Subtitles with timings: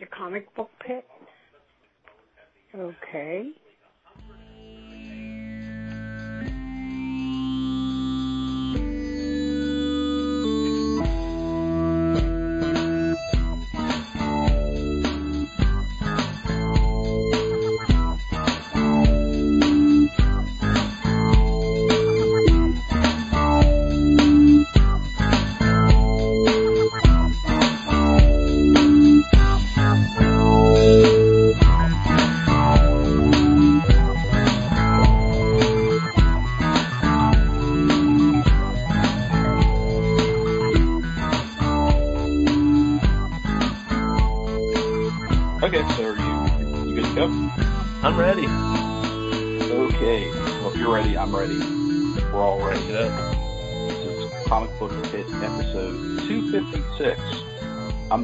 [0.00, 1.04] The comic book pit.
[2.74, 3.50] Okay.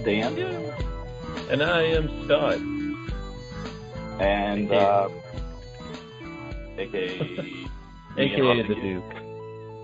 [0.07, 0.37] Dan,
[1.51, 2.59] And I am Scott.
[4.21, 5.09] and uh,
[6.79, 7.67] AKA
[8.17, 8.75] AKA the.
[8.77, 9.05] Duke.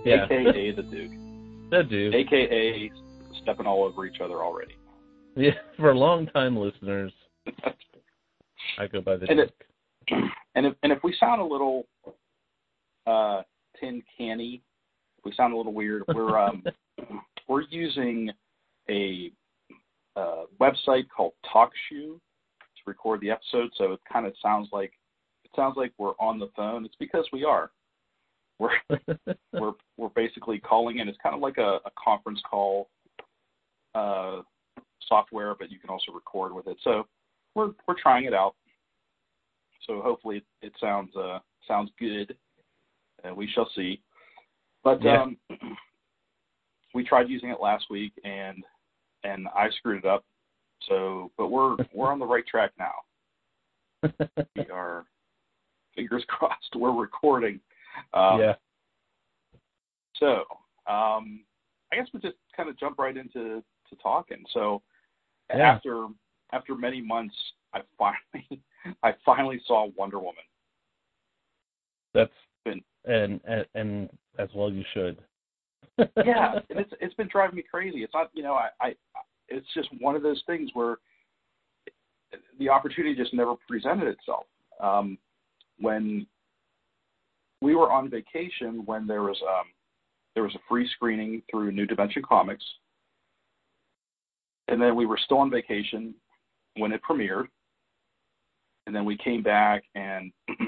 [0.05, 0.25] Yeah.
[0.31, 2.15] AKA the Duke, The Duke.
[2.15, 2.91] AKA
[3.43, 4.77] stepping all over each other already.
[5.37, 7.13] Yeah, for long time listeners,
[8.79, 9.49] I go by the And Duke.
[10.07, 10.15] it-
[10.55, 11.87] and if and if we sound a little
[13.09, 13.43] uh,
[13.81, 14.63] tin canny,
[15.19, 16.63] if we sound a little weird, we're um,
[17.49, 18.31] we're using
[18.89, 19.33] a
[20.17, 22.21] uh, website called TalkShoe to
[22.87, 24.93] record the episode, so it kind of sounds like
[25.45, 26.85] it sounds like we're on the phone.
[26.85, 27.71] It's because we are.
[28.59, 28.71] We're
[29.53, 31.09] we're we're basically calling in.
[31.09, 32.89] It's kind of like a, a conference call
[33.95, 34.43] uh,
[35.09, 36.77] software, but you can also record with it.
[36.85, 37.07] So
[37.55, 38.55] we're we're trying it out.
[39.87, 42.37] So hopefully it, it sounds uh, sounds good.
[43.25, 44.01] Uh, we shall see.
[44.85, 45.23] But Yeah.
[45.23, 45.37] um,
[46.95, 48.65] we tried using it last week and
[49.25, 50.25] and I screwed it up.
[50.89, 52.93] So, but we're we're on the right track now.
[54.57, 55.05] We are
[55.95, 56.75] fingers crossed.
[56.75, 57.61] We're recording.
[58.15, 58.55] Um, yeah.
[60.17, 60.45] So,
[60.93, 61.41] um,
[61.93, 64.45] I guess we just kind of jump right into to talking.
[64.53, 64.83] So,
[65.51, 65.73] Yeah.
[65.75, 66.07] after
[66.53, 67.35] after many months,
[67.75, 68.61] I finally
[69.03, 70.43] I finally saw Wonder Woman.
[72.15, 72.33] That's
[72.65, 75.19] Been- and, and and as well you should.
[75.99, 78.03] Yeah, and it's it's been driving me crazy.
[78.03, 78.95] It's not you know I, I
[79.49, 80.97] it's just one of those things where
[82.59, 84.47] the opportunity just never presented itself.
[84.81, 85.19] Um,
[85.79, 86.27] when
[87.61, 89.67] we were on vacation, when there was um,
[90.35, 92.65] there was a free screening through New Dimension Comics,
[94.69, 96.15] and then we were still on vacation
[96.77, 97.47] when it premiered,
[98.87, 100.33] and then we came back and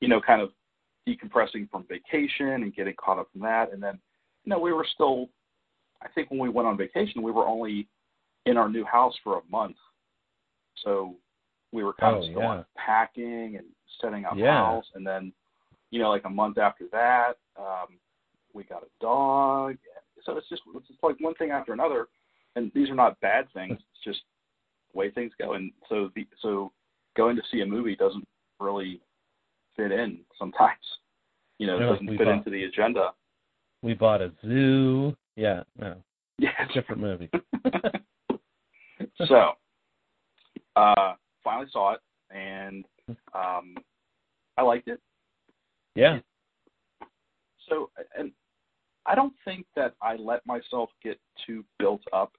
[0.00, 0.50] you know kind of
[1.08, 3.98] decompressing from vacation and getting caught up from that, and then
[4.44, 5.28] you know we were still.
[6.02, 7.88] I think when we went on vacation, we were only
[8.46, 9.76] in our new house for a month,
[10.82, 11.16] so
[11.72, 12.64] we were kind Oh, of still yeah.
[12.76, 13.66] unpacking and
[14.00, 14.60] setting up Yeah.
[14.60, 15.32] house, and then
[15.90, 17.98] you know like a month after that, um,
[18.52, 19.76] we got a dog.
[20.24, 22.08] So it's just it's just like one thing after another,
[22.56, 23.78] and these are not bad things.
[23.78, 24.20] It's just
[24.92, 26.72] the way things go, and so the so
[27.16, 28.26] going to see a movie doesn't
[28.58, 29.00] really
[29.76, 30.78] fit in sometimes.
[31.58, 33.12] You know, it No, doesn't fit thought- into the agenda.
[33.80, 35.14] We bought a zoo.
[35.36, 35.94] Yeah, no.
[36.36, 36.50] Yeah.
[36.74, 37.30] Different movie.
[39.26, 39.52] so,
[40.74, 41.12] uh,
[41.44, 42.84] finally saw it, and
[43.34, 43.76] um,
[44.58, 45.00] I liked it.
[45.94, 46.18] Yeah.
[47.68, 48.32] So, and
[49.06, 52.32] I don't think that I let myself get too built up.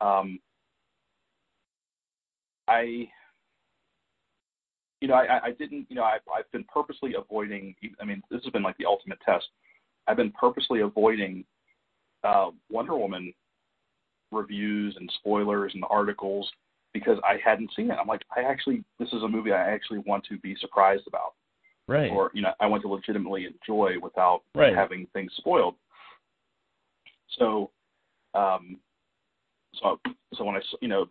[0.00, 0.40] Um,
[2.66, 3.08] I,
[5.00, 7.74] you know, I, I didn't, you know, I, I've been purposely avoiding.
[8.00, 9.46] I mean, this has been like the ultimate test.
[10.06, 11.44] I've been purposely avoiding
[12.24, 13.32] uh, Wonder Woman
[14.32, 16.50] reviews and spoilers and articles
[16.92, 17.96] because I hadn't seen it.
[18.00, 21.34] I'm like, I actually, this is a movie I actually want to be surprised about
[21.90, 22.12] Right.
[22.12, 24.74] or you know I want to legitimately enjoy without Right.
[24.74, 25.74] having things spoiled.
[27.36, 27.72] So,
[28.34, 28.78] um,
[29.74, 29.98] so
[30.34, 31.06] so when I you know,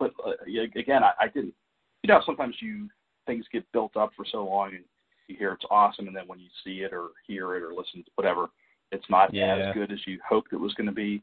[0.00, 0.32] but uh,
[0.74, 1.54] again I, I didn't.
[2.02, 2.88] You know, sometimes you
[3.26, 4.84] things get built up for so long and
[5.28, 8.02] you hear it's awesome, and then when you see it or hear it or listen
[8.04, 8.50] to whatever,
[8.90, 9.56] it's not Yeah.
[9.56, 11.22] as good as you hoped it was going to be.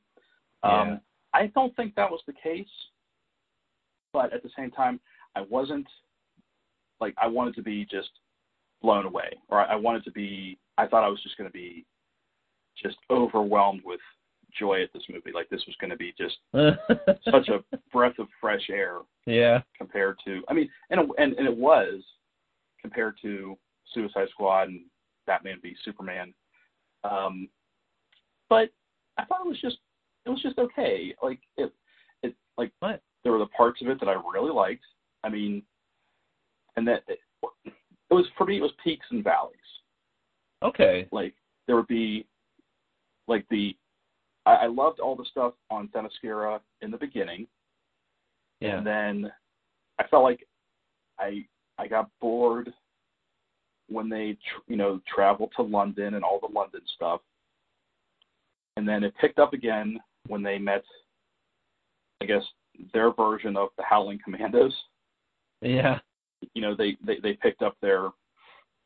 [0.63, 0.81] Yeah.
[0.81, 1.01] Um,
[1.33, 2.67] I don't think that was the case,
[4.13, 4.99] but at the same time,
[5.35, 5.87] I wasn't
[6.99, 8.09] like I wanted to be just
[8.81, 10.57] blown away, or I wanted to be.
[10.77, 11.85] I thought I was just going to be
[12.81, 13.99] just overwhelmed with
[14.57, 15.31] joy at this movie.
[15.33, 16.37] Like this was going to be just
[17.31, 19.61] such a breath of fresh air yeah.
[19.77, 20.41] compared to.
[20.49, 22.01] I mean, and it- and and it was
[22.81, 23.57] compared to
[23.93, 24.81] Suicide Squad and
[25.27, 26.33] Batman v Superman.
[27.03, 27.49] Um,
[28.49, 28.69] but
[29.17, 29.77] I thought it was just
[30.25, 31.13] it was just okay.
[31.21, 31.73] Like it
[32.23, 33.01] it like What?
[33.23, 34.85] there were the parts of it that I really liked.
[35.23, 35.61] I mean,
[36.75, 37.19] and that it,
[37.63, 39.55] it was for me it was peaks and valleys.
[40.63, 41.07] Okay.
[41.11, 41.33] Like
[41.67, 42.25] there would be
[43.27, 43.75] like the
[44.49, 47.47] I, I loved all the stuff on Themyscira in the beginning,
[48.59, 48.77] Yeah.
[48.77, 49.31] and then
[49.99, 50.45] I felt like
[51.19, 51.45] I
[51.77, 52.73] I got bored
[53.87, 57.21] when they tr- you know traveled to London and all the London stuff,
[58.77, 60.83] and then it picked up again when they met,
[62.21, 62.43] I guess
[62.93, 64.73] their version of the Howling Commandos.
[65.61, 65.99] Yeah.
[66.53, 68.09] You know they they, they picked up their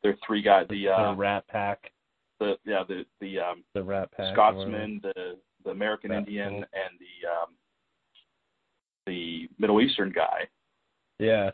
[0.02, 1.92] their three guys the uh the Rat Pack.
[2.40, 4.34] the yeah the the um The Rat Pack.
[4.34, 7.54] Scotsman, the the American Indian, and the um,
[9.06, 10.48] the Middle Eastern guy.
[11.18, 11.50] Yeah.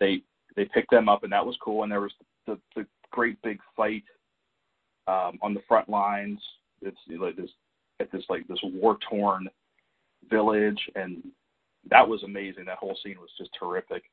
[0.00, 0.22] They
[0.56, 1.82] they picked them up, and that was cool.
[1.82, 2.12] And there was
[2.46, 4.04] the the great big fight
[5.06, 6.40] um, on the front lines.
[6.82, 7.50] It's like this
[8.00, 9.48] at this like this war torn
[10.30, 11.22] village, and
[11.90, 12.64] that was amazing.
[12.64, 14.04] That whole scene was just terrific.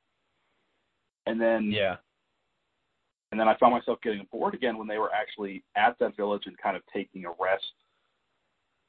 [1.25, 1.97] And then Yeah.
[3.31, 6.43] and then I found myself getting bored again when they were actually at that village
[6.47, 7.73] and kind of taking a rest.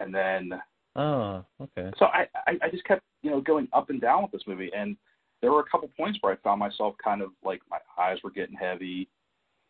[0.03, 0.61] And then
[0.97, 1.91] Oh, okay.
[1.99, 4.71] so I, I I just kept you know going up and down with this movie,
[4.77, 4.97] and
[5.41, 8.31] there were a couple points where I found myself kind of like my eyes were
[8.31, 9.09] getting heavy,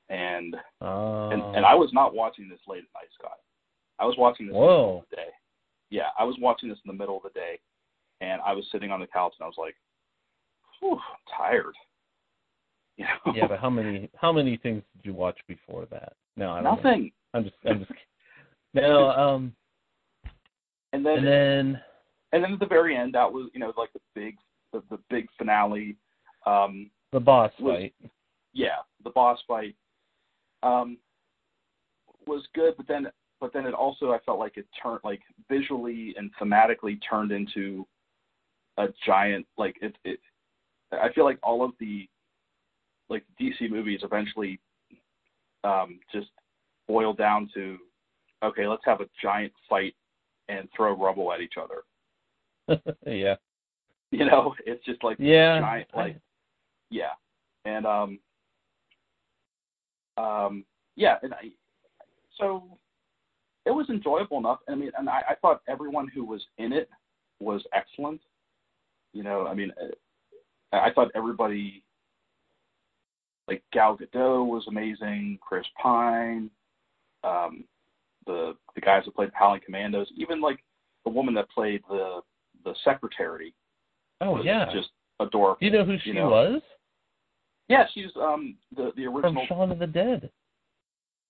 [0.09, 1.31] and Oh.
[1.31, 3.39] and and I was not watching this late at night, Scott.
[3.99, 4.77] I was watching this in the Whoa.
[4.87, 5.29] middle of the day.
[5.91, 7.61] Yeah, I was watching this in the middle of the day,
[8.21, 9.77] and I was sitting on the couch and I was like,
[10.81, 11.75] Whew, I'm tired.
[12.99, 13.33] You know?
[13.35, 16.13] yeah, but how many how many things did you watch before that?
[16.37, 16.75] No, I don't know.
[16.75, 17.11] nothing.
[17.33, 17.91] I'm just I'm just
[18.75, 19.55] No, um
[20.93, 21.81] And then and then
[22.33, 24.37] and then at the very end, that was you know like the big
[24.73, 25.97] the, the big finale.
[26.47, 27.95] Um, the boss Was- fight.
[28.53, 29.77] yeah, the boss fight
[30.63, 30.99] um,
[32.27, 33.07] was good, but then
[33.41, 37.87] but then it also I felt like it turned like visually and thematically turned into
[38.79, 40.21] a giant like it it.
[40.93, 42.09] I feel like all of the
[43.09, 44.61] like DC movies eventually
[45.65, 46.29] um, just
[46.89, 47.79] boil down to
[48.45, 49.95] okay, let's have a giant fight
[50.49, 51.83] and throw rubble at each other.
[53.07, 53.37] yeah.
[54.11, 55.61] You know, it's just like Yeah.
[55.61, 56.19] giant like
[56.91, 57.13] yeah
[57.65, 58.19] and um
[60.19, 60.65] um
[60.97, 61.45] yeah and i
[62.39, 62.65] so
[63.65, 66.91] it was enjoyable enough i mean and i i thought everyone who was in it
[67.41, 68.21] was excellent
[69.15, 71.83] you know i mean uh, i thought everybody
[73.49, 76.51] like gal gadot was amazing chris pine
[77.25, 77.65] um
[78.27, 80.59] the the guys that played howling commandos even like
[81.05, 82.21] the woman that played the
[82.65, 83.55] the secretary
[84.21, 84.67] Oh yeah.
[84.73, 84.91] just
[85.21, 86.29] adorable Do you know who she you know.
[86.31, 86.63] was?
[87.69, 89.47] Yeah, she's um the the original From.
[89.49, 90.31] Shaun of the Dead.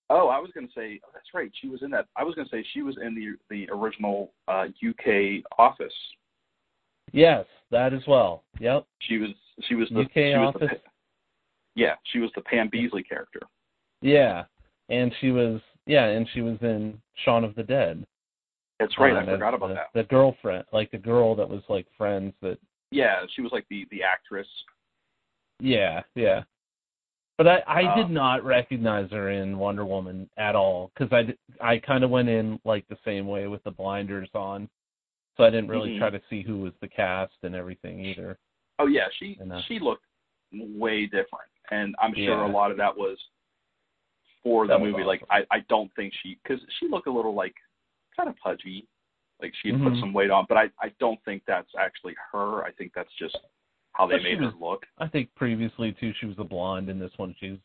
[0.09, 1.51] oh, I was gonna say oh, that's right.
[1.61, 2.05] She was in that.
[2.15, 5.93] I was gonna say she was in the the original uh UK Office.
[7.11, 8.43] Yes, that as well.
[8.59, 8.85] Yep.
[8.99, 9.29] She was
[9.67, 10.79] she was the UK she was the Office.
[11.75, 13.39] Yeah, she was the Pam Beesly character.
[14.01, 14.43] Yeah.
[14.89, 18.05] And she was yeah, and she was in Shaun of the Dead.
[18.79, 19.15] That's right.
[19.15, 19.87] Um, I forgot about the, that.
[19.93, 22.57] The girlfriend, like the girl that was like friends that
[22.91, 24.47] Yeah, she was like the the actress.
[25.59, 26.43] Yeah, yeah.
[27.37, 31.35] But I I Uh, did not recognize her in Wonder Woman at all because I
[31.65, 34.69] I kind of went in like the same way with the blinders on,
[35.37, 35.99] so I didn't really Mhm.
[35.99, 38.37] try to see who was the cast and everything either.
[38.79, 40.05] Oh yeah, she And, uh, she looked
[40.51, 42.47] way different, and I'm sure Yeah.
[42.47, 43.17] a lot of that was
[44.43, 45.03] for the movie.
[45.03, 45.23] Like.
[45.29, 47.55] I I don't think she because she looked a little like
[48.15, 48.87] kind of pudgy,
[49.41, 49.99] like she had put Mhm.
[49.99, 52.63] some weight on, but I I don't think that's actually her.
[52.63, 53.37] I think that's just
[53.93, 54.85] how they But made her was- look.
[54.97, 56.89] I think previously too she was a blonde.
[56.89, 57.57] In this one she's,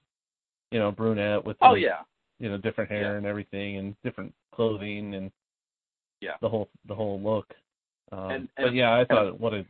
[0.70, 2.02] you know, brunette with Oh like, yeah,
[2.38, 3.16] you know different hair Yeah.
[3.18, 5.32] and everything and different clothing and
[6.20, 6.36] Yeah.
[6.40, 7.54] the whole the whole look.
[8.12, 9.66] Um, And- but yeah, I and- thought what a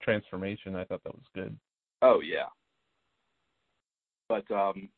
[0.00, 0.76] transformation.
[0.76, 1.58] I thought that was good.
[2.02, 2.48] oh yeah.
[4.28, 4.88] But um,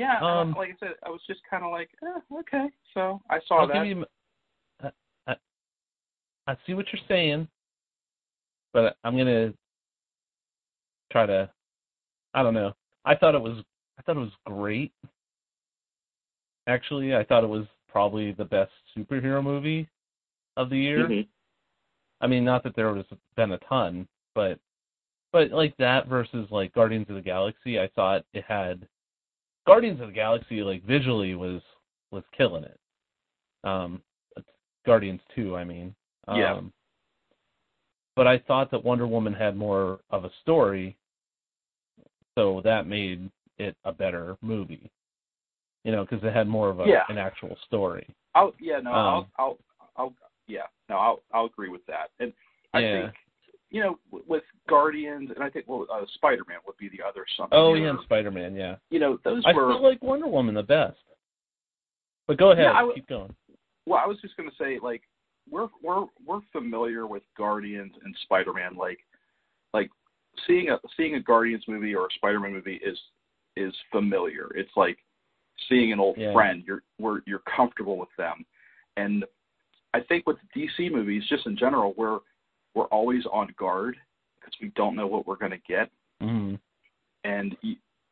[0.00, 2.68] yeah, Um, like I said, I was just kind of like, eh, okay.
[2.94, 3.74] So I saw I'll that.
[3.74, 4.06] give you.
[4.82, 4.90] I,
[5.26, 5.36] I,
[6.46, 7.46] I see what you're saying,
[8.72, 9.52] but I'm gonna
[11.12, 11.50] try to.
[12.32, 12.72] I don't know.
[13.04, 13.62] I thought it was.
[13.98, 14.92] I thought it was great.
[16.66, 19.86] Actually, I thought it was probably the best superhero movie
[20.56, 21.06] of the year.
[21.06, 21.28] Mhm.
[22.22, 23.04] I mean, not that there was
[23.36, 24.58] been a ton, but
[25.32, 28.88] but like that versus like Guardians of the Galaxy, I thought it had
[29.66, 31.60] Guardians of the Galaxy like visually was
[32.10, 32.78] was killing it.
[33.64, 34.02] Um,
[34.86, 35.94] Guardians Two, I mean.
[36.28, 36.54] Yeah.
[36.54, 36.72] Um,
[38.16, 40.96] but I thought that Wonder Woman had more of a story,
[42.36, 44.90] so that made it a better movie.
[45.84, 47.04] You know, because it had more of a, Yeah.
[47.08, 48.06] an actual story.
[48.34, 49.58] I'll yeah no Um, I'll I'll
[49.96, 50.14] I'll
[50.46, 52.32] yeah no I'll I'll agree with that and
[52.74, 53.02] I Yeah.
[53.02, 53.14] think
[53.70, 57.24] you know, with Guardians, and I think well, uh, Spider Man would be the other
[57.36, 57.56] something.
[57.58, 58.54] Oh yeah, Spider Man.
[58.54, 59.70] Yeah, You know, those I were.
[59.72, 60.98] still like Wonder Woman the best.
[62.26, 63.34] But go ahead, Yeah, I w- keep going.
[63.86, 65.02] Well, I was just gonna say, like,
[65.50, 68.74] we're we're we're familiar with Guardians and Spider Man.
[68.76, 68.98] Like,
[69.74, 69.90] like
[70.46, 72.98] seeing a seeing a Guardians movie or a Spider Man movie is
[73.56, 74.48] is familiar.
[74.54, 74.98] It's like
[75.68, 76.32] seeing an old Yeah.
[76.32, 76.62] friend.
[76.66, 78.44] You're we're you're comfortable with them,
[78.96, 79.24] and
[79.94, 82.18] I think with DC movies, just in general, we're
[82.74, 83.96] we're always on guard
[84.38, 86.54] because we don't know what we're gonna get, hmm
[87.24, 87.56] and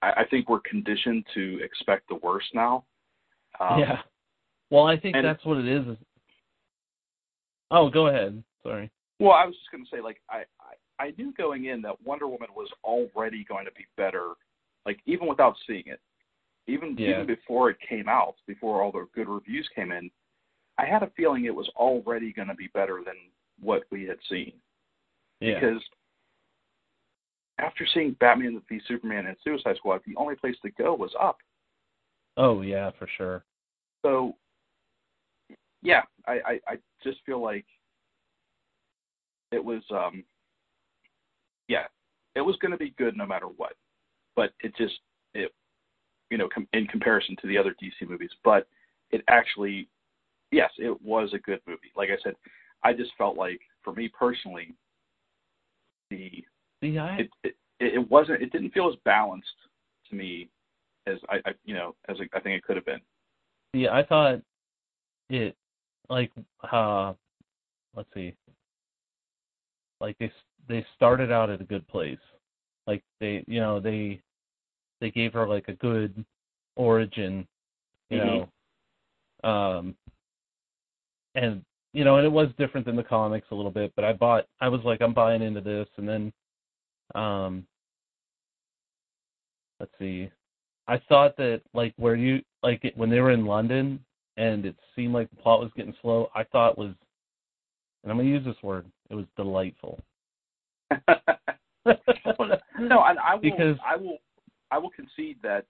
[0.03, 2.85] I think we're conditioned to expect the worst now.
[3.59, 4.03] Um, yeah.
[4.71, 5.87] Well, I think and- that's what it is.
[5.89, 5.97] is-
[7.71, 8.43] Oh, go ahead.
[8.63, 8.91] Sorry.
[9.19, 12.01] Well, I was just going to say, like, I, I I knew going in that
[12.05, 14.33] Wonder Woman was already going to be better,
[14.87, 16.01] like even without seeing it,
[16.67, 17.11] even Yeah.
[17.11, 20.11] even before it came out, before all the good reviews came in,
[20.79, 23.17] I had a feeling it was already going to be better than
[23.61, 24.53] what we had seen
[25.41, 25.61] Yeah.
[25.61, 25.83] because
[27.59, 31.39] after seeing Batman v Superman and Suicide Squad, the only place to go was up.
[32.37, 33.45] Oh yeah, for sure.
[34.03, 34.37] So,
[35.83, 37.67] yeah, I, I, I just feel like
[39.51, 40.23] it was, um,
[41.67, 41.85] yeah,
[42.37, 43.73] it was going to be good no matter what.
[44.37, 44.95] But it just,
[45.35, 45.53] it,
[46.31, 48.69] you know, com- in comparison to the other DC movies, but
[49.11, 49.89] it actually,
[50.53, 51.91] yes, it was a good movie.
[51.97, 52.35] Like I said,
[52.83, 54.75] I just felt like, for me personally,
[56.11, 56.45] the
[56.83, 59.47] See, I it, it it wasn't, it didn't feel as balanced
[60.11, 60.49] to me
[61.07, 63.01] as I, I you know, as I think it could have been.
[63.73, 64.41] Yeah, I thought
[65.29, 65.57] it
[66.09, 66.31] like
[66.73, 67.13] uh
[67.95, 68.35] let's see.
[70.01, 70.33] Like they
[70.69, 72.19] they started out at a good place.
[72.87, 74.21] Like they, you know, they
[75.01, 76.25] they gave her like a good
[76.77, 77.47] origin,
[78.11, 78.49] you Mhm.
[79.45, 79.49] know.
[79.51, 79.97] Um
[81.35, 81.65] and
[81.99, 84.47] you know, and it was different than the comics a little bit, but I bought
[84.61, 86.33] I was like I'm buying into this and then
[87.17, 87.67] um
[89.81, 90.31] let's see.
[90.87, 93.99] I thought that like where you like it, when they were in London
[94.37, 96.95] and it seemed like the plot was getting slow, I thought was
[98.05, 99.99] and I'm gonna use this word, it was delightful.
[100.93, 100.99] no,
[101.85, 103.41] and I will.
[103.41, 104.19] Because- I will.
[104.71, 105.65] I will concede that.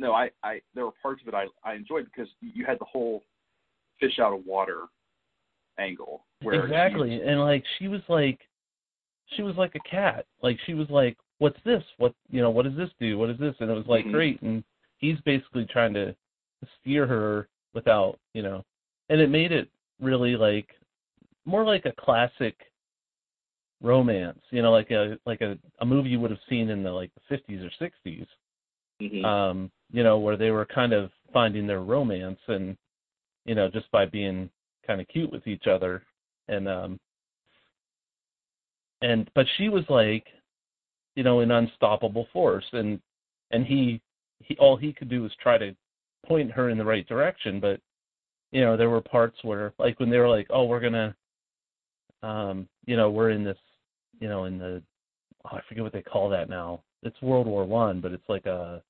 [0.00, 0.62] No, I, I.
[0.74, 3.22] There were parts of it I, I enjoyed because you had the whole
[4.00, 4.86] fish out of water
[5.80, 6.24] angle.
[6.42, 7.20] Where exactly.
[7.22, 8.38] And like she was like
[9.36, 10.26] she was like a cat.
[10.42, 11.82] Like she was like, What's this?
[11.98, 13.18] What you know, what does this do?
[13.18, 13.54] What is this?
[13.60, 14.12] And it was like Mhm.
[14.12, 14.64] great and
[14.98, 16.14] he's basically trying to
[16.80, 18.64] steer her without, you know
[19.10, 19.68] and it made it
[20.00, 20.68] really like
[21.44, 22.56] more like a classic
[23.82, 26.90] romance, you know, like a like a, a movie you would have seen in the
[26.90, 28.26] like the fifties or sixties.
[29.02, 29.24] Mhm.
[29.24, 32.76] um, you know, where they were kind of finding their romance and,
[33.46, 34.50] you know, just by being
[34.90, 36.02] kind of cute with each other.
[36.48, 36.98] And, um,
[39.02, 40.26] and, but she was like,
[41.14, 42.64] you know, an unstoppable force.
[42.72, 43.00] And,
[43.52, 44.00] and he,
[44.40, 45.76] he, all he could do was try to
[46.26, 47.60] point her in the right direction.
[47.60, 47.78] But,
[48.50, 52.28] you know, there were parts where, like, when they were like, oh, we're going to,
[52.28, 53.58] um, you know, we're in this,
[54.18, 54.82] you know, in the,
[55.44, 56.82] oh, I forget what they call that now.
[57.04, 58.82] It's World War One, but it's like a,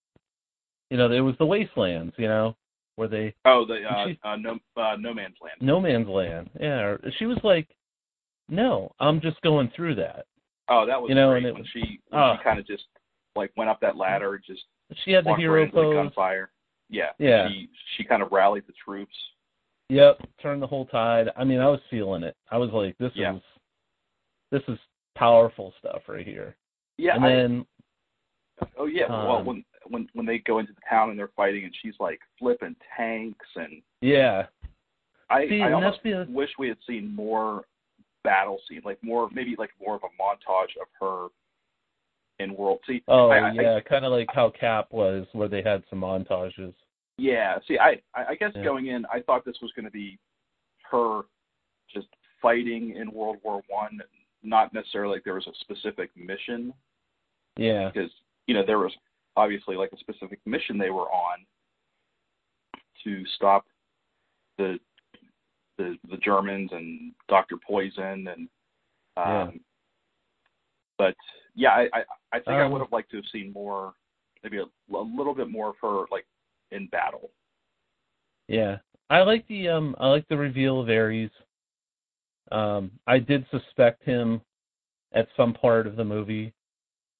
[0.88, 2.57] you know, it was the wastelands, you know,
[3.00, 5.54] where they oh, the uh, she- uh, no uh, no man's land.
[5.62, 6.50] no man's land.
[6.61, 7.66] Yeah, she was like,
[8.50, 10.26] no, I'm just going through that.
[10.69, 12.37] Oh, that was You know, great and it when she when Ah.
[12.37, 12.85] she kind of just
[13.35, 14.64] like went up that ladder, just
[15.04, 15.95] She had the hero right pose.
[15.95, 16.50] gunfire.
[16.90, 17.49] Yeah, Yeah.
[17.49, 19.14] She she kind of rallied the troops.
[19.88, 21.30] Yep, turned the whole tide.
[21.37, 22.37] I mean, I was feeling it.
[22.50, 23.37] I was like, this Yeah.
[23.37, 23.42] is
[24.50, 24.78] this is
[25.16, 26.54] powerful stuff right here.
[26.99, 27.66] Yeah, and I- then
[28.76, 29.09] Oh yeah.
[29.09, 31.94] well, Um, when when when they go into the town and they're fighting, and she's
[32.00, 34.47] like flipping tanks, and yeah,
[35.28, 37.64] I See, I almost the- wish we had seen more
[38.25, 41.28] battle scene, like more maybe like more of a montage of her
[42.38, 42.80] in World.
[42.87, 46.75] See, oh I, yeah, kind of like how Cap was, where they had some montages.
[47.18, 47.59] yeah.
[47.68, 48.64] See, I I I guess Yeah.
[48.64, 50.18] going in, I thought this was going to be
[50.90, 51.23] her
[51.92, 52.09] just
[52.40, 54.00] fighting in World War One,
[54.42, 56.73] not necessarily like there was a specific mission.
[57.56, 58.11] Yeah, because
[58.47, 58.92] you know there was
[59.40, 61.38] obviously like a specific mission they were on
[63.04, 63.64] to stop
[64.59, 64.78] the
[65.78, 68.49] the the Germans and Doctor Poison and
[69.16, 69.50] um Yeah.
[70.99, 71.16] but
[71.54, 73.94] yeah I I, I think I Um, would have liked to have seen more
[74.42, 76.26] maybe a, a little bit more of her like
[76.70, 77.30] in battle
[78.49, 78.78] Yeah,
[79.09, 81.30] I like the um I like the reveal of Ares.
[82.52, 84.40] Um, I did suspect him
[85.12, 86.52] at some part of the movie.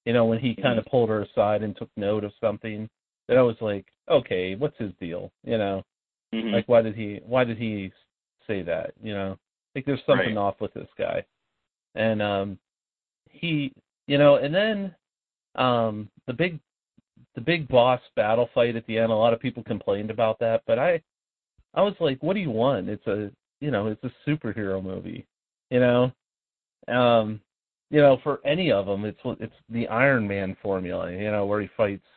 [0.05, 2.89] You know, when he kind of pulled her aside and took note of something,
[3.27, 5.31] that I was like, okay, what's his deal?
[5.43, 5.83] You know,
[6.33, 6.53] mm-hmm.
[6.53, 7.91] like why did he why did he
[8.47, 8.93] say that?
[9.01, 9.37] You know,
[9.75, 10.37] like there's something Right.
[10.37, 11.23] off with this guy.
[11.95, 12.59] And um,
[13.29, 13.73] he,
[14.07, 14.95] you know, and then
[15.55, 16.59] um the big
[17.35, 19.11] the big boss battle fight at the end.
[19.11, 21.01] A lot of people complained about that, but I
[21.73, 22.89] I was like, what do you want?
[22.89, 25.25] It's a you know, it's a superhero movie,
[25.69, 26.11] you know.
[26.87, 27.39] Um,
[27.91, 31.61] you know, for any of them, it's it's the Iron Man formula, you know, where
[31.61, 32.07] he fights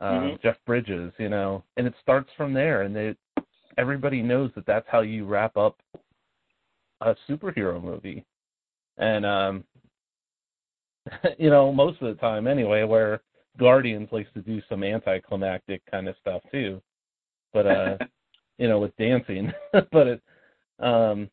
[0.00, 0.36] uh, mm-hmm.
[0.42, 3.14] Jeff Bridges, you know, and it starts from there, and they
[3.78, 5.78] everybody knows that that's how you wrap up
[7.00, 8.24] a superhero movie,
[8.98, 9.64] and um,
[11.38, 13.22] you know, most of the time anyway, where
[13.58, 16.82] Guardians likes to do some anticlimactic kind of stuff too,
[17.52, 17.96] but uh,
[18.58, 19.52] you know, with dancing,
[19.92, 20.22] but it,
[20.80, 21.30] um,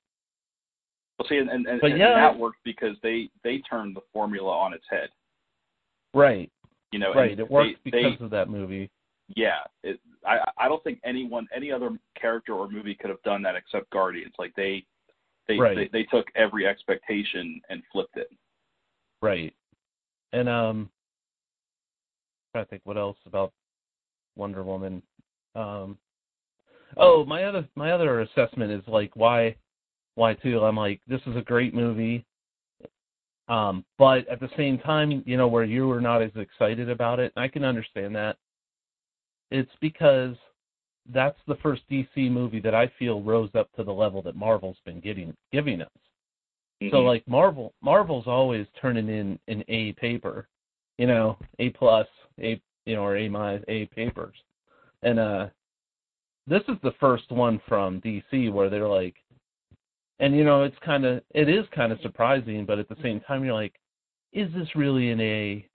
[1.19, 4.49] well, see, and, and, but and yeah, that worked because they they turned the formula
[4.49, 5.09] on its head.
[6.13, 6.49] Right.
[6.91, 7.37] You know, right.
[7.37, 8.89] It worked they, because they, of that movie.
[9.35, 13.43] Yeah, it, I I don't think anyone any other character or movie could have done
[13.43, 14.33] that except Guardians.
[14.39, 14.85] Like they
[15.47, 15.75] they right.
[15.75, 18.29] they, they took every expectation and flipped it.
[19.21, 19.53] Right.
[20.31, 20.89] And um
[22.55, 23.51] I think what else about
[24.35, 25.03] Wonder Woman.
[25.53, 25.97] Um
[26.97, 29.55] Oh, my other my other assessment is like why
[30.19, 30.63] why too.
[30.63, 32.25] I'm like this is a great movie.
[33.47, 37.19] Um, but at the same time, you know, where you were not as excited about
[37.19, 38.37] it, I can understand that.
[39.49, 40.35] It's because
[41.11, 44.77] that's the first DC movie that I feel rose up to the level that Marvel's
[44.85, 45.89] been getting giving us.
[46.83, 46.95] Mm-hmm.
[46.95, 50.47] So like Marvel Marvel's always turning in an A paper,
[50.97, 52.07] you know, A plus,
[52.39, 54.35] A you know, or A minus A papers.
[55.01, 55.47] And uh
[56.45, 59.15] this is the first one from DC where they're like
[60.19, 63.19] and you know, it's kind of it is kind of surprising, but at the same
[63.21, 63.73] time you're like
[64.33, 65.67] is this really an A?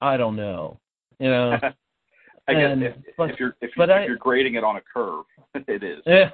[0.00, 0.80] I don't know.
[1.18, 1.58] You know.
[2.48, 4.76] I guess and, if, but, if you're if, you, I, if you're grading it on
[4.76, 6.02] a curve, it is.
[6.06, 6.30] Yeah.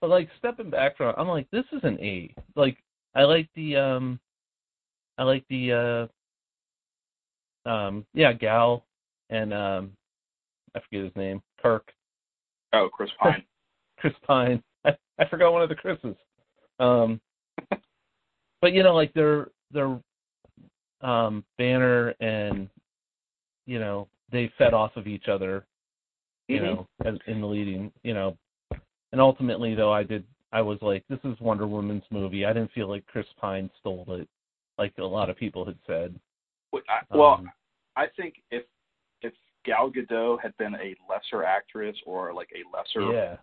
[0.00, 2.34] But like stepping back from I'm like, this is an A.
[2.56, 2.78] Like
[3.14, 4.20] I like the um
[5.18, 6.08] I like the
[7.66, 8.86] uh um yeah, Gal
[9.28, 9.92] and um
[10.74, 11.42] I forget his name.
[11.60, 11.92] Kirk.
[12.72, 13.42] Oh, Chris Pine.
[13.98, 14.62] Chris Pine.
[14.84, 16.16] I, I forgot one of the Chris's.
[16.78, 17.20] Um
[18.60, 19.98] but you know, like they're they're
[21.00, 22.68] um Banner and
[23.66, 25.64] you know, they fed off of each other,
[26.48, 26.64] you mm-hmm.
[26.66, 28.36] know, as, in the leading, you know.
[29.12, 32.46] And ultimately though I did I was like, this is Wonder Woman's movie.
[32.46, 34.28] I didn't feel like Chris Pine stole it,
[34.78, 36.18] like a lot of people had said.
[37.10, 37.50] Well, um,
[37.96, 38.64] I think if
[39.20, 39.32] if
[39.64, 43.36] Gal Gadot had been a lesser actress or like a lesser yeah,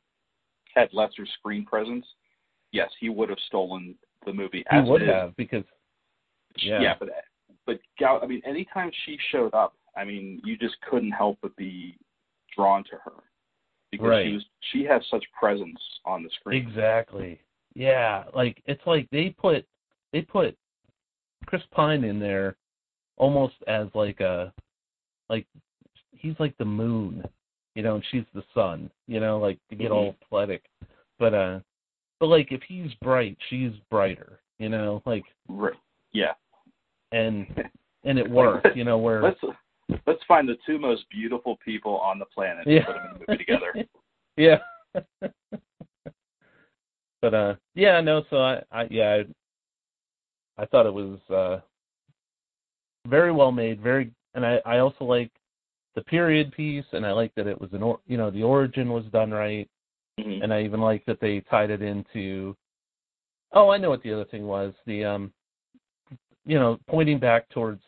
[0.74, 2.06] had lesser screen presence,
[2.76, 4.64] yes, he would have stolen the movie.
[4.72, 5.64] he would have because
[6.58, 6.82] yeah.
[6.82, 7.10] yeah, but
[7.66, 11.56] but Gal, I mean, anytime she showed up, I mean, you just couldn't help but
[11.56, 11.98] be
[12.56, 13.14] drawn to her
[13.92, 14.26] because Right.
[14.28, 16.62] she was she has such presence on the screen.
[16.68, 17.40] Exactly.
[17.74, 19.66] Yeah, like it's like they put
[20.14, 20.56] they put
[21.46, 22.56] Chris Pine in there
[23.18, 24.54] almost as like a
[25.30, 25.46] like
[26.12, 27.24] he's like the moon,
[27.76, 29.96] you know, and she's the sun, you know, like to get Mhm.
[29.96, 30.64] all athletic.
[31.20, 31.60] But uh
[32.20, 35.74] but like if he's bright, she's brighter, you know, like Right.
[36.14, 36.34] Yeah.
[37.12, 37.46] and
[38.04, 38.76] and it worked.
[38.76, 39.40] you know, where Let's
[40.08, 42.78] let's find the two most beautiful people on the planet Yeah.
[42.78, 43.74] and put them in the movie together.
[44.38, 44.60] yeah.
[47.22, 49.24] but uh yeah, no, so I, I yeah,
[50.58, 51.60] I, I thought it was uh
[53.08, 55.32] very well made, very and I I also like
[55.96, 58.90] the period piece and I like that it was an or, you know, the origin
[58.90, 59.68] was done right
[60.20, 60.44] Mhm.
[60.44, 62.56] and I even like that they tied it into
[63.52, 64.74] Oh, I know what the other thing was.
[64.86, 65.34] The um
[66.46, 67.82] you know, pointing back towards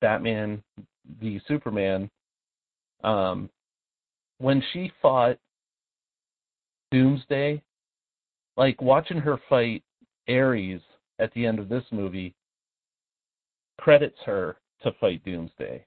[0.00, 0.62] Batman
[1.20, 2.10] v Superman
[3.04, 3.50] um
[4.38, 5.38] when she fought
[6.90, 7.62] Doomsday,
[8.56, 9.82] like watching her fight
[10.28, 10.80] Ares
[11.18, 12.34] at the end of this movie
[13.78, 15.84] credits her to fight Doomsday.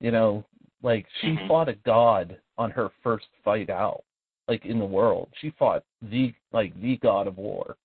[0.00, 0.44] You know,
[0.82, 1.48] like she Mhm.
[1.48, 4.04] fought a god on her first fight out,
[4.48, 5.28] like in the world.
[5.40, 7.76] She fought the like the god of war.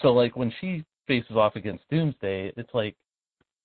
[0.00, 2.96] So like when she faces off against Doomsday, it's like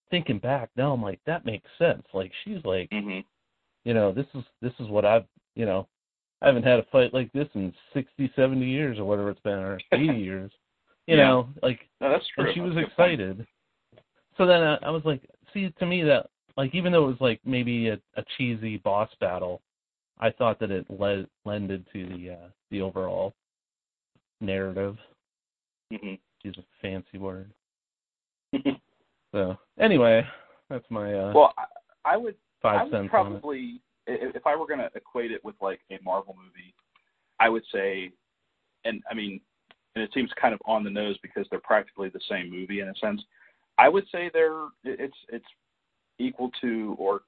[0.09, 2.03] thinking back now I'm like that makes sense.
[2.13, 3.23] Like she's like Mhm.
[3.83, 5.87] you know, this is this is what I've you know,
[6.41, 9.59] I haven't had a fight like this in sixty, seventy years or whatever it's been,
[9.59, 10.51] or 80 years.
[11.07, 11.23] You Yeah.
[11.23, 12.45] know, like, No, that's true.
[12.45, 13.11] and she was That's a good point.
[13.21, 13.47] excited.
[14.37, 15.21] So then I, I was like,
[15.53, 19.09] see, to me that, like, even though it was like maybe a, a cheesy boss
[19.19, 19.61] battle,
[20.21, 23.33] I thought that it led lended to the uh, the overall
[24.39, 24.97] narrative.
[25.91, 26.19] Mhm.
[26.43, 27.51] Use a fancy word.
[29.33, 30.27] So anyway,
[30.69, 31.65] that's my uh, well, I,
[32.13, 35.43] I would I five would cents probably, i- if I were going to equate it
[35.45, 36.73] with like a Marvel movie,
[37.39, 38.11] I would say,
[38.83, 39.39] and I mean,
[39.95, 42.89] and it seems kind of on the nose because they're practically the same movie in
[42.89, 43.23] a sense.
[43.77, 45.45] I would say they're it's it's
[46.19, 47.21] equal to or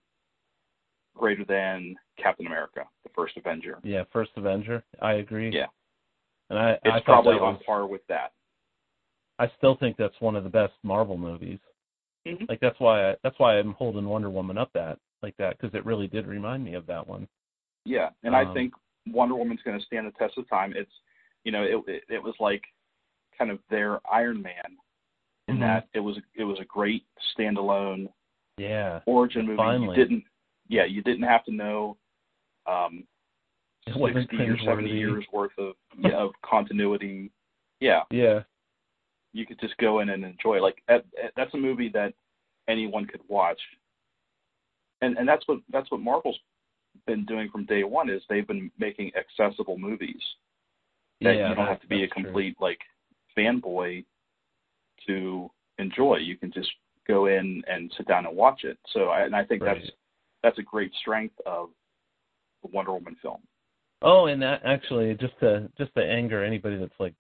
[1.15, 3.79] greater than Captain America, the first Avenger.
[3.83, 4.83] Yeah, first Avenger.
[5.01, 5.51] I agree.
[5.53, 5.67] Yeah.
[6.49, 8.33] And I, It's I probably that on par with that.
[9.39, 11.59] I still think that's one of the best Marvel movies.
[12.27, 12.47] Mhm.
[12.47, 15.73] Like that's why I, that's why I'm holding Wonder Woman up that like that because
[15.75, 17.27] it really did remind me of that one.
[17.85, 18.73] Yeah, and I Um, think
[19.07, 20.73] Wonder Woman's going to stand the test of time.
[20.75, 20.91] It's
[21.43, 22.63] you know it it, it was like
[23.37, 24.77] kind of their Iron Man
[25.47, 25.61] in Mhm.
[25.61, 28.11] that it was it was a great standalone
[28.57, 29.01] Yeah.
[29.05, 29.57] origin movie.
[29.57, 29.97] Finally.
[29.97, 30.23] You didn't
[30.73, 31.95] yeah you didn't have to know
[32.65, 33.03] um
[33.85, 37.31] sixty or seventy years worth of yeah, of continuity.
[37.79, 38.39] Yeah, Yeah.
[39.33, 40.61] you could just go in and enjoy.
[40.61, 42.13] Like at, at- that's a movie that
[42.67, 43.59] anyone could watch,
[45.01, 46.39] and and that's what that's what Marvel's
[47.05, 50.21] been doing from day one is they've been making accessible movies
[51.21, 51.49] that yeah.
[51.49, 52.23] you don't have to be a that's true.
[52.23, 52.79] complete like
[53.37, 54.05] fanboy
[55.07, 56.17] to enjoy.
[56.17, 56.69] You can just
[57.07, 58.77] go in and sit down and watch it.
[58.93, 59.77] So I, and I think Right.
[59.79, 59.91] that's
[60.43, 61.69] that's a great strength of
[62.61, 63.39] the Wonder Woman film.
[64.01, 67.13] Oh, and that actually just to just to anger anybody that's like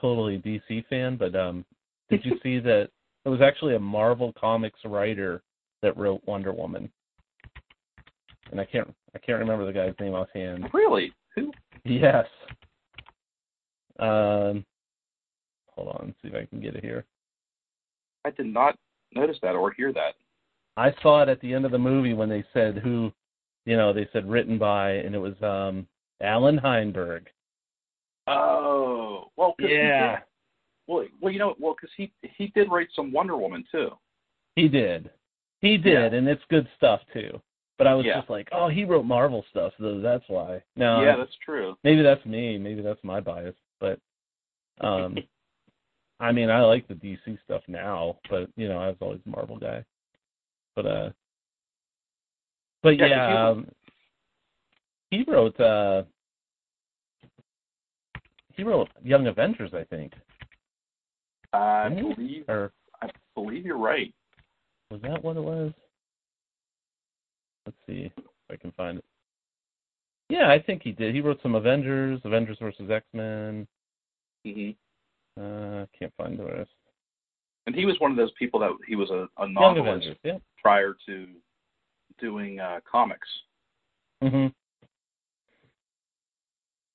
[0.00, 1.64] totally DC fan, but um
[2.10, 2.88] did you see that
[3.24, 5.42] it was actually a Marvel Comics writer
[5.80, 6.90] that wrote Wonder Woman?
[8.50, 10.68] And I can't I can't remember the guy's name offhand.
[10.72, 11.12] Really?
[11.36, 11.52] Who?
[11.84, 12.26] Yes.
[14.00, 14.64] Um
[15.68, 17.04] hold on, see if I can get it here.
[18.24, 18.76] I did not
[19.14, 20.14] notice that or hear that.
[20.76, 23.12] I saw it at the end of the movie when they said who
[23.66, 25.86] you know, they said written by and it was um
[26.22, 27.26] Allan Heinberg.
[28.26, 30.20] Oh, well, Yeah.
[30.86, 33.90] well, well, you know, well, because he he did write some Wonder Woman too.
[34.56, 35.10] He did.
[35.60, 36.18] He did, Yeah.
[36.18, 37.40] and it's good stuff too.
[37.76, 38.18] But I was Yeah.
[38.18, 40.62] just like, oh, he wrote Marvel stuff, so that's why.
[40.76, 41.76] No, yeah, that's true.
[41.82, 42.56] maybe that's me.
[42.58, 43.56] Maybe that's my bias.
[43.80, 43.98] But,
[44.80, 45.16] um,
[46.20, 49.28] I mean, I like the DC stuff now, but you know, I was always a
[49.28, 49.84] Marvel guy.
[50.76, 51.10] But uh,
[52.82, 53.68] but Yeah, yeah, he um,
[55.10, 56.02] he wrote uh,
[58.52, 60.12] he wrote Young Avengers, I think,
[61.52, 64.12] I believe or I believe you're right.
[64.90, 65.72] Was that what it was?
[67.66, 69.04] Let's see if I can find it.
[70.28, 71.14] Yeah, I think he did.
[71.14, 73.66] He wrote some Avengers, Avengers versus X Men.
[74.44, 74.70] hmm
[75.40, 76.70] Uh, can't find the rest.
[77.66, 79.56] And he was one of those people that he was a, a novelist.
[79.56, 80.38] Young Avengers, yeah.
[80.64, 81.26] Prior to
[82.18, 83.28] doing uh, comics.
[84.22, 84.46] hmm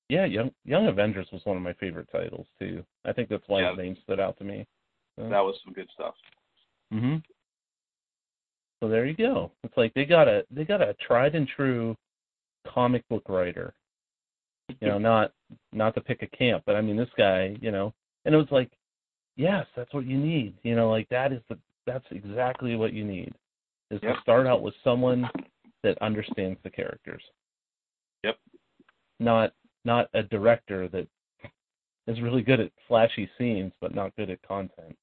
[0.09, 2.83] Yeah, Young Young Avengers was one of my favorite titles too.
[3.05, 3.69] I think that's why Yeah.
[3.69, 4.65] his name stood out to me.
[5.17, 6.15] That was some good stuff.
[6.91, 7.17] hmm
[8.81, 9.51] So there you go.
[9.63, 11.95] It's like they got a they got a tried and true
[12.65, 13.73] comic book writer.
[14.81, 15.33] You know, not
[15.73, 17.93] not to pick a camp, but I mean this guy, you know,
[18.25, 18.71] and it was like,
[19.35, 20.55] yes, that's what you need.
[20.63, 23.33] You know, like that is the that's exactly what you need.
[23.91, 24.15] Is Yep.
[24.15, 25.29] to start out with someone
[25.83, 27.23] that understands the characters.
[28.23, 28.37] Yep.
[29.19, 29.53] Not
[29.85, 31.07] not a director that
[32.07, 34.97] is really good at flashy scenes but not good at content.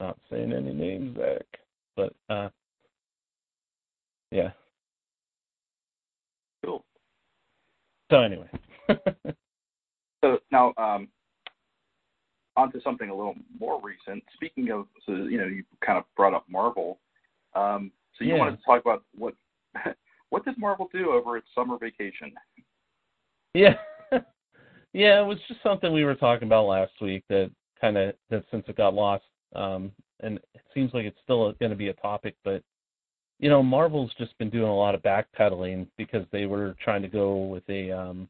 [0.00, 1.46] Not saying any names, Zack.
[1.96, 2.50] But uh
[4.30, 4.50] yeah.
[6.64, 6.84] Cool.
[8.10, 8.50] So anyway.
[10.24, 11.08] So now, um,
[12.56, 14.24] on to something a little more recent.
[14.32, 16.98] Speaking of, so you know, you kind of brought up Marvel.
[17.54, 18.38] Um, so you Yeah.
[18.38, 19.34] wanted to talk about what
[20.30, 22.32] what did Marvel do over its summer vacation?
[23.54, 23.76] yeah.
[24.92, 28.44] yeah, it was just something we were talking about last week that kind of that
[28.50, 31.94] since it got lost um and it seems like it's still going to be a
[31.94, 32.62] topic but
[33.40, 37.08] you know Marvel's just been doing a lot of backpedaling because they were trying to
[37.08, 38.28] go with a um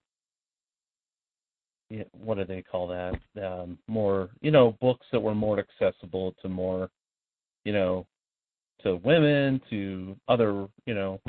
[1.91, 3.15] yeah, what do they call that?
[3.45, 6.91] Um, more, you know, books that were more accessible to more,
[7.65, 8.07] you know,
[8.83, 11.21] to women, to other, you know,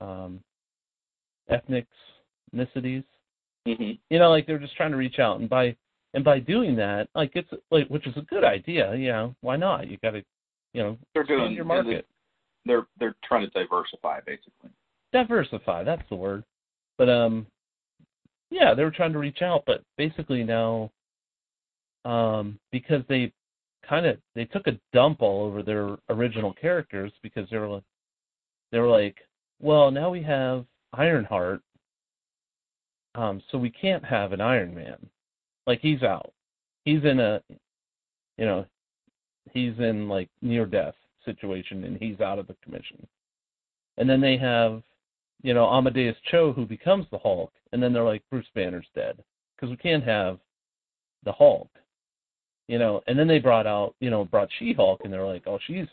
[0.00, 0.40] um,
[1.50, 1.86] ethnics,
[2.54, 3.04] ethnicities.
[3.66, 3.92] Mm-hmm.
[4.10, 5.76] You know, like they're just trying to reach out, and by
[6.14, 8.94] and by doing that, like it's like, which is a good idea.
[8.94, 9.88] You know, why not?
[9.88, 10.22] You got to,
[10.72, 12.06] you know, They're doing your market.
[12.64, 14.70] They're they're trying to diversify, basically.
[15.12, 16.44] diversify that's the word
[16.98, 17.46] but um
[18.50, 20.90] yeah they were trying to reach out but basically now
[22.04, 23.32] um because they
[23.88, 27.84] kind of they took a dump all over their original characters because they were like
[28.72, 29.16] they were like
[29.60, 31.60] well now we have ironheart
[33.14, 34.98] um so we can't have an iron man.
[35.66, 36.32] Like he's out.
[36.84, 37.42] He's in a
[38.36, 38.66] you know
[39.52, 43.06] he's in like near death situation and he's out of the commission.
[43.96, 44.82] And then they have
[45.42, 49.22] you know, Amadeus Cho who becomes the Hulk, and then they're like Bruce Banner's dead.
[49.54, 50.38] Because we can't have
[51.24, 51.68] the Hulk.
[52.68, 53.02] You know.
[53.06, 55.86] And then they brought out, you know, brought She-Hulk, and they're like, oh, she's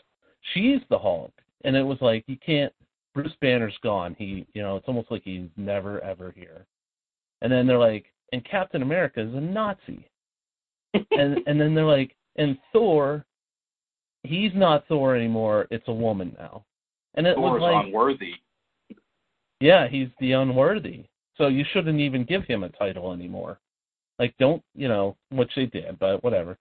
[0.54, 1.32] she's the Hulk,
[1.64, 2.72] and it was like you can't.
[3.14, 4.14] Bruce Banner's gone.
[4.18, 6.66] He, you know, it's almost like he's never ever here.
[7.40, 10.06] And then they're like, and Captain America is a Nazi.
[10.94, 13.24] and and then they're like, and Thor,
[14.22, 15.66] he's not Thor anymore.
[15.70, 16.64] It's a woman now.
[17.14, 18.34] And it Thor's was like, unworthy.
[19.60, 21.04] yeah, he's the unworthy.
[21.38, 23.58] So you shouldn't even give him a title anymore.
[24.18, 25.16] Like, don't you know?
[25.30, 26.58] Which they did, but whatever.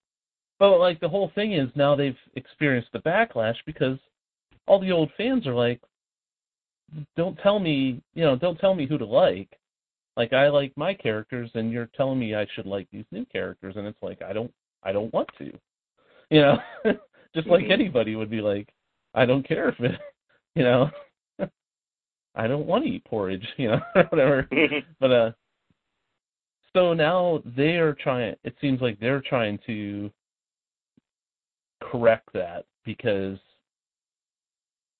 [0.59, 3.97] But like the whole thing is now they've experienced the backlash because
[4.67, 5.81] all the old fans are like,
[7.15, 9.49] don't tell me, you know, don't tell me who to like.
[10.15, 13.75] Like I like my characters, and you're telling me I should like these new characters,
[13.75, 15.51] and it's like I don't, I don't want to,
[16.29, 16.57] you know.
[17.35, 17.71] Just like Mhm.
[17.71, 18.73] anybody would be like,
[19.13, 19.99] I don't care if it,
[20.55, 20.89] you know,
[22.35, 24.47] I don't want to eat porridge, you know, whatever.
[25.01, 25.31] But uh,
[26.71, 28.35] so now they are trying.
[28.45, 30.09] It seems like they're trying to
[31.81, 33.37] correct that because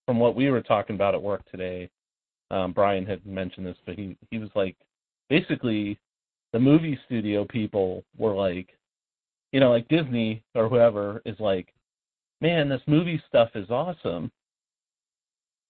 [0.06, 1.90] from what we were talking about at work today,
[2.52, 4.76] um, Brian had mentioned this, but he he was like,
[5.30, 6.00] basically,
[6.54, 8.70] the movie studio people were like,
[9.52, 11.74] you know, like Disney or whoever is like,
[12.42, 14.32] man, this movie stuff is awesome.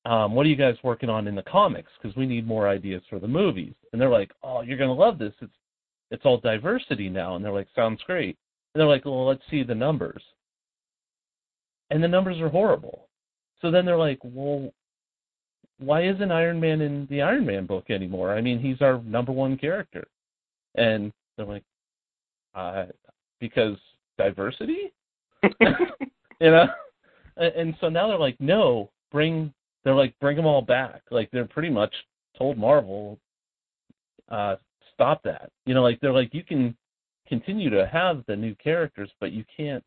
[0.06, 1.92] Um, what are you guys working on in the comics?
[2.00, 3.74] Because we need more ideas for the movies.
[3.92, 5.34] And they're like, oh, you're gonna love this.
[5.42, 5.54] It's
[6.12, 7.36] it's all diversity now.
[7.36, 8.38] And they're like, sounds great.
[8.74, 10.22] And they're like, well, let's see the numbers.
[11.90, 13.08] And the numbers are horrible.
[13.62, 14.72] So then they're like, well,
[15.80, 18.34] why isn't Iron Man in the Iron Man book anymore?
[18.34, 20.06] I mean, he's our number one character.
[20.76, 21.64] And they're like,
[22.54, 22.86] uh,
[23.40, 23.78] because
[24.18, 24.94] diversity?
[25.60, 26.68] you know?
[27.38, 31.02] And so now they're like, no, bring, they're like, bring them all back.
[31.12, 31.94] Like, they're pretty much
[32.38, 33.20] told Marvel,
[34.30, 34.56] uh,
[34.94, 35.52] stop that.
[35.66, 36.76] You know, like, they're like, you can
[37.28, 39.84] continue to have the new characters, but you can't,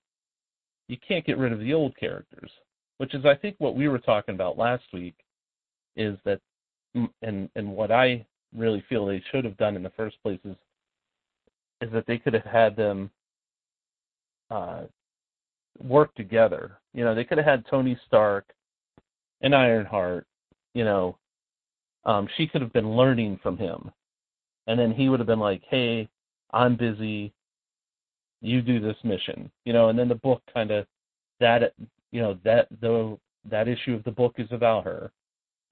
[0.88, 2.50] you can't get rid of the old characters.
[2.96, 5.14] Which is, I think, what we were talking about last week
[5.94, 6.40] is that
[6.96, 10.40] mm, and and what I really feel they should have done in the first place
[10.44, 10.56] is
[11.80, 13.10] is that they could have had them
[14.50, 14.82] uh
[15.78, 16.78] work together.
[16.92, 18.46] You know, they could have had Tony Stark
[19.42, 20.26] and Ironheart,
[20.74, 21.18] you know,
[22.04, 23.92] um she could have been learning from him.
[24.66, 26.08] And then he would have been like, "Hey,
[26.52, 27.32] I'm busy.
[28.40, 30.86] You do this mission." You know, and then the book kind of
[31.40, 31.72] that
[32.10, 33.18] you know, that the
[33.50, 35.10] that issue of the book is about her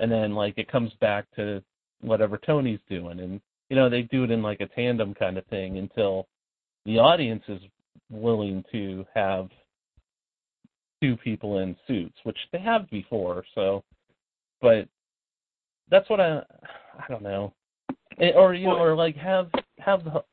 [0.00, 1.62] and then like it comes back to
[2.00, 5.46] whatever Tony's doing, and you know they do it in like a tandem kind of
[5.46, 6.26] thing until
[6.84, 7.60] the audience is
[8.10, 9.48] willing to have
[11.02, 13.44] two people in suits, which they have before.
[13.54, 13.82] So,
[14.60, 14.88] but
[15.90, 16.38] that's what I
[16.98, 17.52] I don't know,
[18.18, 20.24] Eh, or you know, or like have have the,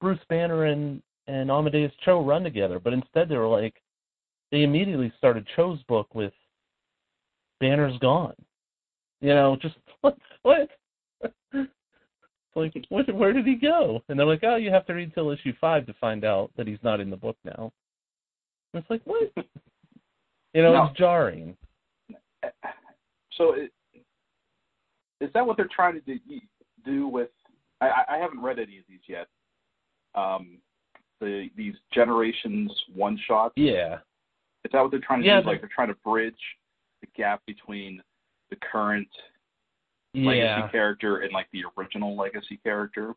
[0.00, 3.74] Bruce Banner and and Amadeus Cho run together, but instead they were like
[4.52, 6.32] they immediately started Cho's book with
[7.60, 8.34] Banner's gone.
[9.20, 10.16] You know, just what?
[10.42, 10.68] what?
[12.54, 14.02] like, what, where did he go?
[14.08, 16.66] And they're like, oh, you have to read till issue five to find out that
[16.66, 17.72] he's not in the book now.
[18.72, 19.30] And it's like, what?
[20.54, 20.84] You know, No.
[20.86, 21.56] it's jarring.
[23.32, 23.70] so it,
[25.20, 26.18] is that what they're trying to do,
[26.84, 27.28] do with?
[27.80, 29.26] I, I haven't read any of these yet.
[30.14, 30.58] Um,
[31.20, 33.54] the these generations one shots.
[33.56, 33.98] Yeah,
[34.64, 35.46] Is that what they're trying to Yeah, do?
[35.48, 36.34] Like they're trying to bridge
[37.00, 38.02] the gap between
[38.50, 39.08] the current
[40.12, 40.28] yeah.
[40.28, 43.14] legacy character and like the original legacy character.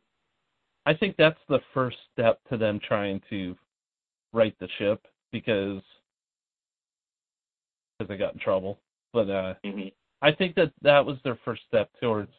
[0.85, 3.55] I think that's the first step to them trying to
[4.33, 5.81] right the ship because
[7.97, 8.79] because they got in trouble.
[9.13, 9.89] But uh Mm-hmm.
[10.21, 12.31] I think that that was their first step towards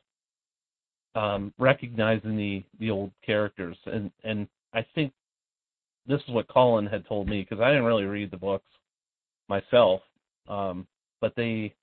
[1.14, 5.12] um, recognizing the the old characters, and and I think
[6.07, 8.69] this is what Colin had told me because I didn't really read the books
[9.49, 10.01] myself,
[10.49, 10.87] um,
[11.21, 11.75] but they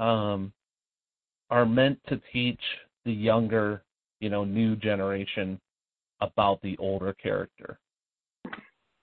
[0.00, 0.52] um,
[1.50, 2.60] are meant to teach
[3.04, 3.82] the younger,
[4.20, 5.60] you know, new generation
[6.20, 7.78] about the older character.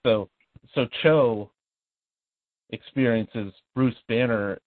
[0.05, 0.29] So
[0.73, 1.51] so Cho
[2.71, 4.59] experiences Bruce Banner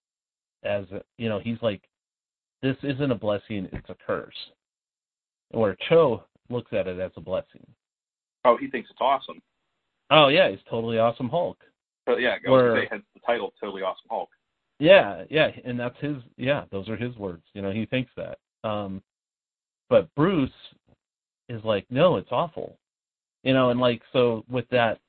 [0.63, 0.85] as
[1.17, 1.81] you know he's like
[2.61, 4.33] this isn't a blessing it's a curse
[5.51, 7.65] where cho looks at it as a blessing
[8.45, 9.41] Oh, he thinks it's awesome.
[10.11, 11.57] oh yeah he's totally awesome hulk
[12.05, 14.29] But yeah, Where- say hence the title, totally awesome Hulk.
[14.79, 18.37] yeah yeah and that's his yeah those are his words you know he thinks that
[18.67, 19.01] um
[19.89, 20.49] but bruce
[21.49, 22.77] is like no it's awful
[23.43, 24.99] you know and like so with that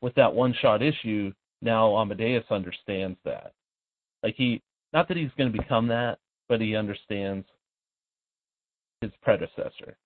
[0.00, 3.52] with that one shot issue now amadeus understands that
[4.22, 4.62] like he
[4.92, 7.46] not that he's going to become that but he understands
[9.00, 9.96] his predecessor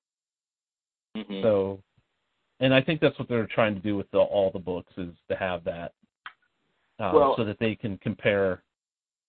[1.15, 1.43] Mm-hmm.
[1.43, 1.79] So,
[2.63, 5.11] and I think that's what they're trying to do with the, all the books is
[5.29, 5.93] to have that,
[7.01, 8.63] uh, Well- so that they can compare.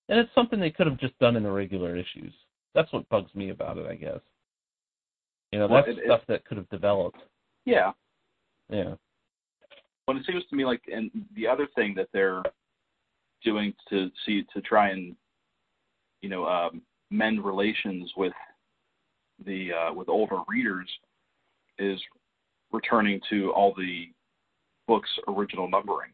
[0.08, 2.34] And it's something they could have just done in the regular issues.
[2.76, 4.20] That's what bugs me about it, I guess.
[5.52, 7.22] You know, Well, that's it- it- stuff that could have developed.
[7.66, 7.94] Yeah.
[8.70, 8.96] Yeah.
[10.06, 12.44] But it seems to me like, and the other thing that they're
[13.42, 15.16] doing to see to try and,
[16.22, 18.34] you know, um, mend relations with
[19.40, 20.90] the uh, with older readers
[21.80, 22.00] is
[22.74, 24.10] returning to all the
[24.88, 26.12] books' original numbering.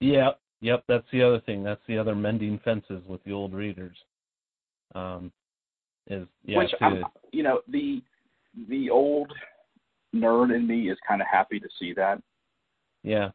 [0.00, 0.30] Yeah.
[0.60, 0.84] Yep.
[0.88, 1.62] That's the other thing.
[1.62, 3.96] That's the other mending fences with the old readers.
[4.94, 5.30] Um,
[6.08, 8.02] is yeah Which to, you know, the
[8.68, 9.30] the old
[10.16, 12.20] nerd in me is kind of happy to see that.
[13.04, 13.28] yeah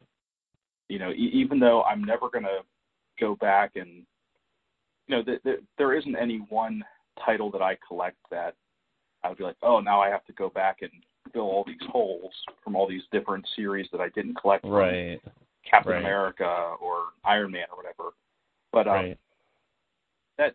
[0.88, 2.60] you know, e- even though I'm never going to
[3.20, 4.04] go back and,
[5.06, 6.82] you know, th- th- there isn't any one
[7.24, 8.54] title that I collect that
[9.22, 10.90] I would be like, oh, now I have to go back and
[11.34, 15.20] fill all these holes from all these different series that I didn't collect from right
[15.68, 16.00] Captain right.
[16.00, 18.14] America or Iron Man or whatever.
[18.72, 19.18] But um, right
[20.38, 20.54] that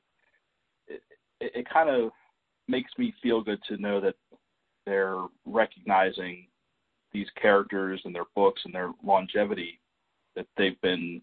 [0.88, 1.02] it,
[1.39, 2.12] it, it kind of
[2.68, 4.15] makes me feel good to know that
[4.86, 6.48] they're recognizing
[7.12, 9.80] these characters and their books and their longevity
[10.36, 11.22] that they've been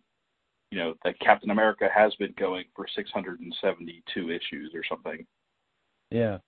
[0.70, 5.24] you know that Captain America has been going for 672 issues or something
[6.10, 6.38] yeah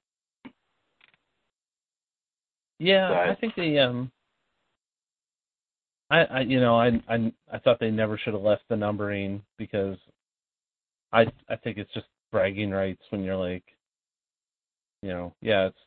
[2.79, 4.11] yeah I think the um
[6.11, 9.43] I, I you know I I I thought they never should have left the numbering
[9.57, 9.97] because
[11.13, 13.65] I I think it's just bragging rights when you're like
[15.03, 15.79] you know yeah it's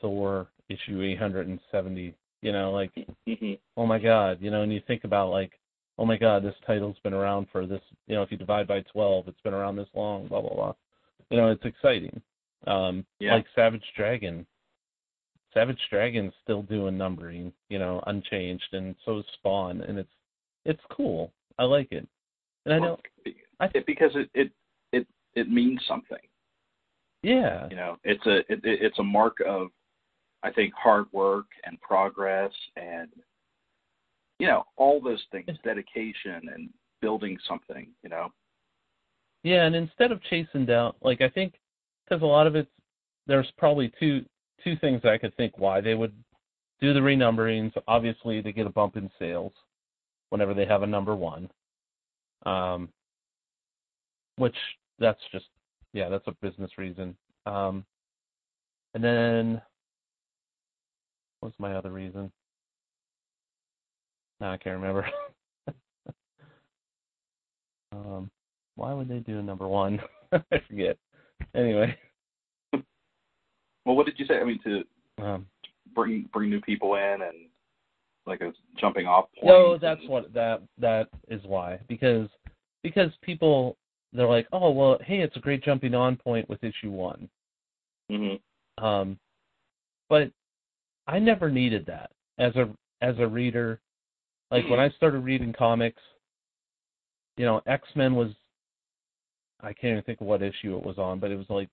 [0.00, 2.92] Thor issue 870 you know like
[3.76, 5.52] oh my god you know and you think about like
[5.98, 8.80] oh my god this title's been around for this you know if you divide by
[8.92, 10.74] 12 it's been around this long blah blah blah
[11.30, 12.20] you know it's exciting
[12.66, 13.34] um Yeah.
[13.34, 14.46] like savage dragon
[15.54, 20.10] savage dragon's still doing numbering you know unchanged and so is spawn and it's
[20.64, 21.32] it's cool.
[21.58, 22.06] I like it.
[22.64, 22.98] And i know
[23.60, 24.50] I- it, because it, it
[24.92, 26.18] it it means something.
[27.22, 27.68] Yeah.
[27.70, 29.68] You know it's a it, it- it's a mark of
[30.42, 33.08] i think hard work and progress and
[34.38, 36.68] you know all those things dedication and
[37.00, 38.28] building something you know?
[39.44, 41.54] Yeah, and instead of chasing down, like I think,
[42.04, 42.70] because a lot of it's
[43.26, 44.24] there's probably two
[44.64, 46.12] two things I could think why they would
[46.80, 47.72] do the renumberings.
[47.86, 49.52] Obviously, to get a bump in sales
[50.30, 51.50] whenever they have a number one,
[52.46, 52.88] um,
[54.36, 54.56] which
[54.98, 55.46] that's just
[55.92, 57.16] yeah, that's a business reason.
[57.46, 57.84] Um,
[58.94, 59.62] and then
[61.40, 62.30] what's my other reason?
[64.40, 65.06] No, I can't remember.
[67.92, 68.30] um,
[68.74, 70.00] why would they do a number one?
[70.32, 70.96] I forget.
[71.54, 71.96] Anyway,
[73.84, 74.82] well what did you say i mean to
[75.22, 75.46] um,
[75.94, 77.48] bring bring new people in and
[78.26, 82.28] like a jumping off point no, that's what that that is why because
[82.82, 83.76] because people
[84.12, 87.28] they're like, oh well, hey, it's a great jumping on point with issue one.
[88.10, 88.40] Mhm.
[88.78, 89.18] Um,
[90.08, 90.30] but
[91.06, 92.68] I never needed that as a
[93.00, 93.80] as a reader.
[94.50, 96.02] Like when I started reading comics,
[97.38, 98.32] you know, X Men was
[99.60, 101.70] I can't even think of what issue it was on, but it was like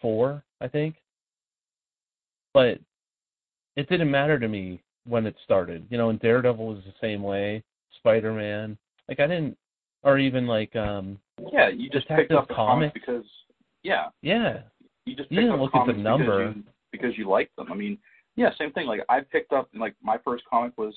[0.00, 0.96] 244, I think.
[2.52, 2.78] But
[3.76, 5.86] it didn't matter to me when it started.
[5.90, 7.62] You know, and Daredevil was the same way.
[7.98, 9.56] Spider Man, like I didn't,
[10.02, 11.18] or even like, um,
[11.52, 12.94] yeah you just picked up the comic Comics.
[12.94, 13.24] because
[13.82, 14.60] yeah yeah,
[15.04, 16.48] you just You didn't look at the number.
[16.48, 17.70] because you, because you like them.
[17.70, 17.98] I mean,
[18.36, 18.86] yeah, same thing.
[18.86, 20.94] Like I picked up like my first comic was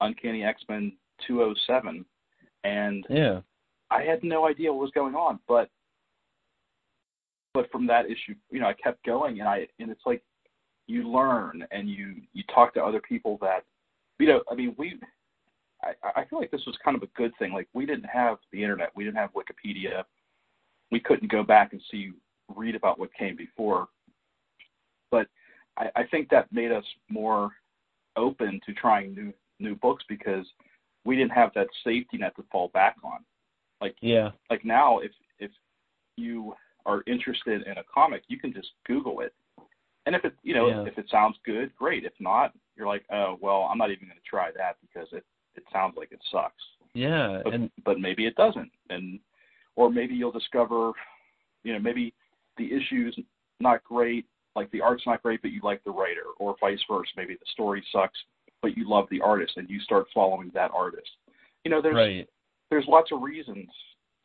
[0.00, 0.92] Uncanny X Men
[1.26, 2.04] 207,
[2.64, 3.40] and yeah,
[3.90, 5.38] I had no idea what was going on.
[5.48, 5.70] But
[7.54, 10.22] but from that issue, you know, I kept going, and I and it's like
[10.86, 13.64] you learn and you you talk to other people that
[14.18, 14.42] you know.
[14.50, 14.98] I mean, we.
[15.80, 17.52] I, I feel like this was kind of a good thing.
[17.52, 20.02] Like we didn't have the internet, we didn't have Wikipedia,
[20.90, 22.10] we couldn't go back and see
[22.56, 23.86] read about what came before.
[25.12, 25.28] But
[25.76, 27.52] I, I think that made us more
[28.16, 30.46] open to trying new new books because
[31.04, 33.24] we didn't have that safety net to fall back on.
[33.80, 35.50] Like yeah, like now if if
[36.16, 36.54] you
[36.88, 39.32] are interested in a comic, you can just Google it.
[40.06, 40.84] And if it you know, Yeah.
[40.84, 42.04] if it sounds good, great.
[42.04, 45.24] If not, you're like, Oh, well, I'm not even gonna try that because it
[45.54, 46.64] it sounds like it sucks.
[46.94, 48.72] yeah, But and but maybe it doesn't.
[48.90, 49.20] And
[49.76, 50.92] or maybe you'll discover
[51.64, 52.14] you know, maybe
[52.56, 53.18] the issue's
[53.60, 54.24] not great,
[54.56, 57.10] like the art's not great, but you like the writer, or vice versa.
[57.16, 58.18] Maybe the story sucks,
[58.62, 61.10] but you love the artist and you start following that artist.
[61.64, 62.28] You know, there's right.
[62.70, 63.68] there's lots of reasons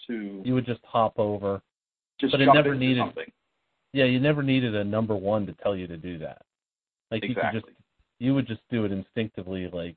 [0.08, 1.62] to You would just hop over.
[2.24, 3.32] Just but it never needed- something.
[3.94, 6.42] Yeah, you never needed a number one to tell you to do that.
[7.12, 7.66] Like you could just
[8.20, 9.96] you would just do it instinctively, like,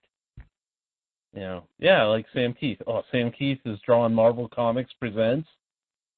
[1.33, 2.83] you know, yeah, like Sam Kieth.
[2.87, 5.49] Oh, Sam Kieth is drawing Marvel Comics Presents.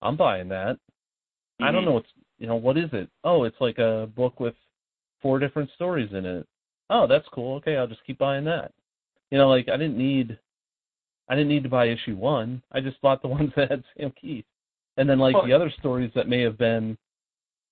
[0.02, 0.76] I'm buying that.
[0.76, 1.64] Mm-hmm.
[1.64, 1.86] I don't Mhm.
[1.86, 3.11] know what's, you know, what is it?
[3.24, 4.54] Oh, it's like a book with
[5.20, 6.46] four different stories in it.
[6.90, 7.56] Oh, that's cool.
[7.56, 8.72] Okay, I'll just keep buying that.
[9.30, 10.38] You know, like I didn't need,
[11.28, 12.62] I didn't need to buy issue one.
[12.72, 14.44] I just bought the ones that had Sam Kieth,
[14.99, 16.96] and then like the other stories that may have been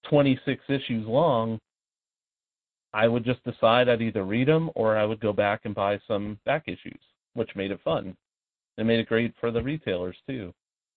[0.08, 1.58] 26 issues long.
[2.94, 5.98] I would just decide I'd either read them or I would go back and buy
[6.08, 6.98] some back issues,
[7.34, 8.16] which made it fun.
[8.78, 10.54] It made it great for the retailers too.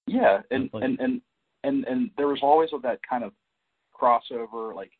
[0.07, 1.21] Yeah, and Like- and and
[1.63, 3.33] and and there was always that kind of
[3.93, 4.73] crossover.
[4.73, 4.91] Like,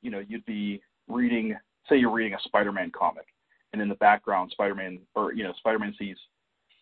[0.00, 1.54] you know, you'd be reading,
[1.88, 3.26] say, you're reading a Spider-Man comic,
[3.72, 6.16] and in the background, Spider-Man or you know, Spider-Man sees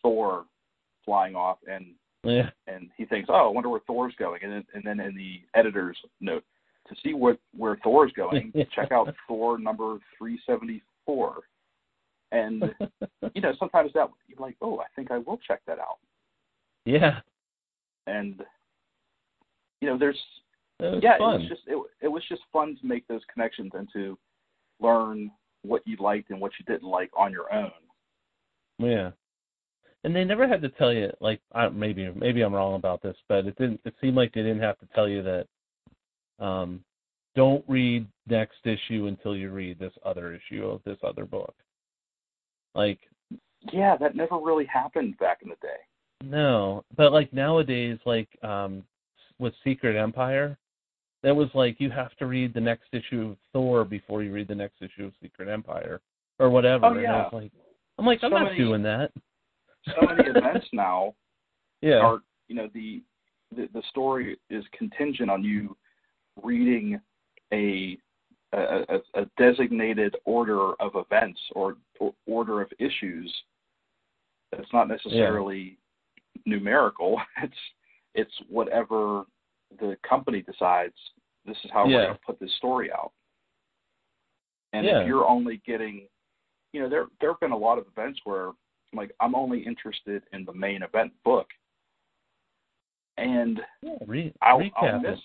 [0.01, 0.45] Thor
[1.03, 1.93] flying off, and
[2.25, 5.15] Yeah, and he thinks, oh, I wonder where Thor's going, and then, and then in
[5.15, 6.43] the editor's note,
[6.87, 11.41] to see what where Thor's going, check out Thor number three seventy four,
[12.31, 12.63] and
[13.33, 15.99] you know, sometimes that you're like, oh, I think I will check that out,
[16.85, 17.19] yeah,
[18.07, 18.41] and
[19.81, 20.19] you know, there's
[20.79, 21.35] it yeah, fun.
[21.35, 24.17] it was just it, it was just fun to make those connections and to
[24.79, 27.71] learn what you liked and what you didn't like on your own.
[28.77, 29.11] Yeah.
[30.05, 33.17] And they never had to tell you like I maybe maybe I'm wrong about this,
[33.27, 35.47] but it didn't it seemed like they didn't have to tell you that
[36.39, 36.83] um
[37.35, 41.55] don't read next issue until you read this other issue of this other book.
[42.75, 42.99] Like
[43.73, 45.79] Yeah, that never really happened back in the day.
[46.23, 48.83] no, but like nowadays like um
[49.39, 50.55] with Secret Empire,
[51.23, 54.47] that was like you have to read the next issue of Thor before you read
[54.49, 55.99] the next issue of Secret Empire
[56.37, 56.85] or whatever.
[56.85, 57.23] Oh, And I yeah.
[57.23, 57.51] was like
[57.97, 59.11] I'm like I'm not many- doing that.
[59.87, 61.13] So many events now
[61.81, 61.99] Yeah.
[61.99, 63.03] are you know the,
[63.55, 65.75] the the story is contingent on you
[66.43, 66.99] reading
[67.53, 67.97] a
[68.53, 73.33] a, a, designated order of events or, or order of issues
[74.51, 75.77] that's not necessarily
[76.45, 77.53] numerical it's
[78.13, 79.25] it's whatever
[79.79, 80.93] the company decides
[81.45, 81.97] this is how Yeah.
[81.97, 83.11] we're going to put this story out
[84.73, 85.01] and Yeah.
[85.01, 86.07] if you're only getting
[86.71, 88.51] you know there there have been a lot of events where
[88.93, 91.47] like I'm only interested in the main event book
[93.17, 95.19] and Yeah, re- I'll, I'll miss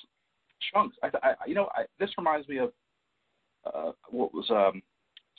[0.73, 0.97] chunks.
[1.03, 2.73] I, I you know, I, this reminds me of
[3.67, 4.83] uh, what was um,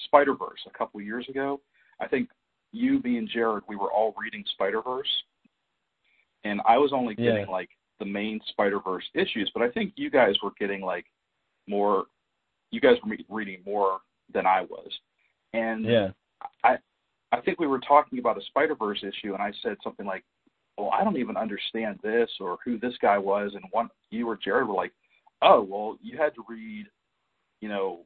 [0.06, 1.62] Spider Verse a couple of years ago.
[2.00, 2.30] I think
[2.72, 5.10] you, me, and Jared, we were all reading Spider Verse,
[6.44, 7.52] and I was only getting Yeah.
[7.52, 7.70] like
[8.00, 11.06] the main Spider Verse issues, but I think you guys were getting like
[11.68, 12.06] more.
[12.72, 14.00] You guys were reading more
[14.34, 14.90] than I was,
[15.54, 16.10] and Yeah.
[16.64, 16.78] I
[17.32, 20.24] I think we were talking about a Spider Verse issue, and I said something like,
[20.78, 24.36] "Well, I don't even understand this or who this guy was." And one, you or
[24.36, 24.94] Jared were like,
[25.42, 26.88] "Oh, well, you had to read,
[27.62, 28.06] you know,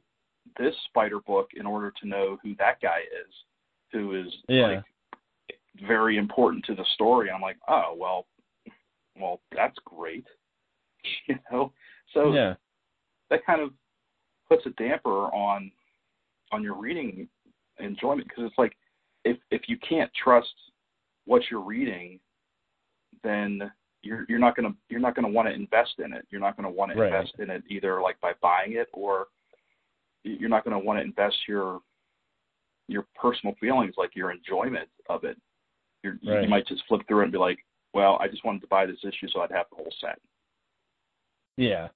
[0.58, 3.34] this Spider book in order to know who that guy is,
[3.92, 4.66] who is Yeah.
[4.66, 4.84] like
[5.74, 8.26] very important to the story." I'm like, "Oh, well,
[9.16, 10.26] well, that's great,"
[11.26, 11.72] you know.
[12.12, 12.54] So yeah.
[13.30, 13.74] that kind of
[14.48, 15.72] puts a damper on
[16.52, 17.28] on your reading
[17.78, 18.76] enjoyment because it's like
[19.26, 20.54] if if you can't trust
[21.26, 22.20] what you're reading
[23.24, 23.70] then
[24.02, 26.56] you're you're not going to you're not to want to invest in it you're not
[26.56, 27.12] going to want to Right.
[27.12, 29.26] invest in it either like by buying it or
[30.22, 31.80] you're not going to want to invest your
[32.88, 35.36] your personal feelings like your enjoyment of it
[36.04, 36.42] you're, Right.
[36.42, 37.58] you might just flip through it and be like
[37.94, 40.20] well I just wanted to buy this issue so I'd have the whole set
[41.56, 41.88] Yeah.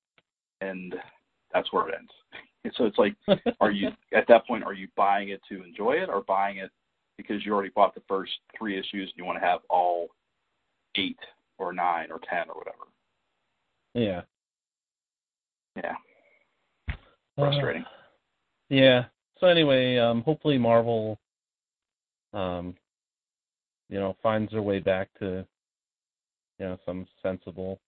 [0.60, 0.94] and
[1.52, 2.12] that's where it ends.
[2.76, 3.16] So it's like,
[3.62, 4.64] are you at that point?
[4.64, 6.70] Are you buying it to enjoy it, or buying it
[7.22, 10.08] because you already bought the first three issues and you want to have all
[10.96, 11.18] eight
[11.58, 12.84] or nine or ten or whatever?
[13.94, 14.22] yeah.
[15.76, 15.94] Yeah,
[17.36, 17.82] frustrating.
[17.82, 19.04] Uh, yeah.
[19.38, 21.18] So anyway, um, hopefully Marvel,
[22.34, 22.74] um,
[23.88, 25.46] you know, finds their way back to,
[26.58, 27.80] you know, some sensible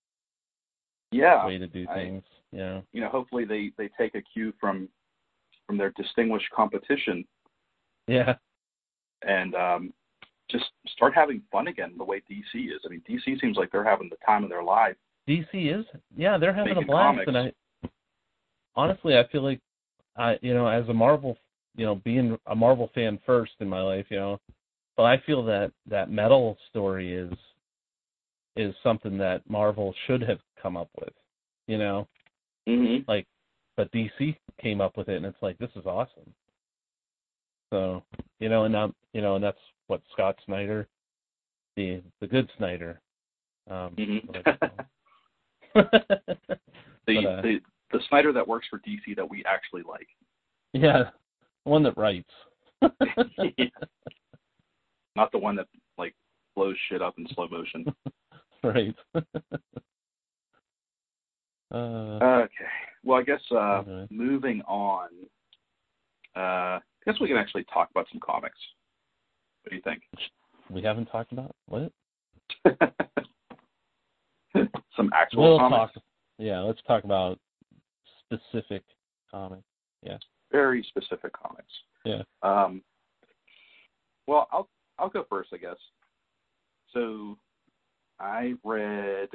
[1.10, 2.22] yeah, way to do things.
[2.52, 2.82] You know.
[2.92, 4.88] you know, hopefully they they take a cue from
[5.66, 7.24] from their distinguished competition
[8.06, 8.34] Yeah.
[9.26, 9.92] And um,
[10.50, 12.80] just start having fun again the way DC is.
[12.84, 14.96] I mean, DC seems like they're having the time of their life.
[15.28, 15.84] DC is.
[16.16, 17.28] Yeah, they're having a blast, comics.
[17.28, 17.52] and I
[18.74, 19.60] honestly I feel like
[20.16, 21.36] I, you know, as a Marvel,
[21.76, 24.40] you know, being a Marvel fan first in my life, you know,
[24.96, 27.32] but I feel that that metal story is
[28.56, 31.14] is something that Marvel should have come up with,
[31.66, 32.06] you know.
[32.68, 33.10] Mm-hmm.
[33.76, 36.32] but DC came up with it, and it's like this is awesome.
[37.70, 38.02] So
[38.38, 40.88] you know, and um, you know, and that's what Scott Snyder,
[41.76, 43.00] the the good Snyder.
[43.70, 44.32] Um, Mm-hmm.
[45.74, 45.90] but,
[47.06, 47.60] the, uh, the
[47.92, 50.08] the Snyder that works for DC that we actually like.
[50.72, 51.04] yeah,
[51.64, 52.30] one that writes.
[53.58, 53.66] Yeah.
[55.14, 55.66] Not the one that
[55.98, 56.14] like
[56.56, 57.84] blows shit up in slow motion.
[58.64, 58.94] right.
[59.14, 59.20] uh,
[61.74, 62.64] Okay.
[63.04, 64.06] Well, I guess uh, Okay.
[64.10, 65.08] moving on.
[66.34, 66.40] Uh,
[66.78, 68.58] I guess we can actually talk about some comics.
[69.62, 70.02] What do you think?
[70.70, 71.92] we haven't talked about what?
[74.96, 75.94] some actual We'll comics.
[75.94, 76.02] talk.
[76.38, 77.38] Yeah, let's talk about
[78.24, 78.82] specific
[79.30, 79.62] comics.
[80.02, 80.18] Yeah.
[80.50, 81.72] Very specific comics.
[82.04, 82.22] Yeah.
[82.42, 82.82] Um,
[84.26, 85.76] well, I'll I'll go first, I guess.
[86.92, 87.38] So,
[88.20, 89.28] I read.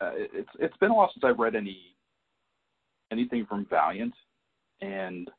[0.00, 1.96] Uh, it- it's it's been a while since I've read any
[3.10, 4.14] anything from Valiant,
[4.80, 5.30] and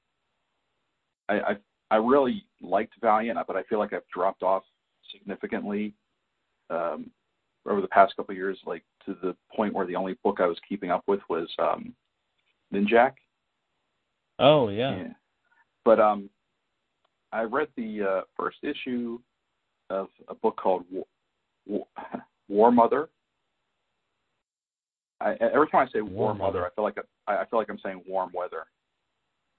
[1.30, 1.55] I I,
[1.89, 4.63] I really liked Valiant, but I feel like I've dropped off
[5.11, 5.93] significantly
[6.69, 7.09] um,
[7.65, 10.47] over the past couple of years, like to the point where the only book I
[10.47, 11.93] was keeping up with was um,
[12.73, 13.13] Ninjak.
[14.39, 15.07] Oh yeah.
[15.85, 16.29] But um,
[17.31, 19.19] I read the uh, first issue
[19.89, 21.05] of a book called War,
[21.65, 21.85] War,
[22.49, 23.09] War Mother.
[25.19, 26.65] I, every time I say War, War Mother, Mother.
[26.65, 28.65] I feel like I, I feel like I'm saying warm weather.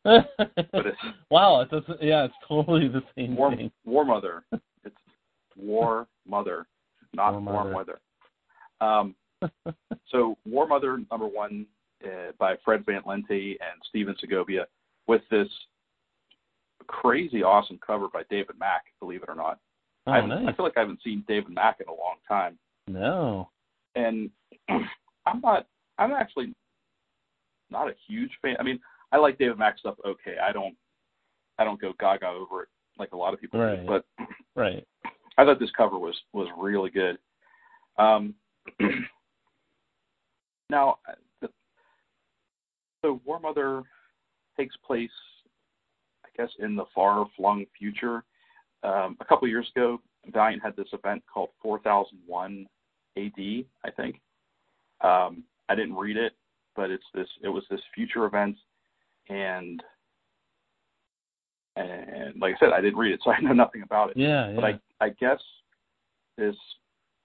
[0.04, 0.98] It's
[1.30, 2.02] wow, it doesn't.
[2.02, 3.70] Yeah, it's totally the same War, thing.
[3.84, 4.44] War Mother.
[4.84, 4.96] It's
[5.56, 6.66] War Mother,
[7.14, 8.00] not War warm Mother.
[8.80, 9.02] weather.
[9.02, 9.14] Um,
[10.10, 11.66] so War Mother number one
[12.04, 13.30] uh, by Fred Van Lente
[13.60, 14.66] and Stephen Segovia
[15.06, 15.48] with this
[16.86, 19.58] crazy awesome cover by David Mack, believe it or not.
[20.06, 20.44] Oh, I, nice.
[20.48, 22.58] I feel like I haven't seen David Mack in a long time.
[22.86, 23.50] No.
[23.94, 24.30] And
[24.68, 25.66] I'm not
[25.98, 26.54] I'm actually
[27.70, 28.56] not a huge fan.
[28.58, 28.80] I mean,
[29.12, 30.36] I like David Mack stuff okay.
[30.42, 30.76] I don't
[31.58, 33.80] I don't go gaga over it like a lot of people Right.
[33.80, 34.04] do, but
[34.54, 34.86] Right.
[35.36, 37.18] I thought this cover was was really good.
[37.96, 38.34] Um,
[40.70, 40.98] now,
[41.40, 41.48] the,
[43.02, 43.82] so War Mother
[44.56, 45.10] takes place,
[46.24, 48.24] I guess, in the far flung future.
[48.82, 50.00] Um, a couple years ago,
[50.32, 52.66] Valiant had this event called 4001
[53.16, 54.20] AD, I think.
[55.00, 56.34] Um, I didn't read it,
[56.76, 57.28] but it's this.
[57.42, 58.56] It was this future event,
[59.28, 59.82] and
[61.76, 64.16] and like I said, I didn't read it, so I know nothing about it.
[64.16, 64.52] Yeah.
[64.54, 65.38] But I, I guess
[66.36, 66.56] this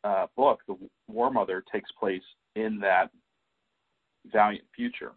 [0.03, 0.75] uh, book, The
[1.07, 2.21] War Mother, takes place
[2.55, 3.09] in that
[4.31, 5.11] valiant future.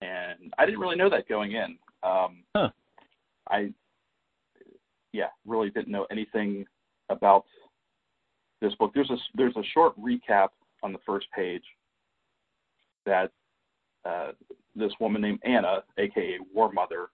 [0.00, 1.78] And I didn't really know that going in.
[2.02, 2.70] Um, Huh.
[3.50, 3.72] I,
[5.12, 6.66] yeah, really didn't know anything
[7.08, 7.46] about
[8.60, 8.92] this book.
[8.94, 10.48] There's a there's a short recap
[10.82, 11.62] on the first page
[13.06, 13.32] that
[14.08, 14.32] uh,
[14.74, 17.08] this woman named Anna, aka War Mother,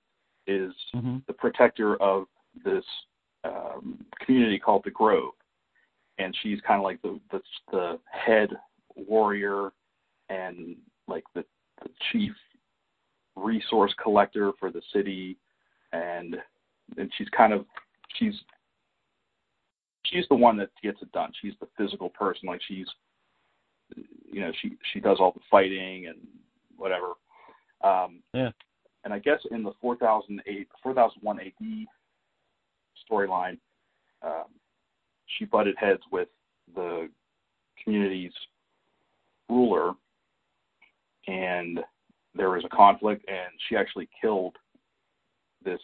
[0.46, 2.26] is hmm the protector of
[2.64, 2.84] this
[3.44, 5.32] um, community called the Grove,
[6.18, 7.40] and she's kind of like the, the
[7.70, 8.50] the head
[8.94, 9.72] warrior
[10.28, 10.76] and
[11.08, 11.44] like the,
[11.82, 12.32] the chief
[13.36, 15.36] resource collector for the city,
[15.92, 16.36] and
[16.96, 17.64] and she's kind of
[18.18, 18.34] she's
[20.04, 21.32] she's the one that gets it done.
[21.40, 22.86] She's the physical person, like she's
[24.30, 26.18] you know she she does all the fighting and
[26.76, 27.12] whatever.
[27.82, 28.50] Um, Yeah.
[29.04, 31.86] and I guess in the 4008, 4001 AD
[33.08, 33.58] storyline,
[34.22, 34.46] um,
[35.26, 36.28] she butted heads with
[36.74, 37.10] the
[37.82, 38.32] community's
[39.48, 39.94] ruler,
[41.26, 41.84] and
[42.34, 44.56] there was a conflict, and she actually killed
[45.62, 45.80] this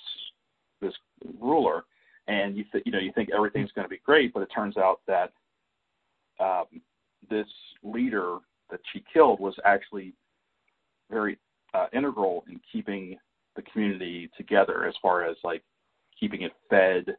[0.80, 0.94] this
[1.38, 1.84] ruler.
[2.26, 4.76] And you th- you know you think everything's going to be great, but it turns
[4.76, 5.32] out that
[6.38, 6.80] um,
[7.28, 7.48] this
[7.82, 8.38] leader
[8.70, 10.14] that she killed was actually
[11.10, 11.38] very
[11.74, 13.16] uh, integral in keeping
[13.56, 15.62] the community together as far as like
[16.18, 17.16] keeping it fed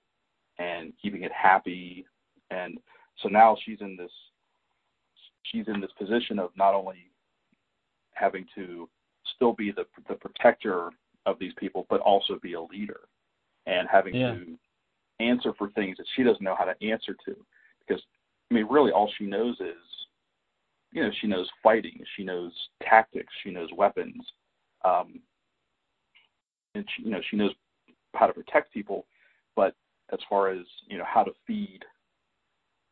[0.59, 2.05] and keeping it happy
[2.49, 2.77] and
[3.21, 4.11] so now she's in this
[5.43, 7.11] she's in this position of not only
[8.13, 8.89] having to
[9.35, 10.89] still be the the protector
[11.25, 13.01] of these people but also be a leader
[13.65, 14.33] and having Yeah.
[14.35, 14.57] to
[15.19, 17.35] answer for things that she doesn't know how to answer to
[17.85, 18.01] because
[18.49, 19.77] I mean really all she knows is
[20.91, 22.51] you know she knows fighting she knows
[22.83, 24.21] tactics she knows weapons
[24.83, 25.19] um
[26.75, 27.51] and she you know she knows
[28.13, 29.05] how to protect people
[29.55, 29.73] but
[30.11, 31.79] as far as you know how to feed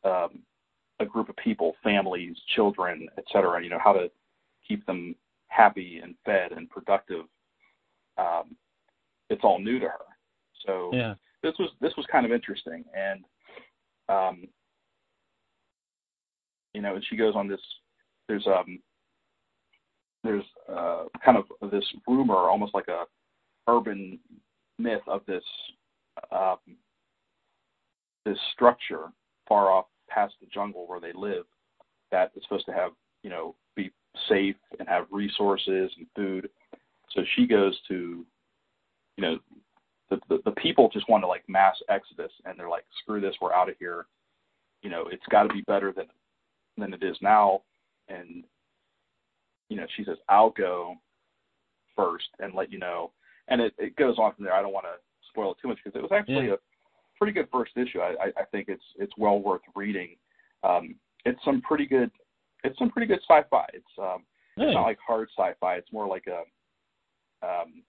[0.03, 0.39] um
[0.99, 4.09] a group of people families children et cetera you know how to
[4.67, 5.15] keep them
[5.47, 7.25] happy and fed and productive
[8.17, 8.55] um
[9.29, 10.05] it's all new to her
[10.65, 11.15] so Yeah.
[11.43, 13.23] this was this was kind of interesting and
[14.07, 14.47] um
[16.73, 17.61] you know and she goes on this
[18.29, 18.79] there's um
[20.23, 23.03] there's uh kind of this rumor almost like a
[23.67, 24.17] urban
[24.77, 25.43] myth of this
[26.31, 26.57] um
[28.25, 29.07] this structure
[29.47, 31.43] far off past the jungle where they live
[32.11, 32.91] that is supposed to have
[33.23, 33.91] you know be
[34.29, 36.49] safe and have resources and food
[37.11, 38.25] so she goes to
[39.17, 39.37] you know
[40.09, 43.35] the, the the people just want to like mass exodus, and they're like, screw this,
[43.41, 44.07] we're out of here.
[44.81, 46.07] You know, it's got to be better than
[46.77, 47.61] than it is now.
[48.09, 48.43] And
[49.69, 50.95] you know, she says, I'll go
[51.95, 53.11] first and let you know.
[53.49, 54.53] And it, it goes on from there.
[54.53, 54.97] I don't want to
[55.29, 56.53] spoil it too much because it was actually Yeah.
[56.53, 56.57] a
[57.17, 57.99] pretty good first issue.
[57.99, 60.15] I, I, I think it's it's well worth reading.
[60.63, 60.95] Um,
[61.25, 62.09] it's some pretty good
[62.63, 63.65] it's some pretty good sci-fi.
[63.73, 64.23] It's um,
[64.57, 64.67] Nice.
[64.69, 65.75] it's not like hard sci-fi.
[65.75, 66.39] It's more like a
[67.45, 67.83] um,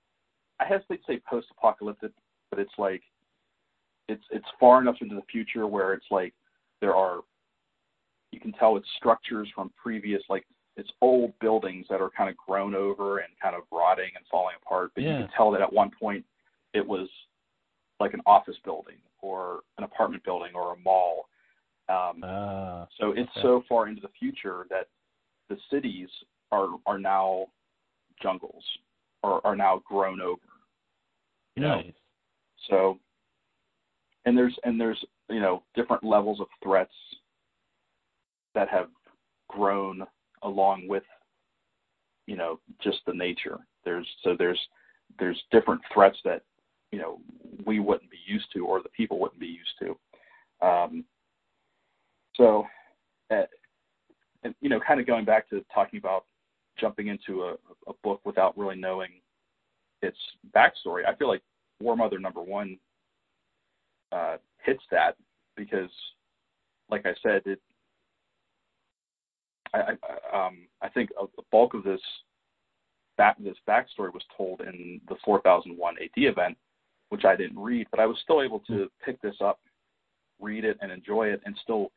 [0.60, 2.12] I hesitate to say post-apocalyptic,
[2.50, 3.02] but it's like
[4.08, 6.34] it's it's far enough into the future where it's like
[6.80, 7.20] there are
[8.33, 12.37] you can tell it's structures from previous like it's old buildings that are kind of
[12.37, 14.93] grown over and kind of rotting and falling apart.
[14.95, 15.18] But Yeah.
[15.18, 16.24] you can tell that at one point
[16.72, 17.09] it was
[17.99, 21.28] like an office building or an apartment building or a mall.
[21.89, 23.43] Um, Ah, so it's okay.
[23.43, 24.89] so far into the future that
[25.49, 26.09] the cities
[26.53, 27.47] are are now
[28.22, 28.64] jungles
[29.22, 30.41] or are now grown over.
[31.57, 31.93] You know, nice.
[32.68, 32.99] so
[34.24, 36.95] and there's and there's you know different levels of threats
[38.55, 38.88] that have
[39.48, 40.05] grown
[40.42, 41.05] along with
[42.26, 43.59] you know just the nature.
[43.84, 44.61] There's so there's
[45.18, 46.42] there's different threats that
[46.92, 47.18] you know
[47.66, 50.66] we wouldn't be used to or the people wouldn't be used to.
[50.66, 51.05] Um,
[52.36, 52.66] so,
[53.30, 53.42] uh,
[54.42, 56.24] and, you know, kind of going back to talking about
[56.78, 57.53] jumping into a,
[57.86, 59.11] a book without really knowing
[60.03, 60.16] its
[60.55, 61.42] backstory, I feel like
[61.80, 62.78] War Mother number one
[64.12, 65.16] uh, hits that
[65.57, 65.90] because,
[66.90, 67.61] like I said, it.
[69.74, 72.00] I, I, um, I think a, the bulk of this
[73.16, 76.56] back, this backstory was told in the 4001 AD event,
[77.10, 79.60] which I didn't read, but I was still able to pick this up,
[80.40, 81.92] read it, and enjoy it, and still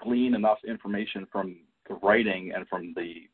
[0.00, 1.56] glean enough information from
[1.88, 3.28] the writing and from the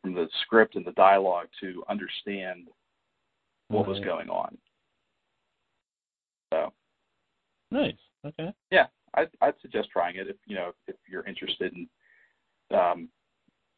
[0.00, 2.66] from the script and the dialogue to understand
[3.68, 4.58] what was going on.
[6.52, 6.72] So
[7.72, 7.94] Nice.
[8.24, 8.52] Okay.
[8.70, 11.88] Yeah, I'd, I'd suggest trying it if you know if you're interested in
[12.74, 13.08] um,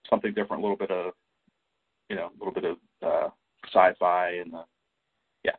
[0.08, 1.12] something different, a little bit of
[2.08, 3.28] you know a little bit of uh,
[3.66, 4.64] sci-fi and uh,
[5.44, 5.52] yeah,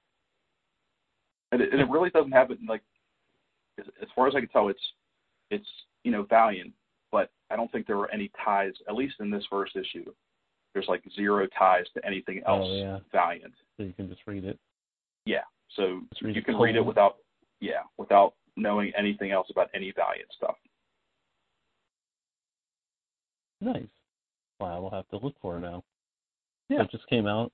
[1.52, 2.82] and it, and it really doesn't have it like
[3.80, 4.80] as, as far as I can tell, it's
[5.52, 5.68] it's
[6.04, 6.74] you know Valiant,
[7.12, 10.06] but I don't think there were any ties, at least in this first issue.
[10.74, 13.00] There's like zero ties to anything Oh, else yeah.
[13.12, 13.54] Valiant.
[13.78, 14.60] So you can just read it.
[15.26, 15.44] Yeah,
[15.76, 17.18] so you can read it without
[17.60, 20.56] yeah without knowing anything else about any Valiant stuff.
[23.66, 23.84] Nice.
[24.60, 25.84] Wow, we'll have to look for it now.
[26.70, 26.78] Yeah.
[26.78, 27.52] So it just came out.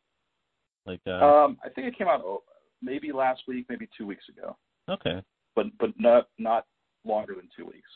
[0.85, 2.43] Like uh Um, I think it came out oh,
[2.81, 4.57] maybe last week, maybe two weeks ago,
[4.89, 5.23] okay.
[5.55, 6.65] but but not not
[7.05, 7.89] longer than two weeks.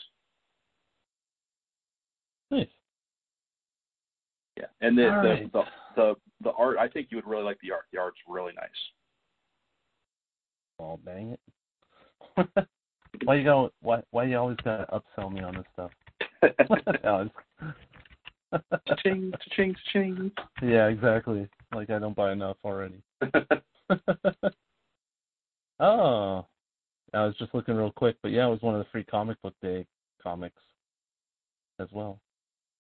[2.52, 2.68] Nice.
[4.58, 5.52] Yeah, and the the, right.
[5.52, 5.64] the
[5.96, 6.78] the the art.
[6.78, 7.86] I think you would really like the art.
[7.92, 8.70] The art's really nice.
[10.80, 11.32] Oh dang
[12.38, 12.68] it.
[13.26, 15.92] why you go why why you always gotta upsell me on this stuff?
[17.04, 17.74] No, it's-
[19.04, 20.32] ching ching ching.
[20.62, 21.48] yeah, exactly.
[21.74, 23.02] Like I don't buy enough already.
[25.80, 26.46] oh.
[27.14, 29.42] I was just looking real quick, but yeah, it was one of the free comic
[29.42, 29.86] book day
[30.22, 30.62] comics
[31.80, 32.20] as well.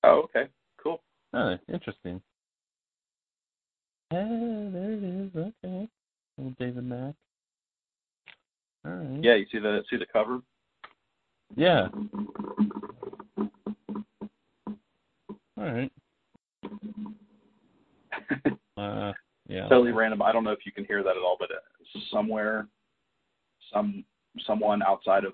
[0.03, 0.49] oh, okay,
[0.81, 1.01] cool.
[1.33, 2.21] Oh, interesting.
[4.11, 5.31] Yeah, there it is.
[5.35, 5.87] Okay.
[6.37, 7.15] Little David Mack.
[8.85, 9.23] All right.
[9.23, 10.39] Yeah, you see the see the cover.
[11.55, 11.87] Yeah.
[15.65, 15.91] All right.
[18.77, 19.13] Uh,
[19.47, 19.69] yeah.
[19.69, 20.21] totally random.
[20.21, 22.67] I don't know if you can hear that at all, but uh, somewhere,
[23.73, 24.03] some
[24.45, 25.31] someone outside of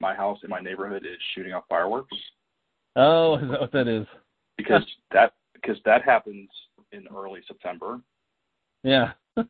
[0.00, 2.14] my house in my neighborhood is shooting off fireworks
[2.94, 4.06] Oh, is that what that is?
[4.56, 4.82] because
[5.12, 6.48] that because that happens
[6.92, 8.00] in early September.
[8.84, 9.12] Yeah.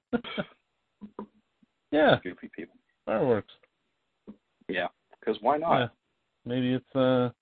[1.93, 2.17] yeah.
[2.23, 2.77] Goofy people.
[3.05, 3.53] Fireworks.
[4.69, 4.87] Yeah,
[5.21, 5.79] because why not?
[5.79, 5.89] Yeah.
[6.47, 7.35] Maybe it's a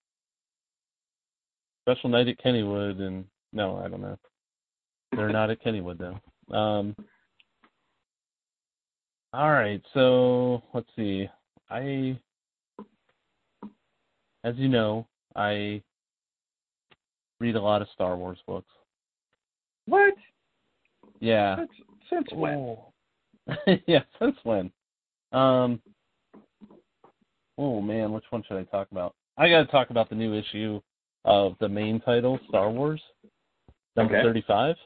[1.92, 4.18] special night at Kennywood, and no, I don't know.
[5.14, 6.56] They're not at Kennywood though.
[6.56, 6.96] Um.
[9.34, 11.26] All right, so let's see.
[11.70, 12.18] I,
[14.44, 15.82] as you know, I
[17.40, 18.70] read a lot of Star Wars books.
[19.86, 20.14] What?
[21.20, 21.56] Yeah.
[21.56, 21.70] Since,
[22.10, 22.54] since when?
[22.54, 22.92] Oh.
[23.86, 24.70] yeah, since when?
[25.32, 25.80] Um.
[27.58, 29.14] Oh man, which one should I talk about?
[29.36, 30.80] I got to talk about the new issue
[31.24, 33.00] of the main title, Star Wars,
[33.96, 34.22] number Okay.
[34.22, 34.76] thirty-five.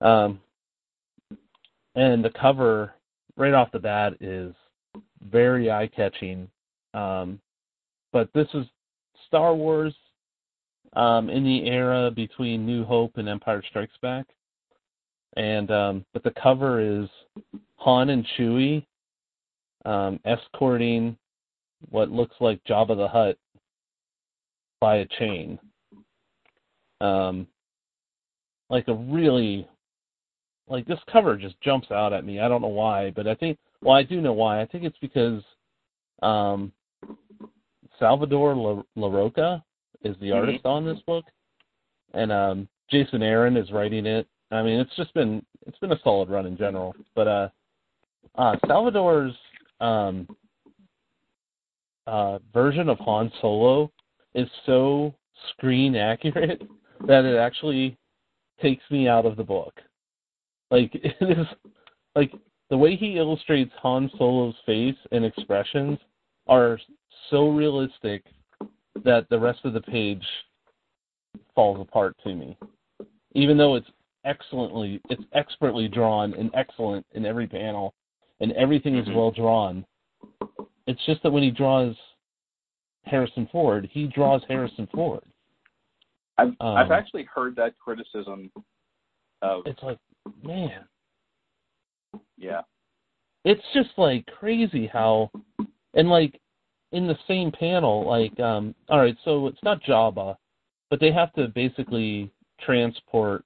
[0.00, 0.40] Um,
[1.94, 2.92] and the cover
[3.36, 4.54] right off the bat is
[5.22, 6.48] very eye-catching.
[6.92, 7.40] Um,
[8.12, 8.66] but this is
[9.26, 9.94] Star Wars
[10.94, 14.26] um, in the era between New Hope and Empire Strikes Back.
[15.36, 17.08] and um, but the cover is
[17.76, 18.84] Han and Chewie
[19.84, 21.16] um, escorting
[21.90, 23.36] what looks like Jabba the Hutt
[24.84, 25.58] by a chain.
[27.00, 27.46] Um,
[28.68, 29.66] like a really
[30.68, 32.38] like this cover just jumps out at me.
[32.38, 34.60] I don't know why, but I think well I do know why.
[34.60, 35.42] I think it's because
[36.22, 36.70] um,
[37.98, 39.62] Salvador La, Larroca
[40.02, 40.36] is the Mhm.
[40.36, 41.24] artist on this book,
[42.12, 44.28] and um, Jason Aaron is writing it.
[44.50, 46.94] I mean, it's just been it's been a solid run in general.
[47.14, 47.48] But uh,
[48.34, 49.34] uh, Salvador's
[49.80, 50.28] um,
[52.06, 53.90] uh, version of Han Solo
[54.34, 55.14] is so
[55.50, 56.62] screen accurate
[57.06, 57.96] that it actually
[58.60, 59.80] takes me out of the book.
[60.70, 61.46] Like it is
[62.14, 62.32] like
[62.70, 65.98] the way he illustrates Han Solo's face and expressions
[66.46, 66.78] are
[67.30, 68.24] so realistic
[69.04, 70.24] that the rest of the page
[71.54, 72.56] falls apart to me.
[73.34, 73.88] Even though it's
[74.24, 77.94] excellently it's expertly drawn and excellent in every panel
[78.40, 79.14] and everything is Mhm.
[79.14, 79.84] well drawn.
[80.86, 81.96] It's just that when he draws
[83.04, 85.22] Harrison Ford, he draws Harrison Ford.
[86.38, 88.50] I've Um, I've actually heard that criticism
[89.42, 89.98] of It's like,
[90.42, 90.84] man,
[92.36, 92.62] yeah.
[93.44, 95.30] it's just like crazy how
[95.94, 96.40] and like
[96.92, 100.36] in the same panel like um all right so it's not jabba
[100.90, 102.30] but they have to basically
[102.60, 103.44] transport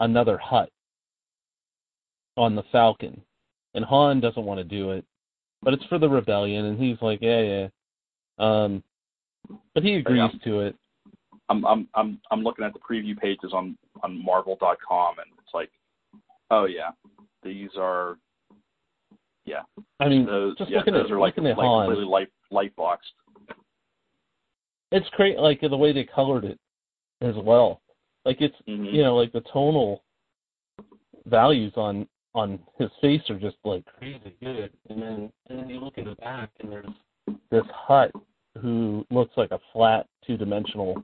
[0.00, 0.70] another Hutt
[2.36, 3.20] on the falcon
[3.74, 5.04] and han doesn't want to do it
[5.62, 7.68] but it's for the rebellion and he's like yeah yeah
[8.38, 8.82] um
[9.74, 10.38] but he agrees Yeah.
[10.44, 10.76] to it
[11.48, 15.70] I'm I'm I'm I'm looking at the preview pages on on Marvel.com and it's like,
[16.50, 16.90] oh yeah,
[17.42, 18.18] these are
[19.46, 19.62] yeah
[19.98, 22.04] i mean those just yeah looking those at are like, looking at like han completely
[22.04, 23.12] light light boxed.
[24.92, 26.58] it's great like the way they colored it
[27.22, 27.80] as well
[28.26, 28.92] like it's Mhm.
[28.92, 30.04] you know, like the tonal
[31.24, 34.70] values on on his face are just like crazy good.
[34.90, 36.86] And then and then you look at the back and there's
[37.50, 38.12] this Hutt
[38.60, 41.02] who looks like a flat two dimensional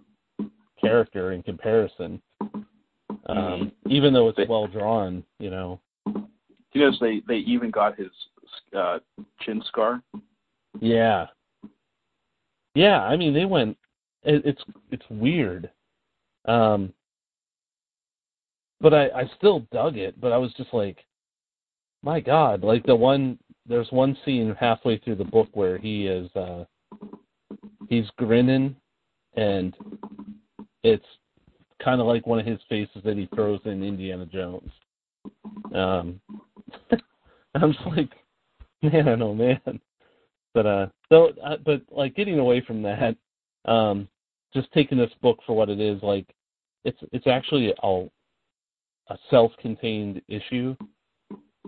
[0.81, 2.21] character in comparison.
[3.27, 5.81] Um, even though it's well drawn, you know.
[6.07, 8.11] You notice they they even got his
[8.77, 8.99] uh,
[9.41, 10.03] chin scar.
[10.81, 11.27] Yeah.
[12.75, 13.77] Yeah, I mean they went
[14.25, 15.71] it, it's it's weird.
[16.47, 16.93] Um
[18.81, 21.05] but I I still dug it, but I was just like
[22.03, 26.29] my god, like the one there's one scene halfway through the book where he is
[26.35, 26.65] uh
[27.89, 28.77] he's grinning
[29.37, 29.75] and
[30.83, 31.05] it's
[31.83, 34.71] kind of like one of his faces that he throws in Indiana Jones.
[35.75, 36.21] Um
[37.55, 38.11] I'm just like
[38.83, 39.81] man, oh man.
[40.53, 43.17] But uh so uh, but like getting away from that
[43.65, 44.09] um
[44.53, 46.27] just taking this book for what it is like
[46.85, 48.07] it's it's actually a
[49.09, 50.77] a self-contained issue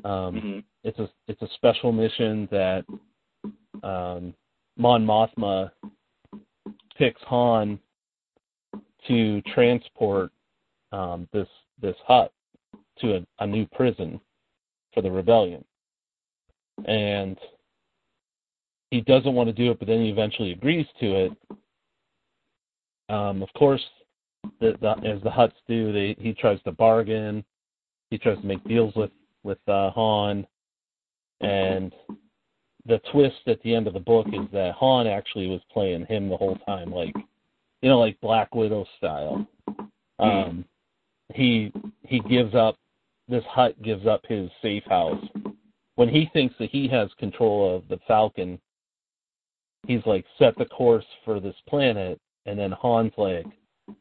[0.04, 0.64] um Mhm.
[0.84, 2.84] it's a it's a special mission that
[3.82, 4.34] um
[4.78, 5.70] Mon Mothma
[6.98, 7.78] picks Han
[9.06, 10.30] to transport
[10.92, 11.48] um this
[11.80, 12.32] this Hutt
[12.98, 14.20] to a, a new prison
[14.94, 15.64] for the rebellion.
[16.86, 17.36] And
[18.90, 21.32] he doesn't want to do it, but then he eventually agrees to it.
[23.08, 23.82] Um, of course,
[24.60, 27.44] the, the, as the Hutts do, they, he tries to bargain.
[28.10, 29.10] He tries to make deals with
[29.42, 30.46] with uh, Han,
[31.40, 31.92] and
[32.86, 36.28] the twist at the end of the book is that Han actually was playing him
[36.28, 37.14] the whole time, like
[37.82, 39.46] you know, like Black Widow style.
[40.18, 40.64] Um,
[41.34, 41.72] he
[42.02, 42.76] he gives up
[43.28, 45.24] this Hutt gives up his safe house
[45.96, 48.60] when he thinks that he has control of the Falcon.
[49.86, 53.46] He's like set the course for this planet, and then Han's like,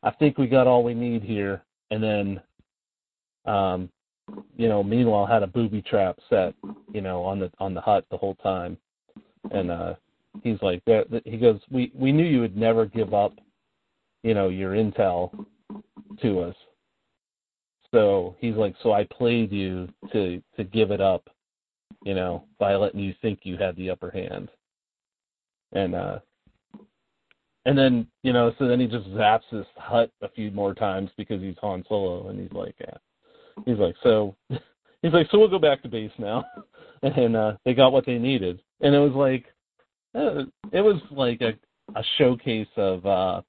[0.03, 2.41] "I think we got all we need here," and then,
[3.45, 3.89] um,
[4.57, 6.53] you know, meanwhile had a booby trap set,
[6.93, 8.77] you know, on the on the Hutt the whole time,
[9.51, 9.93] and uh,
[10.43, 10.81] he's like,
[11.25, 13.33] he goes, "We we knew you would never give up,
[14.23, 15.45] you know, your intel
[16.21, 16.55] to us."
[17.91, 21.29] So he's like, so I played you to to give it up,
[22.03, 24.49] you know, by letting you think you had the upper hand.
[25.71, 26.19] And uh
[27.65, 31.09] and then, you know, so then he just zaps his Hutt a few more times
[31.17, 32.97] because he's Han Solo and he's like, yeah.
[33.65, 36.43] He's like, so he's like, so we'll go back to base now.
[37.03, 38.61] And uh they got what they needed.
[38.81, 39.45] And it was like
[40.15, 41.53] uh, it was like a
[41.95, 43.41] a showcase of uh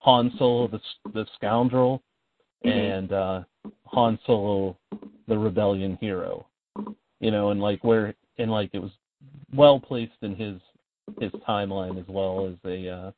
[0.00, 0.80] Han Solo the
[1.14, 2.02] the scoundrel
[2.66, 2.98] Mhm.
[2.98, 3.42] and uh
[3.86, 4.76] Han Solo
[5.26, 6.46] the rebellion hero.
[7.20, 8.90] You know, and like where and like it was
[9.54, 10.60] well placed in his
[11.20, 13.12] his timeline as well as a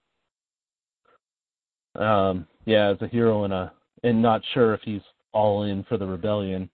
[1.99, 3.73] uh um yeah, as a hero and a
[4.05, 5.03] and not sure if he's
[5.35, 6.71] all in for the rebellion.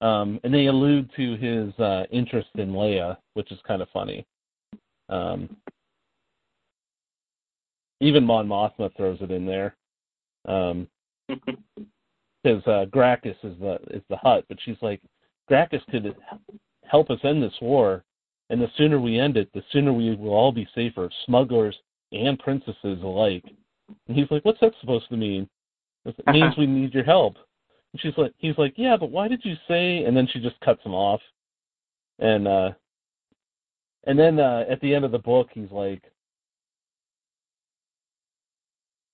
[0.00, 4.26] Um, and they allude to his uh, interest in Leia, which is kind of funny.
[5.08, 5.56] Um,
[8.00, 9.76] even Mon Mothma throws it in there.
[10.46, 10.88] Um,
[11.28, 15.00] because uh, Grakkus is the is the Hutt, but she's like,
[15.50, 16.14] Grakkus could
[16.84, 18.04] help us end this war,
[18.50, 21.76] and the sooner we end it, the sooner we will all be safer, smugglers
[22.12, 23.44] and princesses alike.
[24.08, 25.48] And he's like, what's that supposed to mean?
[26.04, 27.36] It means we need your help.
[27.94, 30.02] And she's like, he's like, yeah, but why did you say?
[30.02, 31.20] And then she just cuts him off,
[32.18, 32.70] and uh,
[34.02, 36.02] and then uh, at the end of the book, he's like,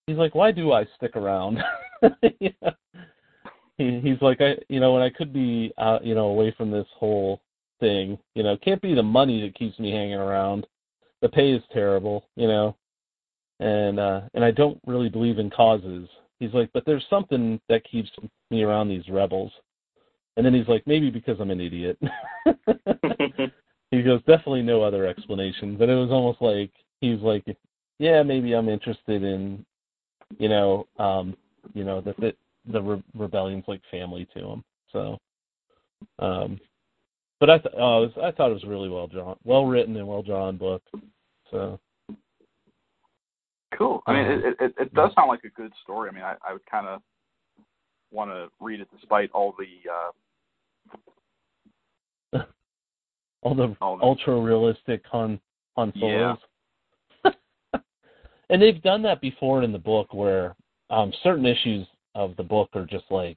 [0.07, 1.59] he's like, why do I stick around?
[2.41, 2.71] yeah.
[3.77, 6.71] he, he's like, I, you know, when I could be, uh, you know, away from
[6.71, 7.43] this whole
[7.81, 10.67] thing, you know, can't be the money that keeps me hanging around.
[11.21, 12.77] The pay is terrible, you know,
[13.59, 16.09] and uh, and I don't really believe in causes.
[16.41, 18.11] He's like, but there's something that keeps
[18.51, 19.53] me around these rebels.
[20.37, 21.99] And then he's like, maybe because I'm an idiot.
[23.91, 25.77] he goes, definitely no other explanation.
[25.77, 27.45] But it was almost like he's like,
[27.99, 29.65] yeah, maybe I'm interested in
[30.39, 31.37] you know, um,
[31.75, 32.33] you know that the,
[32.73, 34.65] the re- rebellion's like family to him.
[34.93, 35.19] So,
[36.19, 36.59] um,
[37.39, 40.07] but I th- oh, was, I thought it was really well drawn, well written and
[40.07, 40.83] well drawn book.
[41.51, 41.79] So.
[43.77, 44.03] Cool.
[44.07, 46.11] I mean, um, it, it it does sound like a good story.
[46.11, 47.01] I mean, I, I would kind of
[48.11, 49.91] want to read it despite all the
[52.39, 52.45] uh,
[53.43, 55.41] all the, all the ultra realistic Han
[55.77, 56.13] Han Solos.
[56.13, 56.35] Yeah
[58.51, 60.55] and they've done that before in the book where
[60.91, 63.37] um certain issues of the book are just like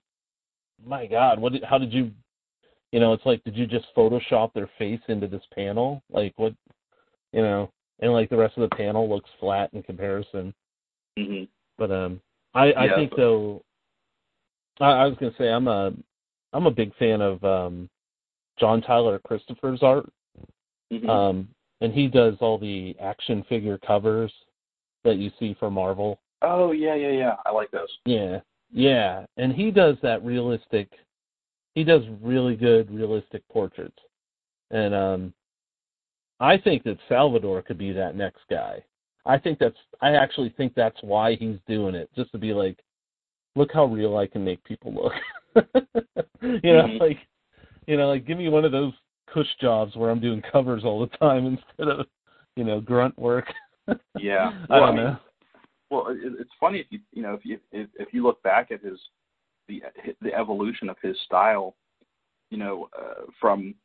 [0.85, 2.11] my god what did, how did you
[2.91, 6.53] you know it's like did you just photoshop their face into this panel like what
[7.31, 10.53] you know and like the rest of the panel looks flat in comparison
[11.17, 11.43] mm-hmm.
[11.77, 12.19] but um
[12.53, 13.17] i i yeah, think but...
[13.17, 13.63] though
[14.79, 15.91] I, I was going to say i'm a
[16.53, 17.89] i'm a big fan of um
[18.59, 20.09] john tyler christopher's art
[20.91, 21.09] mm-hmm.
[21.09, 21.47] um
[21.81, 24.31] and he does all the action figure covers
[25.03, 26.19] that you see for Marvel.
[26.41, 27.35] Oh yeah, yeah, yeah.
[27.45, 27.89] I like those.
[28.05, 28.39] Yeah,
[28.71, 30.89] yeah, and he does that realistic.
[31.75, 33.97] He does really good realistic portraits,
[34.71, 35.33] and um,
[36.43, 38.83] I think that Salvador could be that next guy.
[39.25, 39.77] I think that's.
[40.01, 42.77] I actually think that's why he's doing it, just to be like,
[43.55, 45.13] look how real I can make people look.
[46.41, 47.03] you know, mm-hmm.
[47.03, 47.19] like,
[47.87, 48.93] you know, like give me one of those
[49.33, 51.45] cush jobs where I'm doing covers all the time
[51.77, 52.07] instead of,
[52.57, 53.47] you know, grunt work
[54.19, 55.17] yeah, I don't mean, know.
[55.89, 58.71] Well, it, it's funny if you you know if you if, if you look back
[58.71, 58.99] at his
[59.67, 59.83] the
[60.21, 61.75] the evolution of his style,
[62.49, 63.75] you know, uh, from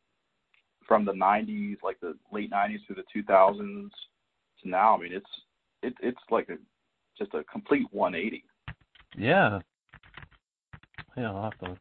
[0.88, 3.90] from the '90s, like the late '90s through the 2000s
[4.62, 4.96] to now.
[4.96, 5.30] I mean, it's
[5.82, 6.56] it, it's like a
[7.16, 8.44] just a complete 180.
[9.16, 9.60] Yeah.
[11.16, 11.76] Yeah, I'll have to.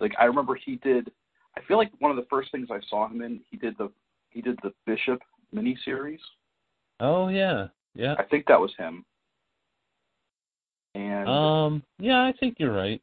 [0.00, 1.10] Like I remember he did.
[1.56, 3.90] I feel like one of the first things I saw him in, he did the
[4.30, 5.20] he did the Bishop
[5.54, 6.20] miniseries.
[7.00, 8.14] Oh yeah, yeah.
[8.18, 9.04] I think that was him.
[10.94, 13.00] And um, yeah, I think you're right.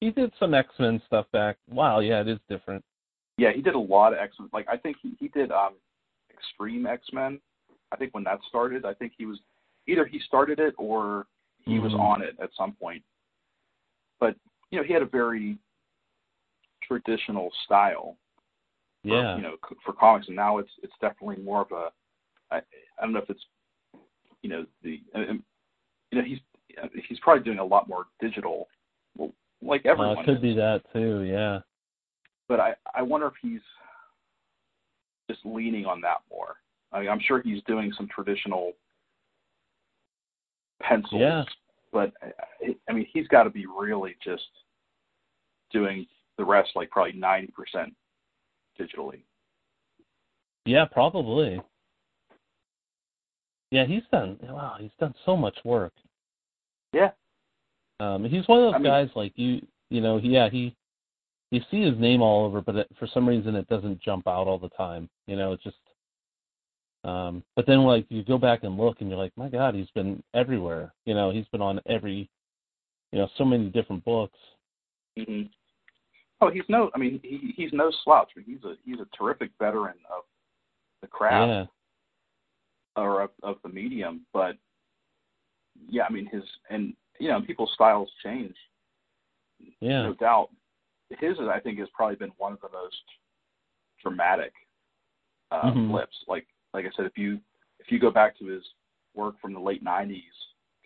[0.00, 1.56] He did some X Men stuff back.
[1.68, 2.84] Wow, yeah, it is different.
[3.36, 4.48] Yeah, he did a lot of X Men.
[4.52, 5.74] Like I think he he did um
[6.32, 7.40] Extreme X Men.
[7.92, 9.38] I think when that started, I think he was
[9.86, 11.26] either he started it or
[11.64, 11.84] he mm-hmm.
[11.84, 13.02] was on it at some point.
[14.20, 14.36] But
[14.70, 15.58] you know, he had a very
[16.82, 18.16] traditional style.
[19.02, 19.36] For, yeah.
[19.36, 21.90] You know, for comics, and now it's it's definitely more of a
[22.50, 22.58] I,
[22.98, 23.44] I don't know if it's
[24.42, 25.42] you know the um,
[26.10, 26.38] you know he's
[27.08, 28.68] he's probably doing a lot more digital,
[29.62, 30.18] like everyone.
[30.18, 30.42] Uh, it could is.
[30.42, 31.60] be that too, yeah.
[32.48, 33.60] But I I wonder if he's
[35.28, 36.56] just leaning on that more.
[36.92, 38.72] I mean, I'm sure he's doing some traditional
[40.82, 41.44] pencils, yeah.
[41.92, 44.44] but I, I mean he's got to be really just
[45.72, 46.06] doing
[46.38, 47.94] the rest, like probably ninety percent
[48.78, 49.22] digitally.
[50.66, 51.60] Yeah, probably.
[53.70, 54.38] Yeah, he's done.
[54.42, 55.92] Wow, he's done so much work.
[56.92, 57.10] Yeah.
[58.00, 59.60] Um, he's one of those I mean, guys like you.
[59.90, 60.74] You know, yeah, he.
[61.54, 64.46] You see his name all over, but it, for some reason it doesn't jump out
[64.46, 65.08] all the time.
[65.26, 65.76] You know, it's just.
[67.04, 69.90] Um, but then like you go back and look, and you're like, my God, he's
[69.94, 70.92] been everywhere.
[71.04, 72.28] You know, he's been on every.
[73.12, 74.38] You know, so many different books.
[75.18, 75.42] Mm-hmm.
[76.40, 76.90] Oh, he's no.
[76.94, 78.30] I mean, he, he's no slouch.
[78.36, 80.24] I mean, he's a he's a terrific veteran of
[81.02, 81.48] the craft.
[81.48, 81.64] Yeah
[82.96, 84.22] or of, of the medium.
[84.32, 84.56] But
[85.88, 88.54] yeah, I mean his and you know people's styles change.
[89.80, 90.50] Yeah, no doubt.
[91.20, 92.96] His, I think, has probably been one of the most
[94.02, 94.52] dramatic
[95.50, 95.90] uh, mm-hmm.
[95.90, 96.16] flips.
[96.28, 97.38] Like like I said, if you
[97.80, 98.62] if you go back to his
[99.14, 100.22] work from the late '90s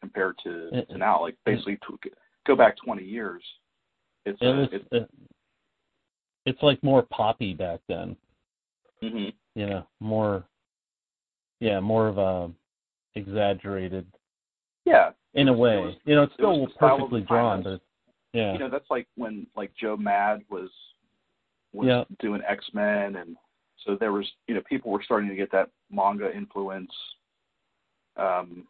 [0.01, 1.99] compared to, it, to now, like basically to
[2.47, 3.43] go back 20 years,
[4.25, 5.07] it's it was, it's, uh,
[6.47, 8.17] it's like more poppy back then.
[9.03, 10.45] hmm You know, more.
[11.61, 12.53] Yeah, more of a
[13.17, 14.07] exaggerated
[14.85, 15.81] Yeah, in It a way.
[15.81, 17.81] was- you know, it's still perfectly drawn, but
[18.39, 20.71] yeah, you know that's like when like Joe Mad was
[21.73, 22.05] was Yeah.
[22.21, 23.37] doing X Men, and
[23.85, 26.93] so there was you know people were starting to get that manga influence.
[28.17, 28.67] Um,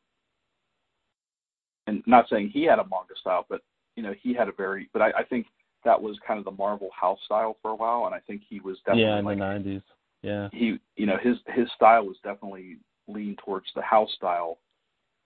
[1.86, 3.62] and not saying he had a manga style, but
[3.96, 4.88] you know he had a very.
[4.92, 5.46] But I, I think
[5.84, 8.60] that was kind of the Marvel house style for a while, and I think he
[8.60, 9.82] was definitely yeah, in like the nineties.
[10.22, 14.58] Yeah, he you know his his style was definitely leaned towards the house style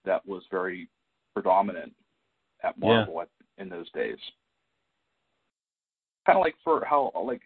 [0.04, 0.88] that was very
[1.34, 1.92] predominant
[2.62, 2.88] at Yeah.
[2.88, 3.28] Marvel at,
[3.58, 4.18] in those days.
[6.26, 7.42] Kind of like for how like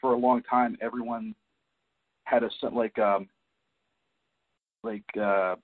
[0.00, 1.34] for a long time everyone
[2.24, 3.28] had a like um
[4.82, 5.56] like uh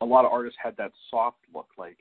[0.00, 1.98] a lot of artists had that soft look like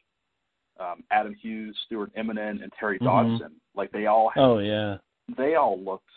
[0.80, 3.06] um Adam Hughes, Stuart Immonen and Terry Mhm.
[3.06, 3.62] Dodson.
[3.76, 4.98] Like they all had Oh yeah,
[5.38, 6.10] they all looked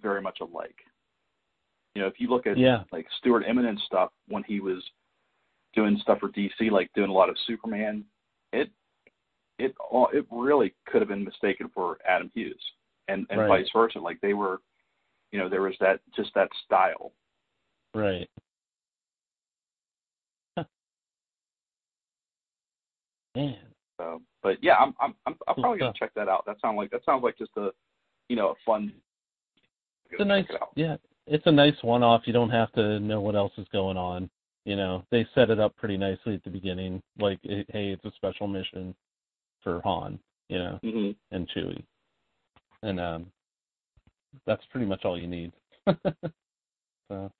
[0.00, 0.76] very much alike.
[1.94, 4.82] You know, if you look at yeah, like Stuart Immonen stuff when he was
[5.74, 8.04] doing stuff for DC, like doing a lot of Superman,
[8.52, 8.70] it
[9.62, 12.60] it all it really could have been mistaken for Adam Hughes,
[13.08, 13.48] and and Right.
[13.48, 13.98] vice versa.
[14.00, 14.60] Like they were,
[15.30, 17.12] you know, there was that just that style.
[17.94, 18.28] right.
[20.56, 20.64] Huh.
[23.34, 23.56] Man,
[23.98, 26.44] So, but yeah, I'm I'm I'm, I'm probably gonna check that out.
[26.46, 27.70] That sounds like that sounds like just a,
[28.28, 28.92] you know, a fun.
[30.10, 30.96] it's a nice, it yeah,
[31.26, 32.22] it's a nice one-off.
[32.26, 34.28] You don't have to know what else is going on.
[34.64, 37.02] You know, they set it up pretty nicely at the beginning.
[37.18, 38.94] Like, hey, it's a special mission
[39.62, 40.18] for Han.
[40.48, 41.82] You know, hmm and Chewie,
[42.82, 43.26] and um,
[44.46, 45.52] that's pretty much all you need.
[47.08, 47.32] so,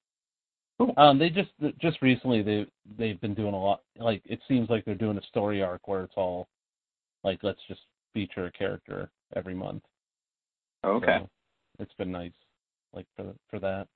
[0.79, 0.95] Cool.
[0.97, 2.67] um, they just just recently they
[2.99, 3.83] they've been doing a lot.
[3.99, 6.49] Like, it seems like they're doing a story arc where it's all
[7.25, 7.83] like let's just
[8.15, 9.83] feature a character every month.
[10.85, 11.19] Okay.
[11.19, 11.29] So
[11.79, 12.33] it's been nice,
[12.93, 13.87] like for for that.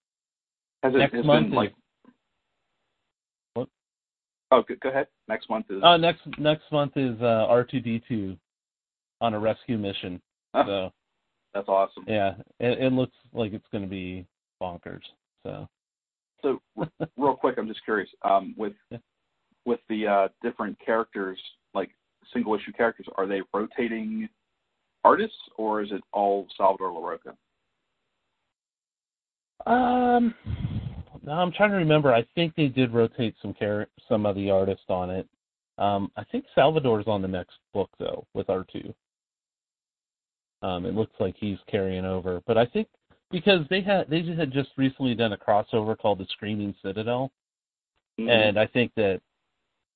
[0.82, 1.74] Has it Next has month been like?
[4.50, 5.08] Oh, go, go ahead.
[5.28, 5.82] Next month is.
[5.82, 8.38] Uh, next next month is uh, R2D2
[9.20, 10.20] on a rescue mission.
[10.54, 10.90] So
[11.52, 12.04] That's awesome.
[12.06, 14.26] yeah, it, it looks like it's going to be
[14.62, 15.02] bonkers.
[15.42, 15.68] So
[16.42, 18.08] So r- real quick, I'm just curious.
[18.22, 18.98] Um, with Yeah.
[19.64, 21.38] with the uh, different characters,
[21.74, 21.90] like
[22.32, 24.28] single issue characters, are they rotating
[25.04, 27.36] artists or is it all Salvador Larroca?
[29.66, 30.34] um,
[31.28, 32.12] I'm trying to remember.
[32.12, 35.28] I think they did rotate some char- some of the artists on it.
[35.78, 38.94] Um, I think Salvador's on the next book though with R2.
[40.62, 42.88] Um, it looks like he's carrying over, but I think
[43.30, 47.30] because they had they just had just recently done a crossover called the Screaming Citadel,
[48.18, 48.30] Mhm.
[48.30, 49.20] and I think that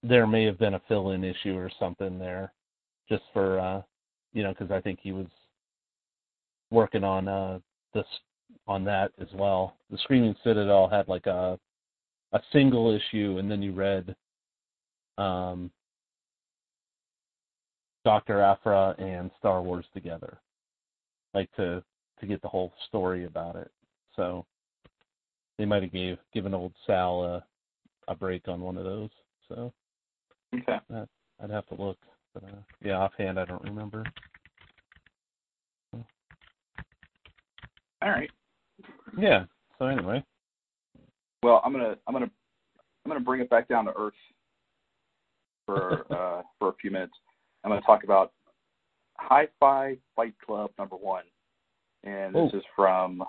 [0.03, 2.53] there may have been a fill-in issue or something there,
[3.09, 3.83] just for uh,
[4.33, 5.27] you know, because I think he was
[6.71, 7.59] working on uh
[7.95, 8.07] this
[8.67, 9.77] on that as well.
[9.91, 11.59] The Screaming Citadel had like a
[12.33, 14.15] a single issue, and then you read
[15.19, 15.71] um
[18.05, 20.39] Doctor Aphra and Star Wars together,
[21.35, 21.83] like to
[22.21, 23.71] to get the whole story about it.
[24.17, 24.47] So
[25.59, 27.45] they might have gave given old Sal a
[28.09, 29.11] a break on one of those.
[29.49, 29.73] So
[30.55, 30.79] okay.
[31.43, 31.99] I'd have to look,
[32.35, 34.05] but uh, yeah, offhand I don't remember.
[38.03, 38.31] All right.
[39.19, 39.45] Yeah.
[39.79, 40.25] So anyway,
[41.43, 42.31] Well, I'm gonna I'm gonna
[43.05, 44.15] I'm gonna bring it back down to earth
[45.67, 47.15] for uh, for a few minutes.
[47.65, 48.33] I'm gonna talk about
[49.19, 51.25] Hi-Fi Fight Club number one,
[52.05, 52.59] and this Oh.
[52.59, 53.23] is from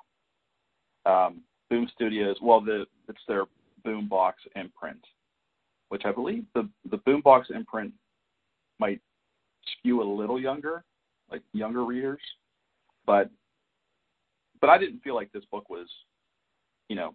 [1.05, 2.38] um, Boom Studios.
[2.41, 3.45] Well, the it's their
[3.86, 5.03] Boombox imprint,
[5.89, 7.93] which I believe the the Boombox imprint
[8.79, 8.99] might
[9.77, 10.84] skew a little younger,
[11.29, 12.21] like younger readers,
[13.05, 13.29] but
[14.62, 15.88] but I didn't feel like this book was,
[16.88, 17.14] you know,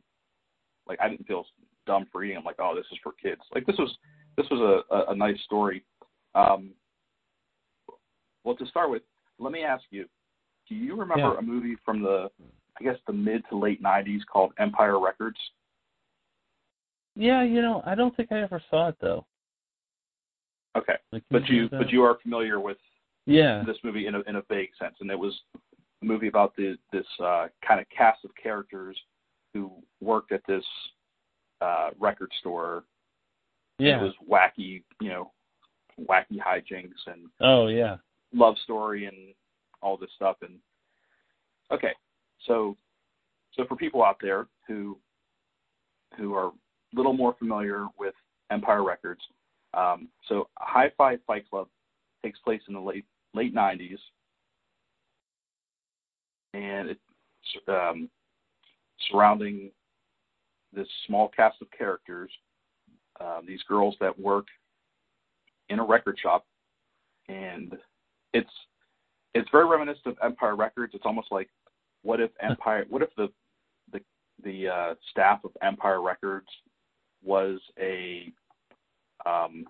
[0.88, 1.47] like I didn't feel
[1.86, 2.36] dumb for reading.
[2.36, 3.40] I'm like, oh, this is for kids.
[3.55, 3.97] Like this was
[4.36, 5.84] this was a, a, a nice story.
[6.34, 6.70] Um,
[8.44, 9.03] well, to start with,
[9.38, 10.07] let me ask you:
[10.68, 11.38] Do you remember Yeah.
[11.38, 12.30] a movie from the,
[12.78, 15.38] I guess, the mid to late '90s called Empire Records?
[17.14, 19.24] yeah, you know, I don't think I ever saw it though.
[20.76, 22.76] Okay, Like, but you but you are familiar with
[23.24, 25.32] yeah, this movie in a in a vague sense, and it was
[26.03, 28.97] a movie about the this uh, kind of cast of characters
[29.55, 29.70] who
[30.01, 30.64] worked at this
[31.61, 32.84] uh, record store.
[33.78, 34.01] yeah.
[34.01, 35.32] it was wacky, you know,
[36.01, 37.97] wacky hijinks and Oh yeah,
[38.34, 39.34] love story and
[39.82, 40.36] all this stuff.
[40.42, 40.59] And
[41.72, 41.92] okay,
[42.47, 42.76] so
[43.55, 44.99] so for people out there who
[46.16, 46.53] who are a
[46.94, 48.14] little more familiar with
[48.51, 49.20] Empire Records,
[49.74, 51.68] um, so Hi-Fi Fight Club
[52.24, 53.99] takes place in the late late '90s,
[56.57, 57.00] and it's
[57.68, 58.09] um,
[59.11, 59.70] surrounding
[60.72, 62.30] this small cast of characters.
[63.20, 64.46] Uh, these girls that work
[65.68, 66.44] in a record shop,
[67.28, 67.76] and
[68.32, 68.50] it's
[69.34, 70.94] it's very reminiscent of Empire Records.
[70.94, 71.48] It's almost like
[72.02, 73.28] what if Empire, what if the
[73.92, 74.00] the
[74.42, 76.48] the uh, staff of Empire Records
[77.22, 78.32] was a
[79.24, 79.64] um,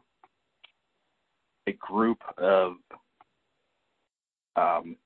[1.66, 2.74] a group of
[4.56, 4.96] um,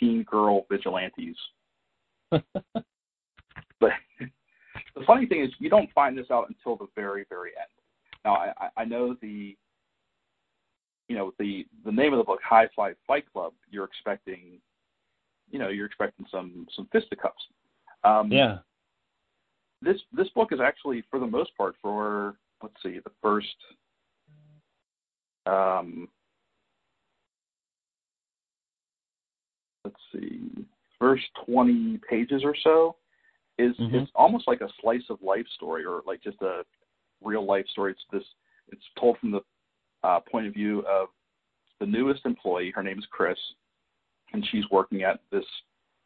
[0.00, 1.36] teen girl vigilantes.
[2.30, 2.42] but
[4.94, 7.68] the funny thing is, you don't find this out until the very, very end.
[8.24, 9.56] Now, I, I know the,
[11.08, 13.52] you know, the the name of the book, Hi-Fi Fight Club.
[13.70, 14.60] You're expecting,
[15.50, 17.42] you know, you're expecting some some fisticuffs.
[18.04, 18.58] Um, yeah.
[19.82, 23.48] This this book is actually, for the most part, for let's see, the first
[25.46, 26.08] um,
[29.84, 30.66] let's see,
[30.98, 32.96] first 20 pages or so
[33.58, 33.94] is Mhm.
[33.94, 36.64] it's almost like a slice of life story or like just a
[37.20, 37.92] real life story.
[37.92, 38.24] It's this
[38.68, 39.40] it's told from the
[40.02, 41.08] uh, point of view of
[41.78, 42.70] the newest employee.
[42.70, 43.38] Her name is Chris,
[44.32, 45.44] and she's working at this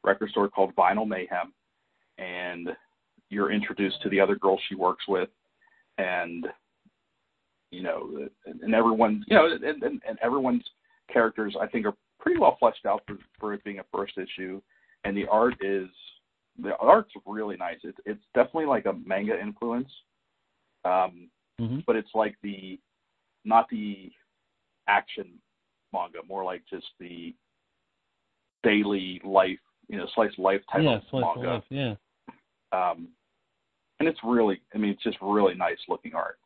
[0.02, 1.52] record store called Vinyl Mayhem.
[2.18, 2.76] And
[3.28, 5.30] you're introduced to the other girls she works with,
[5.98, 6.52] and
[7.70, 10.64] you know, and everyone, you know, and, and, and everyone's
[11.12, 11.94] characters I think are
[12.24, 14.60] pretty well fleshed out for, for it being a first issue,
[15.04, 15.88] and the art is
[16.60, 17.76] the art's really nice.
[17.84, 19.90] It's it's definitely like a manga influence,
[20.84, 22.80] um, hmm but it's like the
[23.44, 24.10] not the
[24.88, 25.26] action
[25.92, 27.34] manga, more like just the
[28.62, 29.58] daily life,
[29.88, 31.48] you know, slice of life type Yeah, of manga.
[31.48, 31.64] life.
[31.68, 31.94] Yeah.
[32.72, 33.08] Um,
[34.00, 36.38] and it's really, I mean, it's just really nice looking art.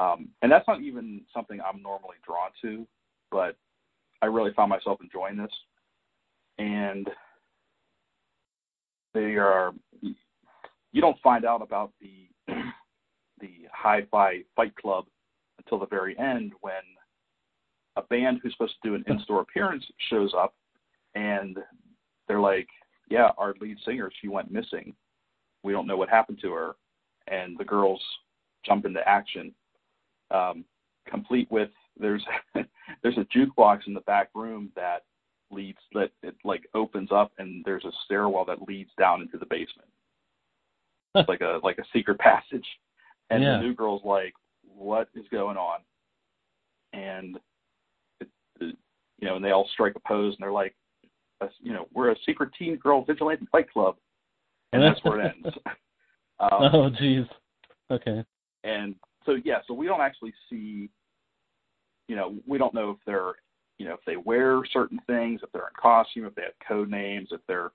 [0.00, 2.86] Um, and that's not even something I'm normally drawn to,
[3.30, 3.56] but
[4.22, 5.52] I really found myself enjoying this.
[6.58, 7.08] And
[9.14, 12.28] they are, you don't find out about the
[13.40, 15.06] the Hi-Fi Fight Club
[15.58, 16.82] until the very end when
[17.96, 20.54] a band who's supposed to do an in-store appearance shows up,
[21.14, 21.58] and
[22.28, 22.68] they're like,
[23.08, 24.94] "Yeah, our lead singer, she went missing.
[25.62, 26.76] We don't know what happened to her."
[27.26, 28.02] And the girls
[28.64, 29.54] jump into action,
[30.30, 30.64] um,
[31.06, 32.24] complete with there's
[33.02, 35.04] there's a jukebox in the back room that
[35.50, 39.46] leads that it like opens up and there's a stairwell that leads down into the
[39.46, 39.88] basement.
[41.14, 42.66] It's like a like a secret passage.
[43.30, 43.56] And Yeah.
[43.58, 45.80] the new girl's like, What is going on?
[46.92, 47.38] And
[48.20, 48.28] it,
[48.60, 48.76] it,
[49.18, 50.74] you know, and they all strike a pose and they're like
[51.60, 53.96] you know, we're a secret teen girl vigilante fight club.
[54.72, 55.56] And that's where it ends.
[56.38, 57.26] um, oh, jeez.
[57.90, 58.22] Okay.
[58.62, 58.94] and
[59.26, 60.90] so yeah, so we don't actually see
[62.10, 63.34] you know, we don't know if they're
[63.78, 66.90] you know, if they wear certain things, if they're in costume, if they have code
[66.90, 67.70] names, if they're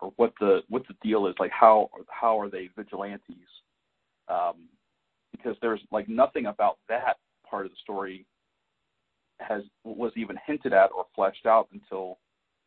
[0.00, 3.50] or what the what the deal is, like how how are they vigilantes?
[4.28, 4.68] Um,
[5.32, 7.16] because there's like nothing about that
[7.50, 8.24] part of the story
[9.40, 12.18] has was even hinted at or fleshed out until,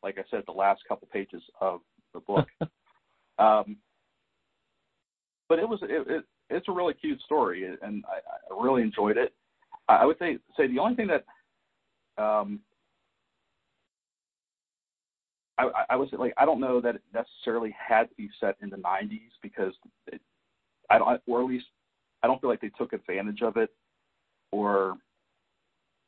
[0.03, 1.79] like I said, the last couple pages of
[2.13, 2.47] the book.
[3.39, 3.77] um,
[5.47, 9.15] but it was it, it it's a really cute story, and I, I really enjoyed
[9.15, 9.33] it.
[9.97, 11.25] I would say say the only thing that
[12.21, 12.59] um,
[15.57, 18.29] I, I- I would say like I don't know that it necessarily had to be
[18.39, 19.73] set in the '90s because
[20.07, 20.21] it,
[20.89, 21.65] I don't, or at least
[22.23, 23.69] I don't feel like they took advantage of it,
[24.51, 24.97] or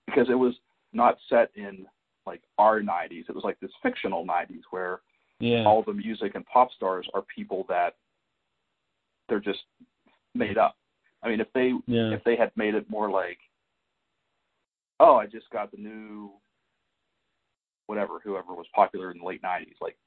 [0.05, 0.53] because it was
[0.93, 1.85] not set in
[2.26, 3.30] like our '90s.
[3.30, 5.01] It was like this fictional '90s where
[5.39, 5.65] Yeah.
[5.65, 7.95] all the music and pop stars are people that
[9.27, 9.64] they're just
[10.35, 10.76] made up.
[11.22, 12.11] I mean, if they Yeah.
[12.14, 13.39] if they had made it more like,
[15.03, 16.31] oh, I just got the new
[17.88, 19.97] whatever, whoever was popular in the late '90s, like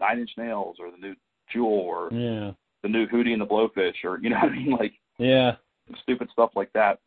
[0.00, 1.14] Nine Inch Nails or the new
[1.52, 2.52] Jewel or Yeah.
[2.82, 5.56] the new Hootie and the Blowfish or you know what I mean, like Yeah.
[6.02, 6.98] stupid stuff like that.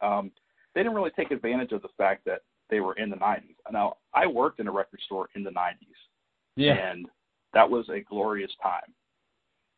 [0.00, 0.30] Um,
[0.74, 3.56] they didn't really take advantage of the fact that they were in the '90s.
[3.72, 5.96] Now, I worked in a record store in the '90s
[6.56, 6.74] Yeah.
[6.74, 7.08] and
[7.54, 8.92] that was a glorious time.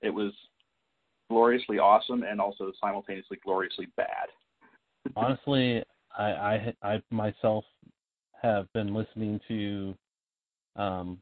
[0.02, 0.32] It was
[1.30, 4.28] gloriously awesome and also simultaneously gloriously bad.
[5.16, 5.85] Honestly,
[6.19, 7.65] I, I I myself
[8.43, 9.95] have been listening to
[10.77, 11.19] um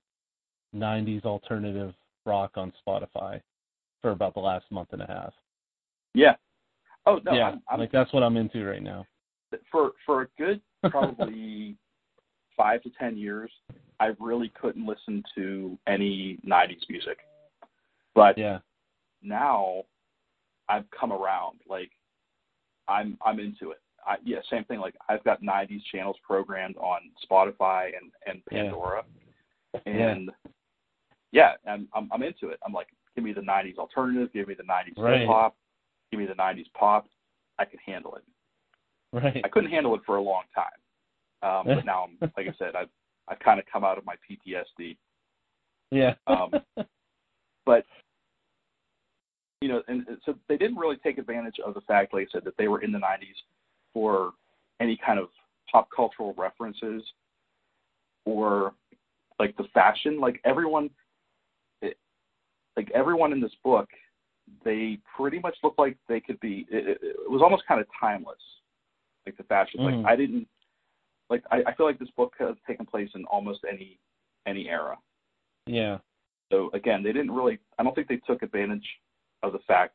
[0.74, 1.94] 90s alternative
[2.24, 3.40] rock on Spotify
[4.02, 5.32] for about the last month and a half.
[6.14, 6.34] Yeah.
[7.06, 9.06] Oh no, yeah, I'm, I'm, like that's what I'm into right now.
[9.70, 10.60] for for a good
[10.90, 11.76] probably
[12.56, 13.50] five to ten years,
[14.00, 17.18] I really couldn't listen to any '90s music.
[18.14, 18.58] But Yeah.
[19.22, 19.82] now,
[20.68, 21.60] I've come around.
[21.68, 21.90] Like,
[22.88, 23.80] I'm I'm into it.
[24.06, 24.78] I, yeah, same thing.
[24.80, 29.04] Like, I've got '90s channels programmed on Spotify and and Pandora,
[29.84, 30.08] Yeah.
[30.10, 30.30] and
[31.32, 32.58] yeah, and I'm I'm into it.
[32.64, 35.20] I'm like, give me the '90s alternative, give me the '90s Right.
[35.20, 35.56] hip hop,
[36.10, 37.06] give me the '90s pop.
[37.58, 38.24] I can handle it.
[39.12, 39.40] Right.
[39.44, 40.66] I couldn't handle it for a long time,
[41.42, 42.90] um, but now I'm like I said, I've
[43.28, 44.96] I've kind of come out of my PTSD.
[45.90, 46.14] Yeah.
[46.26, 46.52] Um,
[47.64, 47.84] but
[49.60, 52.32] you know, and and so they didn't really take advantage of the fact, like I
[52.32, 53.34] said, that they were in the '90s
[53.96, 54.32] for
[54.78, 55.28] any kind of
[55.72, 57.02] pop cultural references
[58.26, 58.74] or
[59.38, 60.20] like the fashion.
[60.20, 60.90] Like everyone,
[61.80, 61.96] it,
[62.76, 63.88] like everyone in this book,
[64.66, 66.66] they pretty much look like they could be.
[66.70, 68.36] It, it, was almost kind of timeless,
[69.24, 69.80] like the fashion.
[69.80, 70.02] Mhm.
[70.02, 70.46] Like I didn't
[71.30, 71.42] like.
[71.50, 73.98] I, I feel like this book has taken place in almost any
[74.46, 74.98] any era.
[75.66, 75.96] yeah.
[76.52, 77.60] So again, they didn't really.
[77.78, 78.86] I don't think they took advantage
[79.42, 79.94] of the fact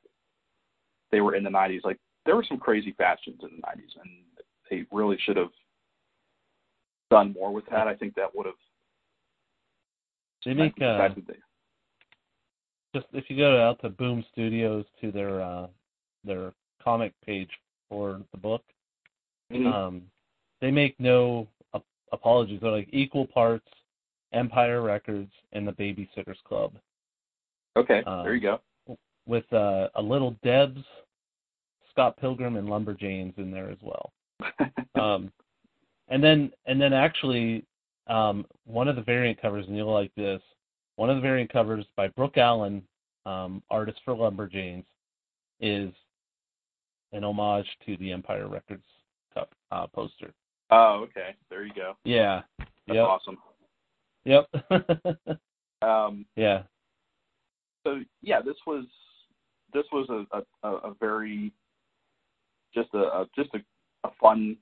[1.12, 1.82] they were in the '90s.
[1.84, 4.12] Like there were some crazy fashions in the '90s, and
[4.70, 5.52] they really should have
[7.10, 7.88] done more with that.
[7.88, 8.56] I think that would have.
[10.46, 11.34] They make the uh, they-
[12.94, 15.68] just if you go out to Boom Studios to their uh
[16.24, 16.54] their
[16.84, 17.50] comic page
[17.90, 18.64] for the book,
[19.52, 19.72] Mhm.
[19.72, 20.12] um,
[20.62, 22.60] they make no ap- apologies.
[22.62, 23.68] They're like equal parts
[24.34, 26.74] Empire Records and the Babysitters Club
[27.78, 28.98] okay, um, there you go.
[29.26, 30.84] with uh, a little Debs,
[32.02, 34.12] Scott Pilgrim, and Lumberjanes in there as well.
[35.00, 35.32] Um,
[36.10, 37.66] and then and then actually
[38.08, 40.42] um, one of the variant covers, and you'll like this.
[40.98, 42.84] One of the variant covers by Brooke Allen,
[43.26, 44.84] um, artist for Lumberjanes,
[45.62, 45.94] is
[47.14, 48.84] an homage to the Empire Records
[49.34, 50.34] cup, uh, poster.
[50.72, 51.96] oh, okay, there you go.
[52.04, 52.42] Yeah.
[52.60, 53.08] That's yep.
[53.08, 53.38] awesome.
[54.26, 54.50] Yep.
[55.82, 56.62] Um, yeah.
[57.84, 58.86] so yeah, this was
[59.74, 61.52] this was a a, a very
[62.74, 63.60] just a, a just a,
[64.08, 64.58] a fun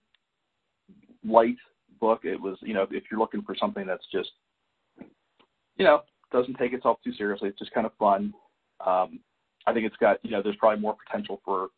[1.25, 1.57] light
[1.99, 2.21] book.
[2.23, 4.31] It was you know if you're looking for something that's just
[5.77, 8.33] you know doesn't take itself too seriously, it's just kind of fun.
[8.85, 9.19] Um,
[9.67, 11.69] I think it's got you know there's probably more potential for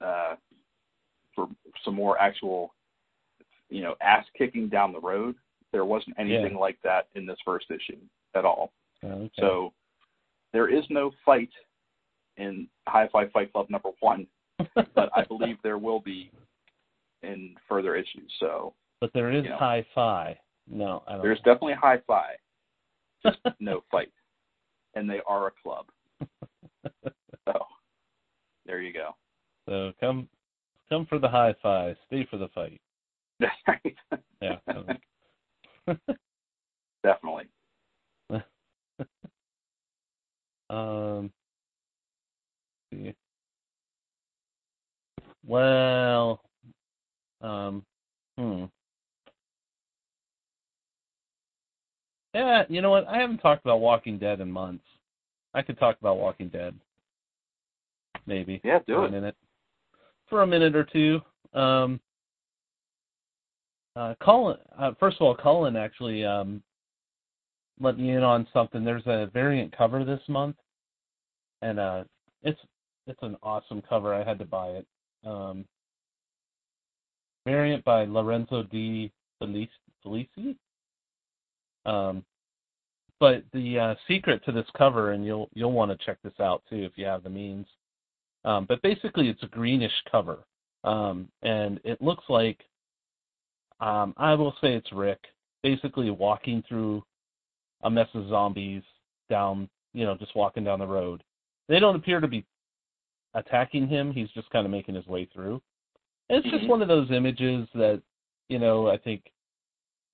[0.00, 0.34] uh,
[1.34, 1.48] for
[1.84, 2.74] some more actual
[3.68, 5.34] you know ass kicking down the road.
[5.72, 6.58] There wasn't anything Yeah.
[6.58, 7.98] like that in this first issue
[8.34, 8.72] at all.
[9.04, 9.30] Okay.
[9.38, 9.72] So
[10.52, 11.50] there is no fight
[12.36, 14.26] in Hi-Fi Fight Club number one,
[14.94, 16.30] but I believe there will be
[17.22, 18.32] in further issues.
[18.38, 19.56] So but there is you know.
[19.56, 20.38] high fi.
[20.68, 21.22] No, I don't.
[21.22, 22.36] there's definitely High Five,
[23.24, 24.12] just no fight,
[24.94, 25.86] and they are a club.
[27.46, 27.64] So
[28.66, 29.16] there you go.
[29.66, 30.28] So come,
[30.88, 31.96] come for the high fi.
[32.06, 32.80] Stay for the fight.
[33.40, 33.96] That's right.
[34.40, 34.58] Yeah.
[37.02, 37.46] definitely.
[40.70, 41.32] um.
[42.92, 43.14] see.
[45.46, 46.42] Well.
[47.40, 47.84] Um.
[48.38, 48.64] Hmm.
[52.34, 53.08] Yeah, you know what?
[53.08, 54.84] I haven't talked about Walking Dead in months.
[55.52, 56.74] I could talk about Walking Dead.
[58.26, 58.60] Maybe.
[58.62, 59.08] Yeah, do for it.
[59.08, 59.36] a minute.
[60.28, 61.20] For a minute or two.
[61.58, 62.00] Um,
[63.96, 66.62] uh, Colin, uh, first of all, Colin actually um,
[67.80, 68.84] let me in on something.
[68.84, 70.56] There's a variant cover this month,
[71.62, 72.04] and uh,
[72.42, 72.60] it's
[73.06, 74.14] it's an awesome cover.
[74.14, 74.86] I had to buy it.
[75.24, 75.64] Um,
[77.46, 79.10] variant by Lorenzo De
[79.42, 80.56] Felici.
[81.84, 82.24] Um,
[83.18, 86.62] but the uh, secret to this cover, and you'll you'll want to check this out
[86.70, 87.66] too if you have the means.
[88.44, 90.38] Um, but basically, it's a greenish cover,
[90.84, 92.64] um, and it looks like
[93.80, 95.20] um, I will say it's Rick,
[95.62, 97.02] basically walking through
[97.82, 98.82] a mess of zombies
[99.28, 101.22] down, you know, just walking down the road.
[101.68, 102.44] They don't appear to be
[103.34, 104.12] attacking him.
[104.12, 105.62] He's just kind of making his way through.
[106.28, 106.68] And it's just Mhm.
[106.68, 108.02] one of those images that,
[108.48, 109.32] you know, I think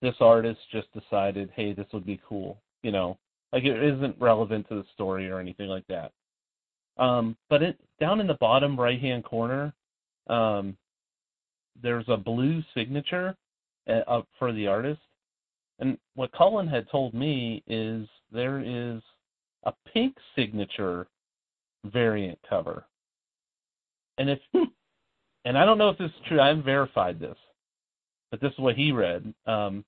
[0.00, 2.62] this artist just decided, hey, this would be cool.
[2.82, 3.18] You know,
[3.52, 6.12] like it isn't relevant to the story or anything like that.
[6.98, 9.74] Um, but it down in the bottom right hand corner,
[10.28, 10.76] um,
[11.80, 13.36] there's a blue signature
[13.88, 15.00] uh, up for the artist.
[15.78, 19.02] And what Colin had told me is there is
[19.64, 21.06] a pink signature
[21.84, 22.86] variant cover.
[24.18, 24.38] And if
[25.44, 27.36] and I don't know if this is true, I haven't verified this,
[28.30, 29.32] but this is what he read.
[29.46, 29.84] Um,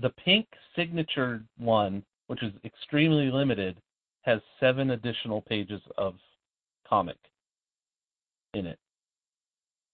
[0.00, 0.46] the pink
[0.76, 3.78] signature one, which is extremely limited,
[4.22, 6.14] has seven additional pages of
[6.88, 7.16] comic
[8.54, 8.78] in it.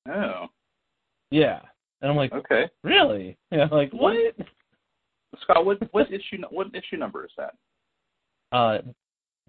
[0.09, 0.47] Oh,
[1.31, 1.61] Yeah.
[2.01, 2.69] And I'm like, okay.
[2.85, 3.37] really?
[3.51, 4.17] Yeah, like what?
[5.43, 7.55] Scott, what what issue what issue number is that?
[8.53, 8.79] Uh,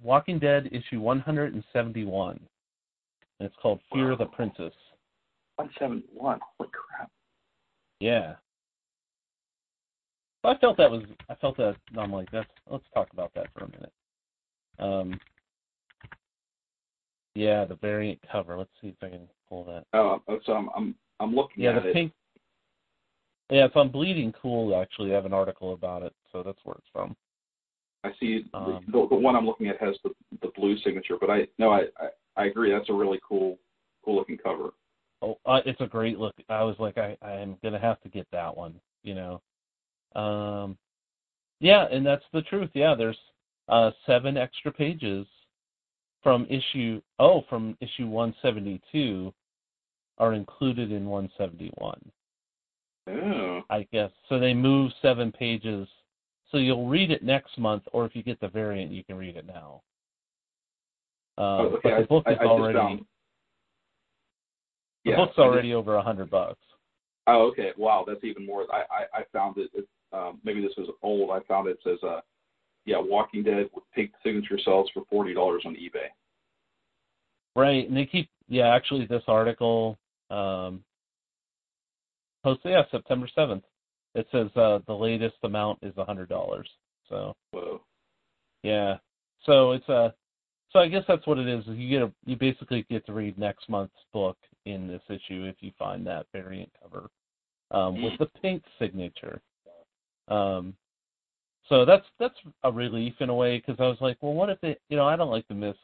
[0.01, 2.39] Walking Dead issue 171.
[3.39, 4.73] And it's called Fear of the Princess.
[5.55, 6.39] One seven one.
[6.57, 7.09] Holy crap!
[7.99, 8.35] Yeah.
[10.43, 13.65] I felt that was I felt that I'm like that's let's talk about that for
[13.65, 13.91] a minute.
[14.79, 15.19] Um,
[17.35, 18.57] yeah, the variant cover.
[18.57, 19.85] Let's see if I can pull that.
[19.93, 21.93] Oh, so I'm I'm I'm looking Yeah, at the it.
[21.93, 22.13] pink.
[23.49, 24.79] Yeah, it's on Bleeding Cool.
[24.79, 27.15] Actually, I have an article about it, so that's where it's from.
[28.03, 30.11] I see the- Um, the, the one I'm looking at has the
[30.41, 31.87] the blue signature, but I no I,
[32.39, 33.59] I agree that's a really cool
[34.03, 34.69] cool looking cover.
[35.21, 36.33] Oh, uh, it's a great look.
[36.47, 38.79] I was like, I I'm gonna have to get that one.
[39.03, 39.41] You know.
[40.19, 40.77] Um,
[41.59, 42.69] yeah, and that's the truth.
[42.73, 43.17] Yeah, there's
[43.67, 45.27] uh seven extra pages
[46.23, 49.33] from issue oh from issue 172
[50.17, 52.11] are included in 171.
[53.07, 54.11] Oh, I guess.
[54.29, 55.87] So they move seven pages.
[56.51, 59.37] So you'll read it next month, or if you get the variant, you can read
[59.37, 59.81] it now.
[61.39, 61.79] Oh, okay.
[61.83, 63.05] but the book I, I, is I just already
[65.05, 66.59] the Yeah, book's I already over a hundred bucks.
[67.27, 67.71] Oh, okay.
[67.77, 68.65] Wow, that's even more.
[68.73, 69.71] I I, I found it.
[69.73, 71.31] it um, maybe this was old.
[71.31, 72.21] I found it says, uh,
[72.85, 76.09] yeah, Walking Dead with pink signature sells for forty dollars on eBay.
[77.55, 78.75] Right, and they keep yeah.
[78.75, 79.97] Actually, this article
[80.29, 80.83] um,
[82.43, 83.63] posted yeah September seventh.
[84.15, 86.67] It says uh, the latest amount is a hundred dollars.
[87.07, 87.81] So Whoa.
[88.63, 88.97] yeah,
[89.45, 90.13] so it's a
[90.71, 91.65] so I guess that's what it is.
[91.65, 95.45] is You get a you basically get to read next month's book in this issue
[95.45, 97.09] if you find that variant cover
[97.71, 99.41] um, with the pink signature.
[100.27, 100.75] Um,
[101.67, 104.63] so that's that's a relief in a way because I was like, well, what if
[104.63, 104.81] it?
[104.89, 105.77] You know, I don't like to miss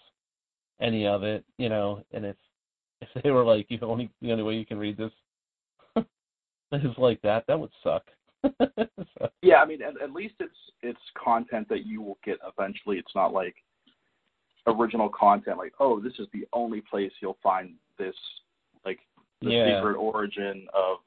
[0.80, 1.44] any of it.
[1.58, 2.36] You know, and if
[3.02, 5.12] if they were like, you only the only way you can read this
[6.74, 8.04] is like that, that would suck.
[8.62, 12.98] so, Yeah, I mean, at, at least it's it's content that you will get eventually.
[12.98, 13.56] It's not like
[14.68, 18.16] original content, like oh, this is the only place you'll find this,
[18.86, 19.00] like
[19.42, 20.98] the yeah, secret origin of,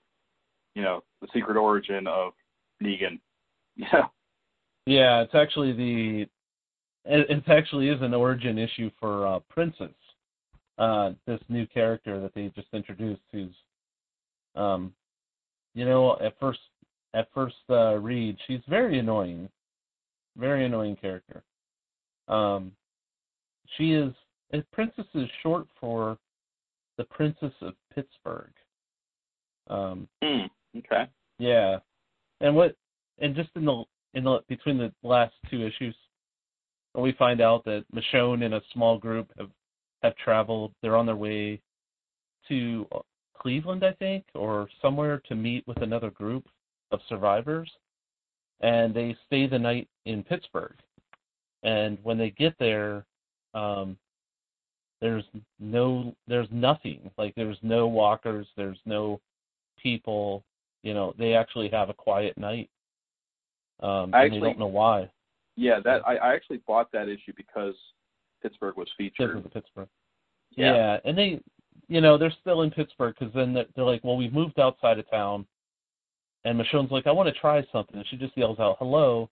[0.74, 2.32] you know, the secret origin of
[2.82, 3.20] Negan.
[3.80, 4.06] Yeah.
[4.86, 5.20] yeah.
[5.20, 6.26] It's actually the
[7.05, 9.94] it, actually is an origin issue for uh, Princess,
[10.78, 13.55] uh, this new character that they just introduced, who's,
[14.56, 14.93] um,
[15.74, 16.59] you know, at first
[17.14, 19.48] at first uh, read, she's very annoying,
[20.36, 21.43] very annoying character.
[22.28, 22.72] Um,
[23.77, 24.12] she is
[24.51, 26.19] and Princess is short for
[26.97, 28.53] the Princess of Pittsburgh.
[29.69, 30.47] Um, Hmm.
[30.77, 31.07] Okay.
[31.39, 31.78] yeah,
[32.40, 32.77] and what
[33.19, 33.85] and just in the
[34.15, 35.95] in the between the last two issues,
[36.95, 39.51] we find out that Michonne and a small group have
[40.03, 40.73] have traveled.
[40.81, 41.61] They're on their way
[42.49, 42.86] to
[43.36, 46.47] Cleveland, I think, or somewhere to meet with another group
[46.90, 47.70] of survivors,
[48.61, 50.77] and they stay the night in Pittsburgh.
[51.62, 53.05] And when they get there,
[53.55, 53.97] um,
[55.01, 55.25] there's
[55.61, 57.11] no, there's nothing.
[57.16, 59.20] Like there's no walkers, there's no
[59.81, 60.45] people.
[60.83, 62.70] You know, they actually have a quiet night.
[63.81, 65.11] Um, I and they actually- don't know why.
[65.57, 67.75] Yeah, that I, I actually bought that issue because
[68.43, 69.37] Pittsburgh was featured.
[69.37, 69.89] of the Pittsburgh.
[70.57, 70.75] Yeah.
[70.75, 70.99] Yeah.
[71.05, 71.41] and they,
[71.89, 75.01] you know, they're still in Pittsburgh because then they're, they're like, well, we've moved outside
[75.01, 75.45] of town,
[76.45, 79.29] and Michonne's like, I want to try something, and she just yells out hello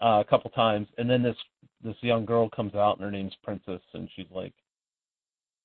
[0.00, 1.36] uh, a couple times, and then this
[1.82, 4.54] this young girl comes out, and her name's Princess, and she's like,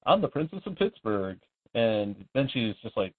[0.05, 1.39] I'm the Princess of Pittsburgh,
[1.73, 3.13] and then she's just like,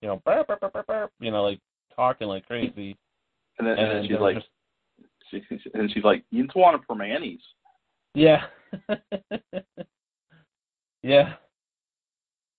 [0.00, 1.60] you know, burp, burp, burp, burp, burp, you know, like
[1.94, 2.96] talking like crazy,
[3.58, 4.48] And then, and then and she's like, just,
[5.30, 5.42] she,
[5.74, 7.40] and she's like, you just want for Manny's.
[8.12, 8.46] Yeah.
[11.04, 11.34] yeah.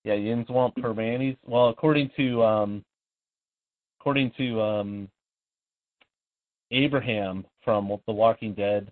[0.04, 1.36] Yeah, Yin's want Primanti's.
[1.44, 2.84] Well, according to um
[4.00, 5.08] according to um
[6.70, 8.90] Abraham from The Walking Dead,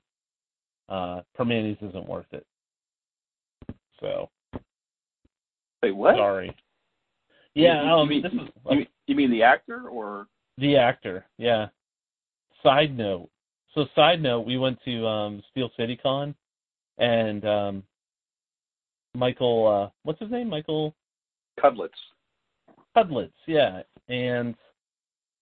[0.88, 2.44] uh Primanti's isn't worth it.
[4.00, 4.28] So
[5.82, 6.16] Wait, what?
[6.16, 6.54] sorry.
[7.54, 8.38] Yeah, you, you mean, this is
[8.70, 10.26] you, mean- you mean the actor or?
[10.58, 11.68] the actor, yeah.
[12.62, 13.28] Side note.
[13.74, 16.34] So side note, we went to um Steel City Con
[16.98, 17.82] and um
[19.14, 20.48] Michael uh what's his name?
[20.48, 20.94] Michael
[21.58, 21.90] Cudlets.
[22.96, 24.54] Cudlitz, yeah, and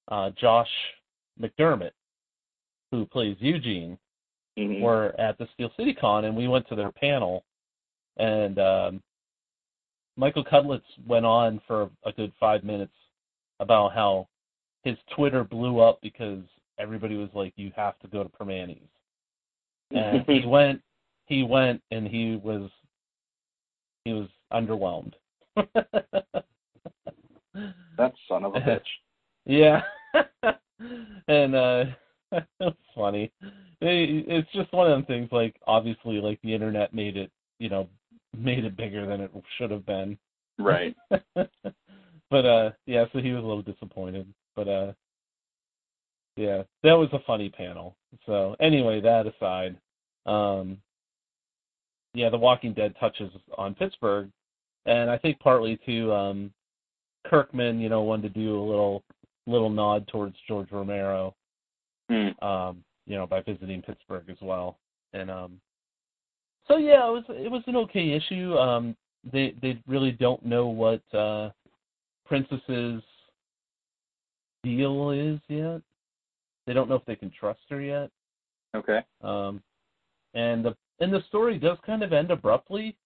[0.09, 0.69] uh, Josh
[1.41, 1.93] McDermitt,
[2.91, 3.99] who plays Eugene,
[4.57, 4.81] Mhm.
[4.81, 7.45] were at the Steel City Con, and we went to their panel,
[8.17, 9.03] and um,
[10.17, 12.95] Michael Cudlitz went on for a good five minutes
[13.61, 14.29] about how
[14.83, 16.43] his Twitter blew up because
[16.79, 18.89] everybody was like, "You have to go to Primanti's,"
[19.93, 20.83] and he went,
[21.27, 22.71] he went, and he was,
[24.05, 25.15] he was underwhelmed.
[27.97, 28.87] that son of a bitch.
[29.47, 29.83] Yeah.
[31.29, 31.85] and uh
[32.33, 33.33] it's funny.
[33.81, 37.89] It's just one of them things like obviously like the internet made it, you know,
[38.37, 40.19] made it bigger than it should have been.
[40.59, 40.97] Right.
[41.35, 44.27] but uh yeah, so he was a little disappointed.
[44.57, 44.93] But uh
[46.39, 47.97] yeah, that was a funny panel.
[48.25, 49.77] So anyway, that aside,
[50.25, 50.79] um,
[52.15, 54.31] yeah, The Walking Dead touches on Pittsburgh,
[54.87, 56.53] and I think partly to um,
[57.27, 59.03] Kirkman, you know, wanted to do a little
[59.49, 61.35] little nod towards George Romero,
[62.11, 62.43] Mm.
[62.43, 64.79] um, you know, by visiting Pittsburgh as well,
[65.13, 65.61] and um,
[66.67, 68.55] so yeah, it was it was an okay issue.
[68.57, 68.97] Um,
[69.33, 71.51] they they really don't know what uh,
[72.27, 73.03] Princess's
[74.63, 75.81] deal is yet.
[76.67, 78.11] They don't know if they can trust her yet.
[78.77, 79.01] Okay.
[79.23, 79.63] Um,
[80.35, 82.97] and the and the story does kind of end abruptly,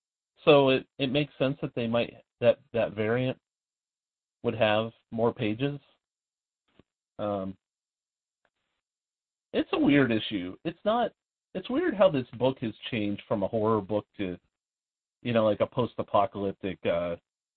[0.45, 3.39] so it it makes sense that they might that that variant
[4.43, 5.79] would have more pages.
[7.19, 7.57] Um,
[9.53, 10.57] it's a weird issue.
[10.65, 11.13] It's not.
[11.55, 14.39] It's weird how this book has changed from a horror book to,
[15.23, 17.17] you know, like a post-apocalyptic, uh,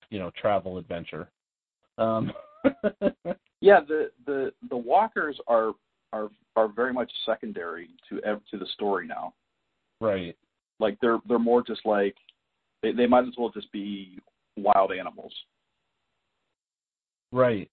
[0.10, 1.30] you know, travel adventure.
[1.98, 2.34] Um,
[3.66, 5.72] Yeah, the the the walkers are
[6.14, 9.34] are are very much secondary to to the story now.
[10.00, 10.36] right.
[10.80, 12.16] Like they're they're more just like
[12.84, 14.20] they they might as well just be
[14.56, 15.34] wild animals.
[17.32, 17.68] Right.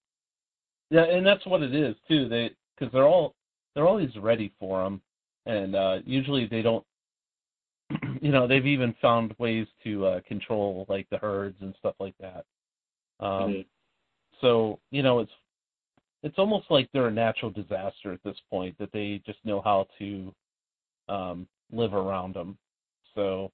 [0.91, 2.27] Yeah, and that's what it is too.
[2.29, 3.35] They because they're all
[3.75, 5.01] they're always ready for them,
[5.47, 6.85] and uh, usually they don't.
[8.21, 12.15] You know, they've even found ways to uh, control like the herds and stuff like
[12.21, 12.45] that.
[13.19, 13.67] Um, Mhm.
[14.41, 15.33] So you know, it's
[16.23, 19.89] it's almost like they're a natural disaster at this point that they just know how
[19.99, 20.35] to
[21.09, 22.57] um, live around them.
[23.15, 23.51] So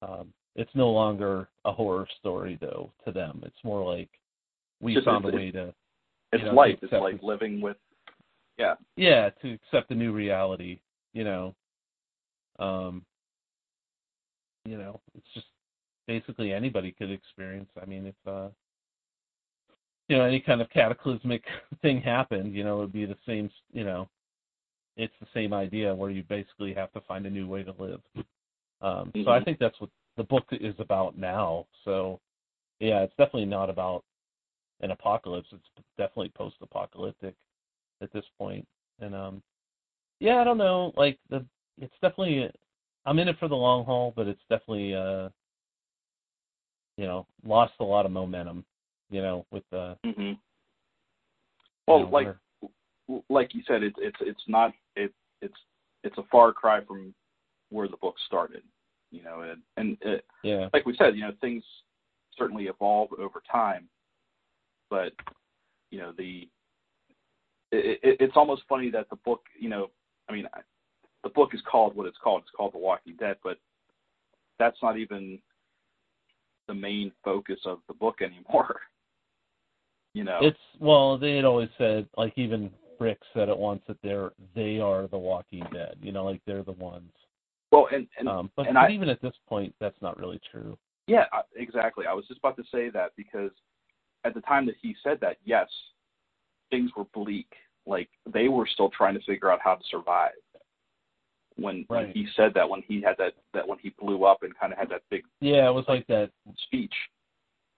[0.00, 3.42] um, it's no longer a horror story though to them.
[3.44, 4.10] It's more like
[4.80, 5.72] we Just found a way to
[6.32, 6.78] It's know, life.
[6.82, 7.76] It's like living with.
[8.58, 8.74] Yeah.
[8.96, 10.80] yeah to accept the new reality.
[11.14, 11.54] You know,
[12.58, 13.04] um,
[14.64, 15.46] you know, it's just
[16.06, 17.68] basically anybody could experience.
[17.80, 18.48] I mean, if uh,
[20.08, 21.44] you know any kind of cataclysmic
[21.82, 23.50] thing happened, you know, it would be the same.
[23.72, 24.08] You know,
[24.96, 28.00] it's the same idea where you basically have to find a new way to live.
[28.80, 29.44] Um, So I Mhm.
[29.44, 31.66] think that's what the book is about now.
[31.84, 32.20] So
[32.80, 34.04] yeah, it's definitely not about
[34.80, 35.48] an apocalypse.
[35.52, 37.34] It's definitely post-apocalyptic
[38.02, 38.66] at this point.
[39.00, 39.42] And um,
[40.20, 40.92] yeah, I don't know.
[40.96, 41.44] Like the,
[41.78, 42.50] it's definitely.
[43.04, 45.28] I'm in it for the long haul, but it's definitely uh,
[46.96, 48.64] you know, lost a lot of momentum.
[49.10, 49.96] You know, with the.
[50.04, 50.32] hmm
[51.86, 55.12] Well, you know, like where- like you said, it's it's it's not it
[55.42, 55.56] it's
[56.04, 57.14] it's a far cry from
[57.70, 58.62] where the book started.
[59.10, 61.62] You know, and and it, yeah, like we said, you know, things
[62.38, 63.88] certainly evolve over time,
[64.88, 65.12] but
[65.90, 66.48] you know the
[67.72, 69.90] it, it, it's almost funny that the book, you know,
[70.28, 70.60] I mean, I-
[71.24, 72.42] the book is called what it's called.
[72.42, 73.56] It's called The Walking Dead, but
[74.58, 75.38] that's not even
[76.66, 78.80] the main focus of the book anymore.
[80.14, 82.70] You know, it's well, they had always said like even
[83.00, 85.96] Rick said it once that they're they are the Walking Dead.
[86.02, 87.10] You know, like they're the ones.
[87.70, 90.38] well, and and Um, but, and but I- even at this point, that's not really
[90.50, 90.76] true.
[91.06, 91.24] Yeah,
[91.56, 92.04] exactly.
[92.06, 93.52] I was just about to say that because
[94.24, 95.70] at the time that he said that, yes,
[96.72, 97.46] things were bleak.
[97.86, 100.32] Like they were still trying to figure out how to survive.
[101.56, 104.58] When, when he said that, when he had that, that when he blew up and
[104.58, 106.30] kind of had that big Yeah, it was like that
[106.66, 106.94] speech.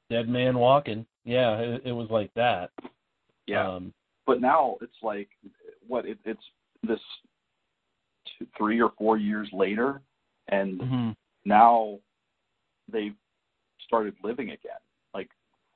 [0.09, 1.05] dead man walking.
[1.25, 2.71] Yeah, it, it was like that.
[3.49, 3.69] Yeah.
[3.69, 3.93] Um,
[4.27, 5.29] but now it's like,
[5.87, 6.07] what?
[6.07, 6.41] It, it's
[6.87, 7.01] this
[8.39, 10.01] two, three or four years later,
[10.49, 11.17] and mhm.
[11.45, 11.99] now
[12.91, 13.17] they've
[13.87, 14.81] started living again.
[15.13, 15.31] Like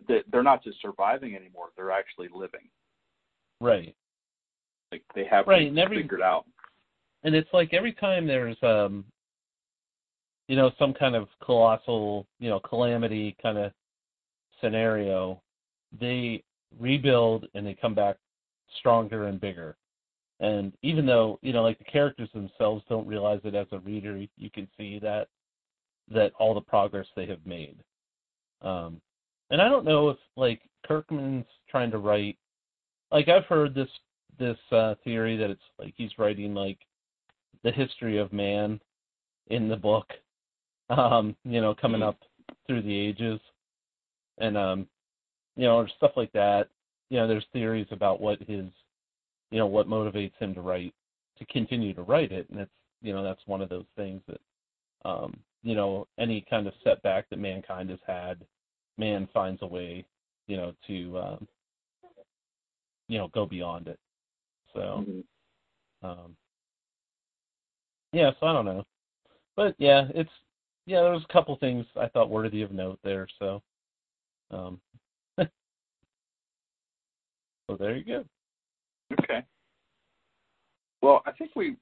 [0.06, 2.68] they- they're not just surviving anymore; they're actually living.
[3.60, 3.94] Right.
[4.92, 6.46] Like they have Right, and every- figured out.
[7.24, 9.04] and it's like every time there's um
[10.46, 13.72] you know some kind of colossal you know calamity kind of
[14.60, 15.40] scenario
[16.00, 16.42] they
[16.78, 18.16] rebuild and they come back
[18.78, 19.76] stronger and bigger
[20.40, 24.16] and even though you know like the characters themselves don't realize it as a reader
[24.36, 25.28] you can see that
[26.10, 27.76] that all the progress they have made
[28.62, 29.00] um
[29.50, 32.36] and i don't know if like kirkman's trying to write
[33.10, 33.88] like i've heard this
[34.38, 36.78] this uh theory that it's like he's writing like
[37.64, 38.80] the history of man
[39.48, 40.06] in the book
[40.90, 42.08] um you know coming Mhm.
[42.08, 42.18] up
[42.66, 43.40] through the ages.
[44.38, 44.88] And um
[45.56, 46.68] you know or stuff like that.
[47.10, 48.66] You know there's theories about what his
[49.50, 50.94] you know what motivates him to write
[51.38, 52.48] to continue to write it.
[52.50, 52.70] And it's
[53.02, 54.40] you know that's one of those things that
[55.04, 58.46] um you know any kind of setback that mankind has had
[58.96, 60.04] man finds a way
[60.46, 61.48] you know to um
[63.08, 63.98] you know go beyond it
[64.72, 65.24] so Mhm.
[66.02, 66.36] um,
[68.12, 68.84] yeah, so I don't know,
[69.54, 70.30] but yeah, it's
[70.86, 71.02] yeah.
[71.02, 73.28] There was a couple things I thought worthy of note there.
[73.38, 73.62] So,
[74.50, 74.80] um,
[75.38, 75.48] so
[77.78, 78.24] there you go.
[79.12, 79.44] Okay.
[81.02, 81.76] Well, I think we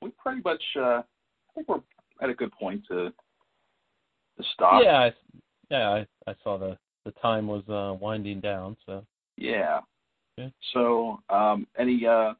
[0.00, 1.80] we pretty much uh, I think we're
[2.20, 3.12] at a good point to
[4.36, 4.82] to stop.
[4.84, 5.12] Yeah, I,
[5.70, 8.76] yeah, I, I saw the the time was uh, winding down.
[8.86, 9.04] So
[9.36, 9.80] Yeah.
[10.72, 12.34] So, um, any uh,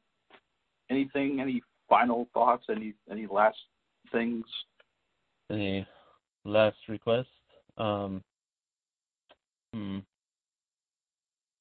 [0.89, 2.65] anything, any final thoughts?
[2.69, 3.57] Any any last
[4.11, 4.45] things?
[5.49, 5.85] any
[6.45, 7.29] last request?
[7.77, 8.23] Um,
[9.73, 9.99] hmm.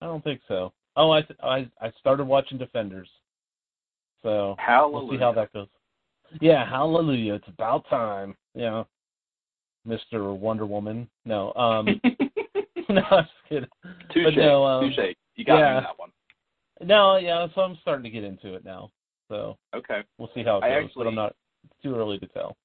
[0.01, 0.73] I don't think so.
[0.97, 3.09] Oh, I I I started watching Defenders,
[4.23, 5.07] so Hallelujah.
[5.07, 5.69] we'll see how that goes.
[6.41, 7.35] Yeah, hallelujah!
[7.35, 8.35] It's about time.
[8.55, 8.85] Yeah,
[9.85, 11.09] Mister Wonder Woman.
[11.25, 12.01] No, um,
[12.89, 13.69] no, I'm just kidding.
[14.13, 14.25] Touche.
[14.25, 15.15] But no, um, Touche.
[15.37, 16.12] You got me on that one.
[16.85, 18.91] No, yeah, so I'm starting to get into it now.
[19.29, 20.03] So Okay.
[20.19, 20.85] we'll see how it I goes.
[20.87, 21.37] actually- but I'm not.
[21.65, 22.57] It's too early to tell.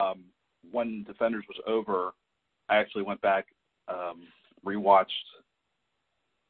[0.00, 0.24] Um,
[0.70, 2.14] when Defenders was over,
[2.68, 3.46] I actually went back,
[3.88, 4.26] um,
[4.64, 5.08] rewatched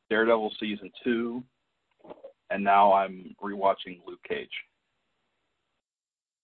[0.09, 1.44] Daredevil season two,
[2.51, 4.52] and now I'm rewatching Luke Cage.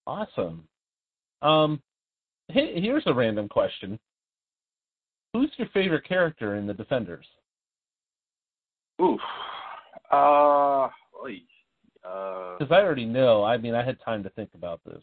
[0.06, 0.68] Awesome.
[1.42, 1.82] Um,
[2.48, 3.98] here's a random question.
[5.34, 7.26] Who's your favorite character in the Defenders?
[9.00, 9.20] Oof.
[10.10, 10.90] Uh, uh,
[12.58, 13.44] Because I already know.
[13.44, 15.02] I mean, I had time to think about this.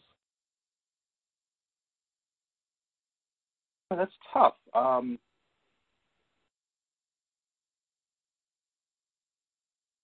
[3.90, 4.54] that's tough.
[4.74, 5.18] Um,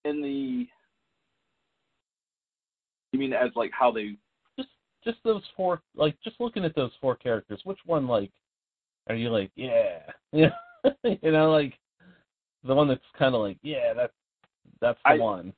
[0.05, 0.66] in the,
[3.12, 4.16] you mean as like how they?
[4.56, 4.70] Just,
[5.05, 5.82] just those four.
[5.94, 8.31] Like, just looking at those four characters, which one, like,
[9.09, 9.98] are you like, yeah,
[10.32, 10.51] yeah,
[11.05, 11.74] you know, like
[12.65, 14.13] the one that's kind of like, yeah, that's
[14.81, 15.53] that's the I- one.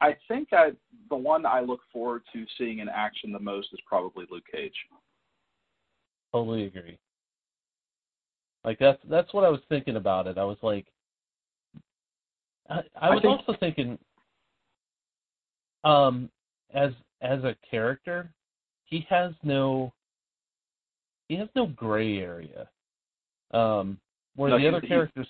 [0.00, 0.70] I think I,
[1.10, 4.72] the one I look forward to seeing in action the most is probably Luke Cage.
[6.32, 6.96] Totally agree.
[8.64, 10.38] Like that's that's what I was thinking about it.
[10.38, 10.86] I was like,
[12.70, 13.98] I, I I was think- also thinking,
[15.84, 16.30] um,
[16.74, 18.32] as as a character,
[18.84, 19.92] he has no
[21.28, 22.68] he has no gray area.
[23.52, 23.98] Um,
[24.36, 25.26] where No, the other characters,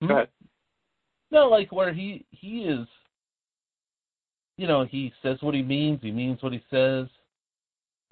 [0.00, 0.08] Hmm?
[0.08, 0.28] Go ahead.
[1.30, 2.86] no, like where he he is,
[4.56, 6.00] you know, he says what he means.
[6.02, 7.06] He means what he says.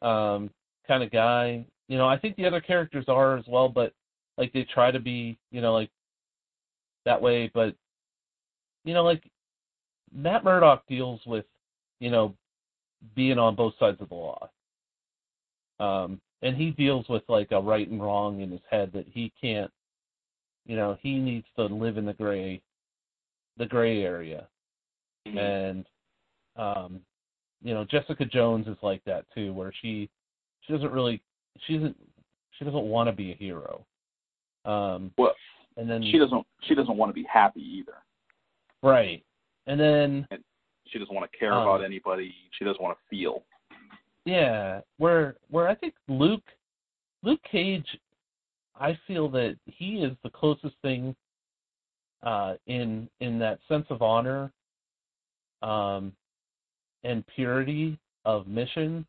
[0.00, 0.50] Um,
[0.86, 1.64] kind of guy.
[1.88, 3.92] You know, I think the other characters are as well, but
[4.38, 5.90] like they try to be, you know, like
[7.04, 7.50] that way.
[7.52, 7.74] But
[8.84, 9.22] you know, like
[10.14, 11.44] Matt Murdock deals with,
[12.00, 12.34] you know,
[13.14, 14.48] being on both sides of the law.
[15.80, 19.32] Um, and he deals with like a right and wrong in his head that he
[19.40, 19.70] can't,
[20.66, 22.60] you know, he needs to live in the gray,
[23.59, 24.47] the gray area.
[25.26, 25.39] Mm-hmm.
[25.39, 25.86] And,
[26.56, 27.01] um,
[27.62, 30.09] you know, Jessica Jones is like that too, where she,
[30.62, 31.22] she doesn't really,
[31.66, 31.97] she doesn't,
[32.59, 33.84] she doesn't want to be a hero.
[34.64, 35.34] Um, Well,
[35.76, 36.47] and then she doesn't.
[36.68, 37.94] She doesn't want to be happy either.
[38.82, 39.24] right,
[39.66, 40.28] and then
[40.86, 42.34] She doesn't want to care Um, about anybody.
[42.59, 43.43] She doesn't want to feel.
[44.24, 46.44] Yeah, where where I think Luke
[47.22, 47.86] Luke Cage,
[48.78, 51.15] I feel that he is the closest thing
[52.23, 54.53] uh, in in that sense of honor
[55.62, 56.12] um,
[57.05, 59.07] and purity of mission.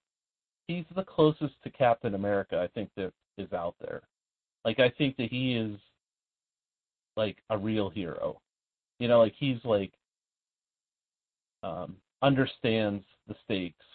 [0.68, 4.02] He's the closest to Captain America I think that is out there.
[4.66, 5.78] Like I think that he is
[7.16, 8.42] like a real hero.
[9.00, 9.92] You know, like he's like
[11.64, 13.86] um, understands the stakes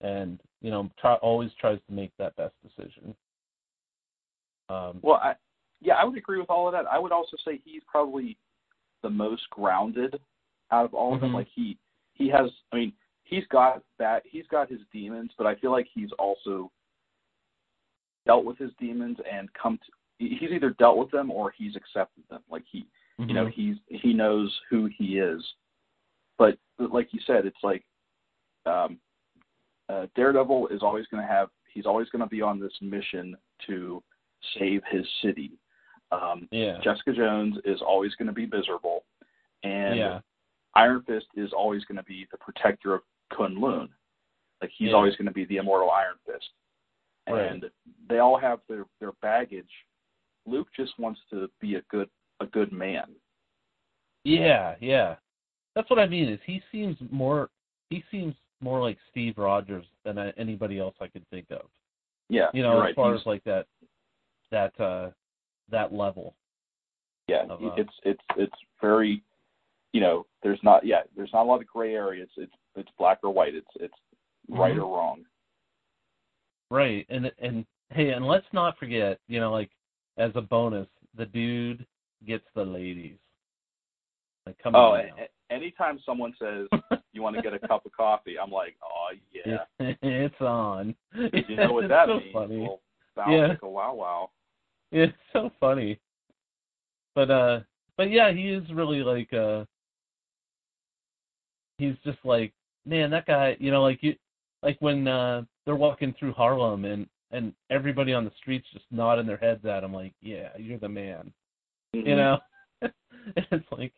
[0.00, 0.90] and you know
[1.22, 3.14] always tries to make that best decision.
[4.72, 5.34] Um, Well, I,
[5.80, 6.86] yeah, I would agree with all of that.
[6.86, 8.36] I would also say he's probably
[9.02, 10.20] the most grounded
[10.70, 11.30] out of all of them.
[11.32, 11.34] Mhm.
[11.34, 11.78] Like he
[12.14, 12.50] he has.
[12.72, 12.92] I mean,
[13.24, 14.22] he's got that.
[14.26, 16.70] He's got his demons, but I feel like he's also
[18.26, 19.92] dealt with his demons and come to.
[20.18, 22.42] He's either dealt with them or he's accepted them.
[22.48, 22.86] Like he,
[23.18, 23.52] you know, mhm.
[23.52, 25.42] he's he knows who he is.
[26.38, 27.84] But, but like you said, it's like
[28.66, 28.98] um,
[29.88, 31.48] uh, Daredevil is always going to have.
[31.72, 33.36] He's always going to be on this mission
[33.66, 34.02] to
[34.58, 35.52] save his city.
[36.10, 39.04] Um, yeah, Jessica Jones is always going to be miserable,
[39.62, 40.20] and yeah,
[40.74, 43.00] Iron Fist is always going to be the protector of
[43.32, 43.88] Kunlun.
[44.60, 44.94] Like he's Yeah.
[44.94, 46.50] always going to be the immortal Iron Fist,
[47.28, 47.50] Right.
[47.50, 47.70] and
[48.08, 49.70] they all have their their baggage.
[50.46, 52.10] Luke just wants to be a good
[52.40, 53.14] a good man.
[54.24, 55.16] yeah, yeah.
[55.74, 56.28] That's what I mean.
[56.28, 57.50] Is he seems more
[57.90, 61.62] he seems more like Steve Rogers than anybody else I could think of.
[62.28, 62.94] Yeah, You know, as right.
[62.94, 63.66] far He's- as like that
[64.52, 65.10] that uh
[65.70, 66.36] that level.
[67.28, 69.22] yeah, of, uh, it's it's it's very,
[69.92, 72.28] you know, there's not yeah, there's not a lot of gray areas.
[72.36, 73.54] It's it's black or white.
[73.56, 73.94] It's it's
[74.48, 74.82] right Mhm.
[74.84, 75.24] or wrong.
[76.70, 77.04] Right.
[77.08, 79.70] And and hey, and let's not forget, you know, like
[80.18, 81.84] as a bonus, the dude
[82.26, 83.18] gets the ladies.
[84.46, 85.10] Like, come Oh, on.
[85.50, 86.66] anytime someone says
[87.12, 89.64] you want to get a cup of coffee, I'm like, oh yeah.
[90.02, 90.94] it's on.
[91.14, 92.32] You know what it's that so means?
[92.32, 92.60] Funny.
[92.60, 92.80] Well,
[93.16, 93.46] Yeah.
[93.48, 94.30] like a wow wow.
[94.94, 95.98] It's so funny.
[97.14, 97.60] But uh
[97.96, 99.64] but yeah, he is really like uh
[101.78, 102.52] he's just like
[102.86, 104.14] man, that guy you know, like you
[104.62, 109.26] like when uh they're walking through Harlem and and everybody on the streets just nodding
[109.26, 111.32] their heads at him like, Yeah, you're the man.
[111.96, 112.06] Mhm.
[112.06, 112.38] You know?
[113.36, 113.92] it's like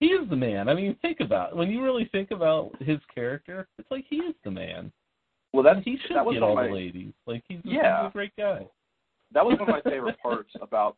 [0.00, 0.68] he is the man.
[0.68, 1.56] I mean, think about it.
[1.56, 4.92] when you really think about his character, it's like he is the man.
[5.52, 7.12] Well, that's he should that was get all of the ladies.
[7.26, 8.02] Like he's, Yeah.
[8.02, 8.66] he's a great guy.
[9.34, 10.96] That was one of my favorite parts about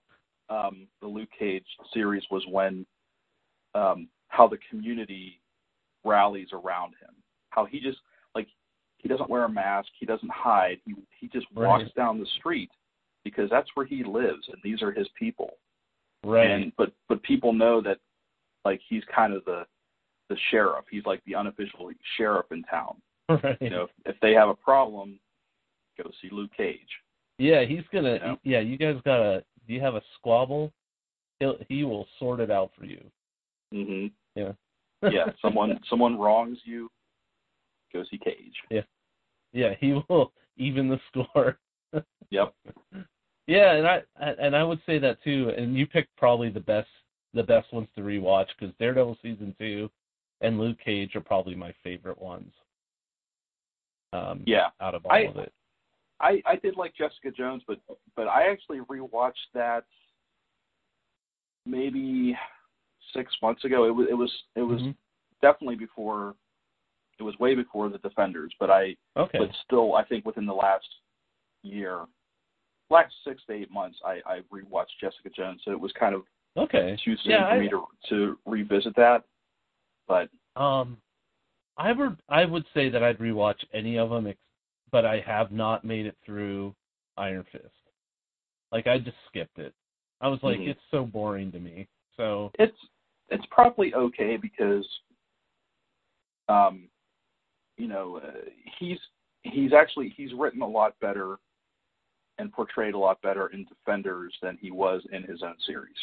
[0.49, 2.87] um the Luke Cage series was when
[3.75, 5.41] um how the community
[6.05, 7.15] rallies around him.
[7.51, 7.99] How he just
[8.35, 8.47] like
[8.99, 11.95] he doesn't wear a mask, he doesn't hide, he he just walks Right.
[11.95, 12.71] down the street
[13.25, 15.51] because that's where he lives and these are his people.
[16.25, 16.51] Right.
[16.51, 17.99] And but but people know that
[18.65, 19.65] like he's kind of the
[20.29, 20.85] the sheriff.
[20.91, 23.01] He's like the unofficial sheriff in town.
[23.29, 23.57] right.
[23.61, 25.19] You know, if, if they have a problem,
[25.97, 26.81] go see Luke Cage.
[27.39, 28.19] Yeah, he's gonna.
[28.19, 28.39] Know?
[28.45, 29.45] Yeah, you guys gotta.
[29.67, 30.73] Do you have a squabble?
[31.41, 33.03] He'll he will sort it out for you.
[33.75, 34.13] Mhm.
[34.35, 34.53] Yeah.
[35.03, 36.91] yeah, someone someone wrongs you,
[37.93, 38.55] go see Cage.
[38.71, 38.83] Yeah.
[39.53, 41.59] Yeah, he will even the score.
[42.31, 42.53] Yep.
[43.47, 44.03] Yeah, and I
[44.41, 45.53] and I would say that too.
[45.57, 46.89] And you picked probably the best
[47.35, 49.89] the best ones to rewatch because Daredevil season two
[50.41, 52.53] and Luke Cage are probably my favorite ones.
[54.13, 54.71] Um, Yeah.
[54.81, 55.53] out of all I- of it.
[56.21, 57.79] I I did like Jessica Jones, but
[58.15, 59.85] but I actually rewatched that
[61.65, 62.37] maybe
[63.13, 63.85] six months ago.
[63.87, 64.97] It was it was it was Mhm.
[65.43, 66.35] definitely before.
[67.19, 69.39] It was way before the Defenders, but I Okay.
[69.39, 70.89] but still I think within the last
[71.63, 72.07] year,
[72.91, 76.27] last six to eight months, I I rewatched Jessica Jones, so it was kind of
[76.57, 76.97] okay.
[77.05, 79.25] too soon Yeah, for I- me to to revisit that.
[80.07, 81.01] But Um,
[81.77, 84.39] I would I would say that I'd rewatch any of them, ex-
[84.91, 86.75] but I have not made it through
[87.17, 87.65] Iron Fist.
[88.73, 89.75] Like I just skipped it.
[90.21, 90.69] I was like, Mhm.
[90.69, 91.89] it's so boring to me.
[92.17, 92.77] So it's
[93.29, 94.87] it's probably okay because
[96.49, 96.89] um
[97.77, 98.49] you know uh,
[98.79, 98.99] he's
[99.43, 101.39] he's actually he's written a lot better
[102.39, 105.97] and portrayed a lot better in defenders than he was in his own series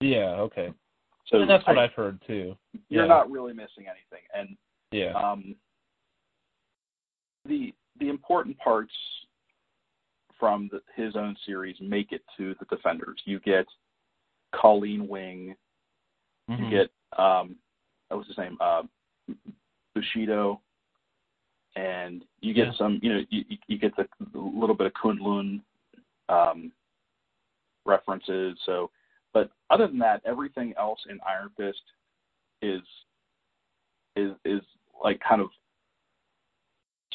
[0.00, 0.72] yeah, okay.
[1.26, 2.56] so and that's what I- I've heard too.
[2.88, 3.08] you're yeah.
[3.08, 4.56] not really missing anything and
[4.92, 5.12] Yeah.
[5.14, 5.56] um
[7.46, 8.92] the the important parts
[10.38, 13.66] from the, his own series make it to the defenders you get
[14.54, 15.54] colleen wing
[16.48, 16.60] Mhm.
[16.60, 17.56] You get um,
[18.08, 18.56] what was his name?
[18.60, 18.82] Uh,
[19.94, 20.60] Bushido,
[21.74, 22.72] and you get Yeah.
[22.74, 23.00] some.
[23.02, 25.60] You know, you, you- you get the, the little bit of Kunlun
[26.28, 26.70] um,
[27.84, 28.56] references.
[28.64, 28.90] So,
[29.32, 31.82] but other than that, everything else in Iron Fist
[32.62, 32.82] is
[34.14, 34.62] is is
[35.02, 35.48] like kind of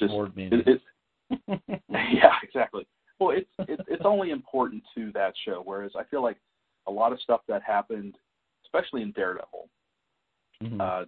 [0.01, 0.63] just Board it, meeting.
[0.65, 0.83] it's
[1.89, 2.85] yeah, exactly.
[3.19, 6.37] Well, it's it's it's only important to that show, whereas I feel like
[6.87, 8.15] a lot of stuff that happened,
[8.65, 9.69] especially in Daredevil,
[10.63, 10.81] Mhm.
[10.81, 11.05] uh,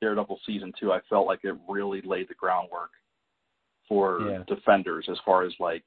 [0.00, 2.90] Daredevil season two, I felt like it really laid the groundwork
[3.88, 4.42] for Yeah.
[4.46, 5.84] Defenders as far as like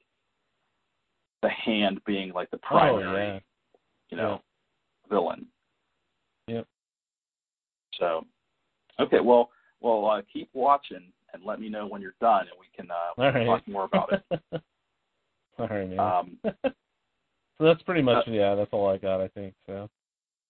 [1.42, 3.40] the hand being like the oh primary, yeah.
[4.10, 4.42] you know,
[5.08, 5.46] villain.
[6.48, 6.66] Yep.
[7.94, 8.26] So,
[8.98, 9.50] okay, well,
[9.80, 12.94] well, uh, keep watching and let me know when you're done, and we can uh,
[13.16, 13.46] we can right.
[13.46, 14.40] talk more about it.
[15.58, 15.98] all right, man.
[15.98, 18.54] Um, so that's pretty much uh, yeah.
[18.54, 19.20] That's all I got.
[19.20, 19.88] I think so.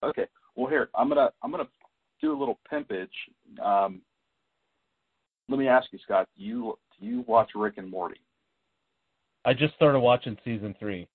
[0.03, 0.27] Okay.
[0.55, 1.69] Well, here I'm gonna I'm gonna
[2.21, 3.09] do a little pimpage.
[3.63, 4.01] Um,
[5.49, 6.29] let me ask you, Scott.
[6.37, 8.21] Do you do you watch Rick and Morty?
[9.45, 11.09] I just started watching season three.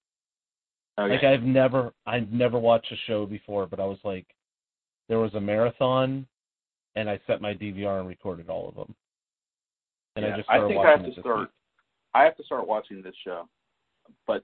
[0.99, 1.13] Okay.
[1.13, 4.27] Like I've never I've never watched a show before, but I was like,
[5.09, 6.27] there was a marathon,
[6.95, 8.95] and I set my DVR and recorded all of them.
[10.15, 11.49] And Yeah, I just I think I have to start- week.
[12.13, 13.47] I have to start watching this show,
[14.27, 14.43] but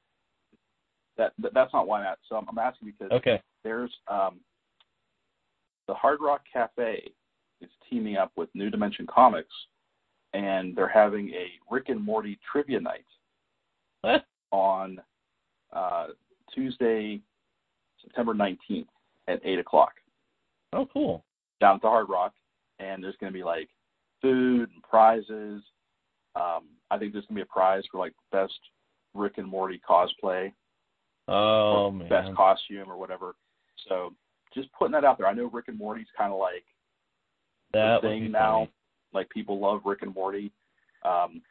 [1.18, 2.18] that, that that's not why I'm at.
[2.28, 3.42] So I'm, I'm asking because Okay.
[3.64, 4.40] there's um,
[5.88, 7.12] the Hard Rock Cafe
[7.62, 9.54] is teaming up with New Dimension Comics,
[10.34, 13.06] and they're having a Rick and Morty trivia night
[14.02, 14.26] What?
[14.52, 15.00] on
[15.72, 16.08] uh,
[16.56, 17.22] Tuesday,
[18.02, 18.88] September 19th
[19.28, 19.92] at 8 o'clock
[20.74, 21.24] Oh, cool.
[21.62, 22.34] down at the Hard Rock.
[22.80, 23.68] And there's going to be like
[24.22, 25.64] food and prizes.
[26.36, 28.58] Um, I think there's going to be a prize for like best
[29.14, 30.52] Rick and Morty cosplay,
[31.28, 32.10] Oh man.
[32.10, 33.36] best costume or whatever.
[33.88, 34.14] So
[34.54, 35.28] just putting that out there.
[35.28, 36.64] I know Rick and Morty's kind of like
[37.74, 38.60] that the thing now.
[38.60, 38.72] funny.
[39.14, 40.52] Like people love Rick and Morty.
[41.04, 41.42] Um,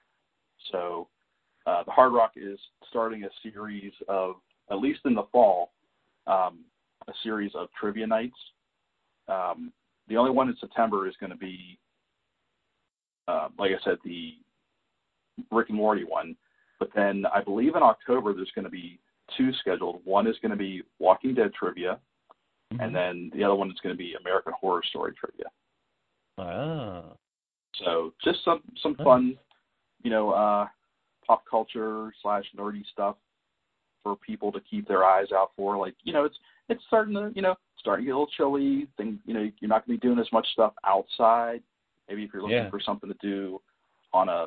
[0.70, 1.08] so
[1.66, 2.58] uh, the Hard Rock is
[2.88, 4.36] starting a series of,
[4.70, 5.72] at least in the fall,
[6.26, 6.60] um,
[7.08, 8.36] a series of trivia nights
[9.28, 9.72] um,
[10.08, 11.78] the only one in September is going to be,
[13.28, 14.34] uh, like I said, the
[15.52, 16.34] Rick and Morty one.
[16.80, 18.98] But then I believe in October there's going to be
[19.36, 20.00] two scheduled.
[20.04, 22.00] One is going to be Walking Dead trivia,
[22.72, 22.84] Mhm.
[22.84, 25.46] and then the other one is going to be American Horror Story trivia.
[26.38, 27.04] ah,
[27.74, 29.04] So just some some Nice.
[29.04, 29.38] fun,
[30.02, 30.66] you know, uh,
[31.26, 33.16] pop culture slash nerdy stuff
[34.02, 35.76] for people to keep their eyes out for.
[35.76, 36.38] Like you know, it's
[36.68, 38.86] it's starting to you know starting to get a little chilly.
[38.96, 41.62] Thing you know, you're not going to be doing as much stuff outside.
[42.08, 42.70] Maybe if you're looking Yeah.
[42.70, 43.60] for something to do
[44.12, 44.46] on a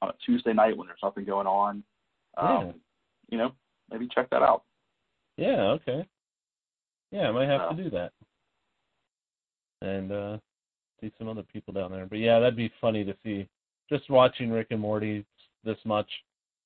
[0.00, 1.84] on a Tuesday night when there's nothing going on,
[2.36, 2.72] um, Yeah.
[3.28, 3.54] you know,
[3.90, 4.64] maybe check that out.
[5.36, 6.06] yeah, okay.
[7.12, 7.76] Yeah, I might have Oh.
[7.76, 8.12] to do that.
[9.80, 10.38] And uh
[11.00, 12.06] see some other people down there.
[12.06, 13.48] But yeah, that'd be funny to see.
[13.88, 15.24] Just watching Rick and Morty
[15.64, 16.24] this much,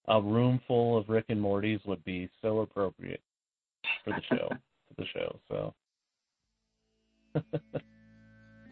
[0.09, 3.23] a room full of Rick and Mortys would be so appropriate
[4.05, 4.49] for the show.
[4.89, 5.41] for the show.
[5.49, 5.75] So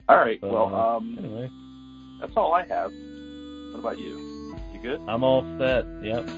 [0.08, 0.38] All right.
[0.40, 1.50] So, well, uh, um, anyway,
[2.20, 2.90] that's all I have.
[3.72, 4.56] What about you?
[4.72, 5.00] You good?
[5.08, 5.84] I'm all set.
[6.02, 6.28] Yep.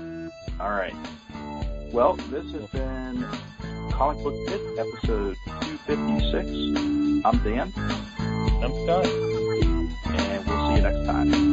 [0.61, 0.95] All right.
[1.93, 3.27] Well, this has been
[3.93, 5.37] Comic Book Pit episode
[5.87, 7.25] 256.
[7.25, 7.73] I'm Dan,
[8.63, 9.07] I'm Scott.
[9.07, 11.46] and we'll see you next time.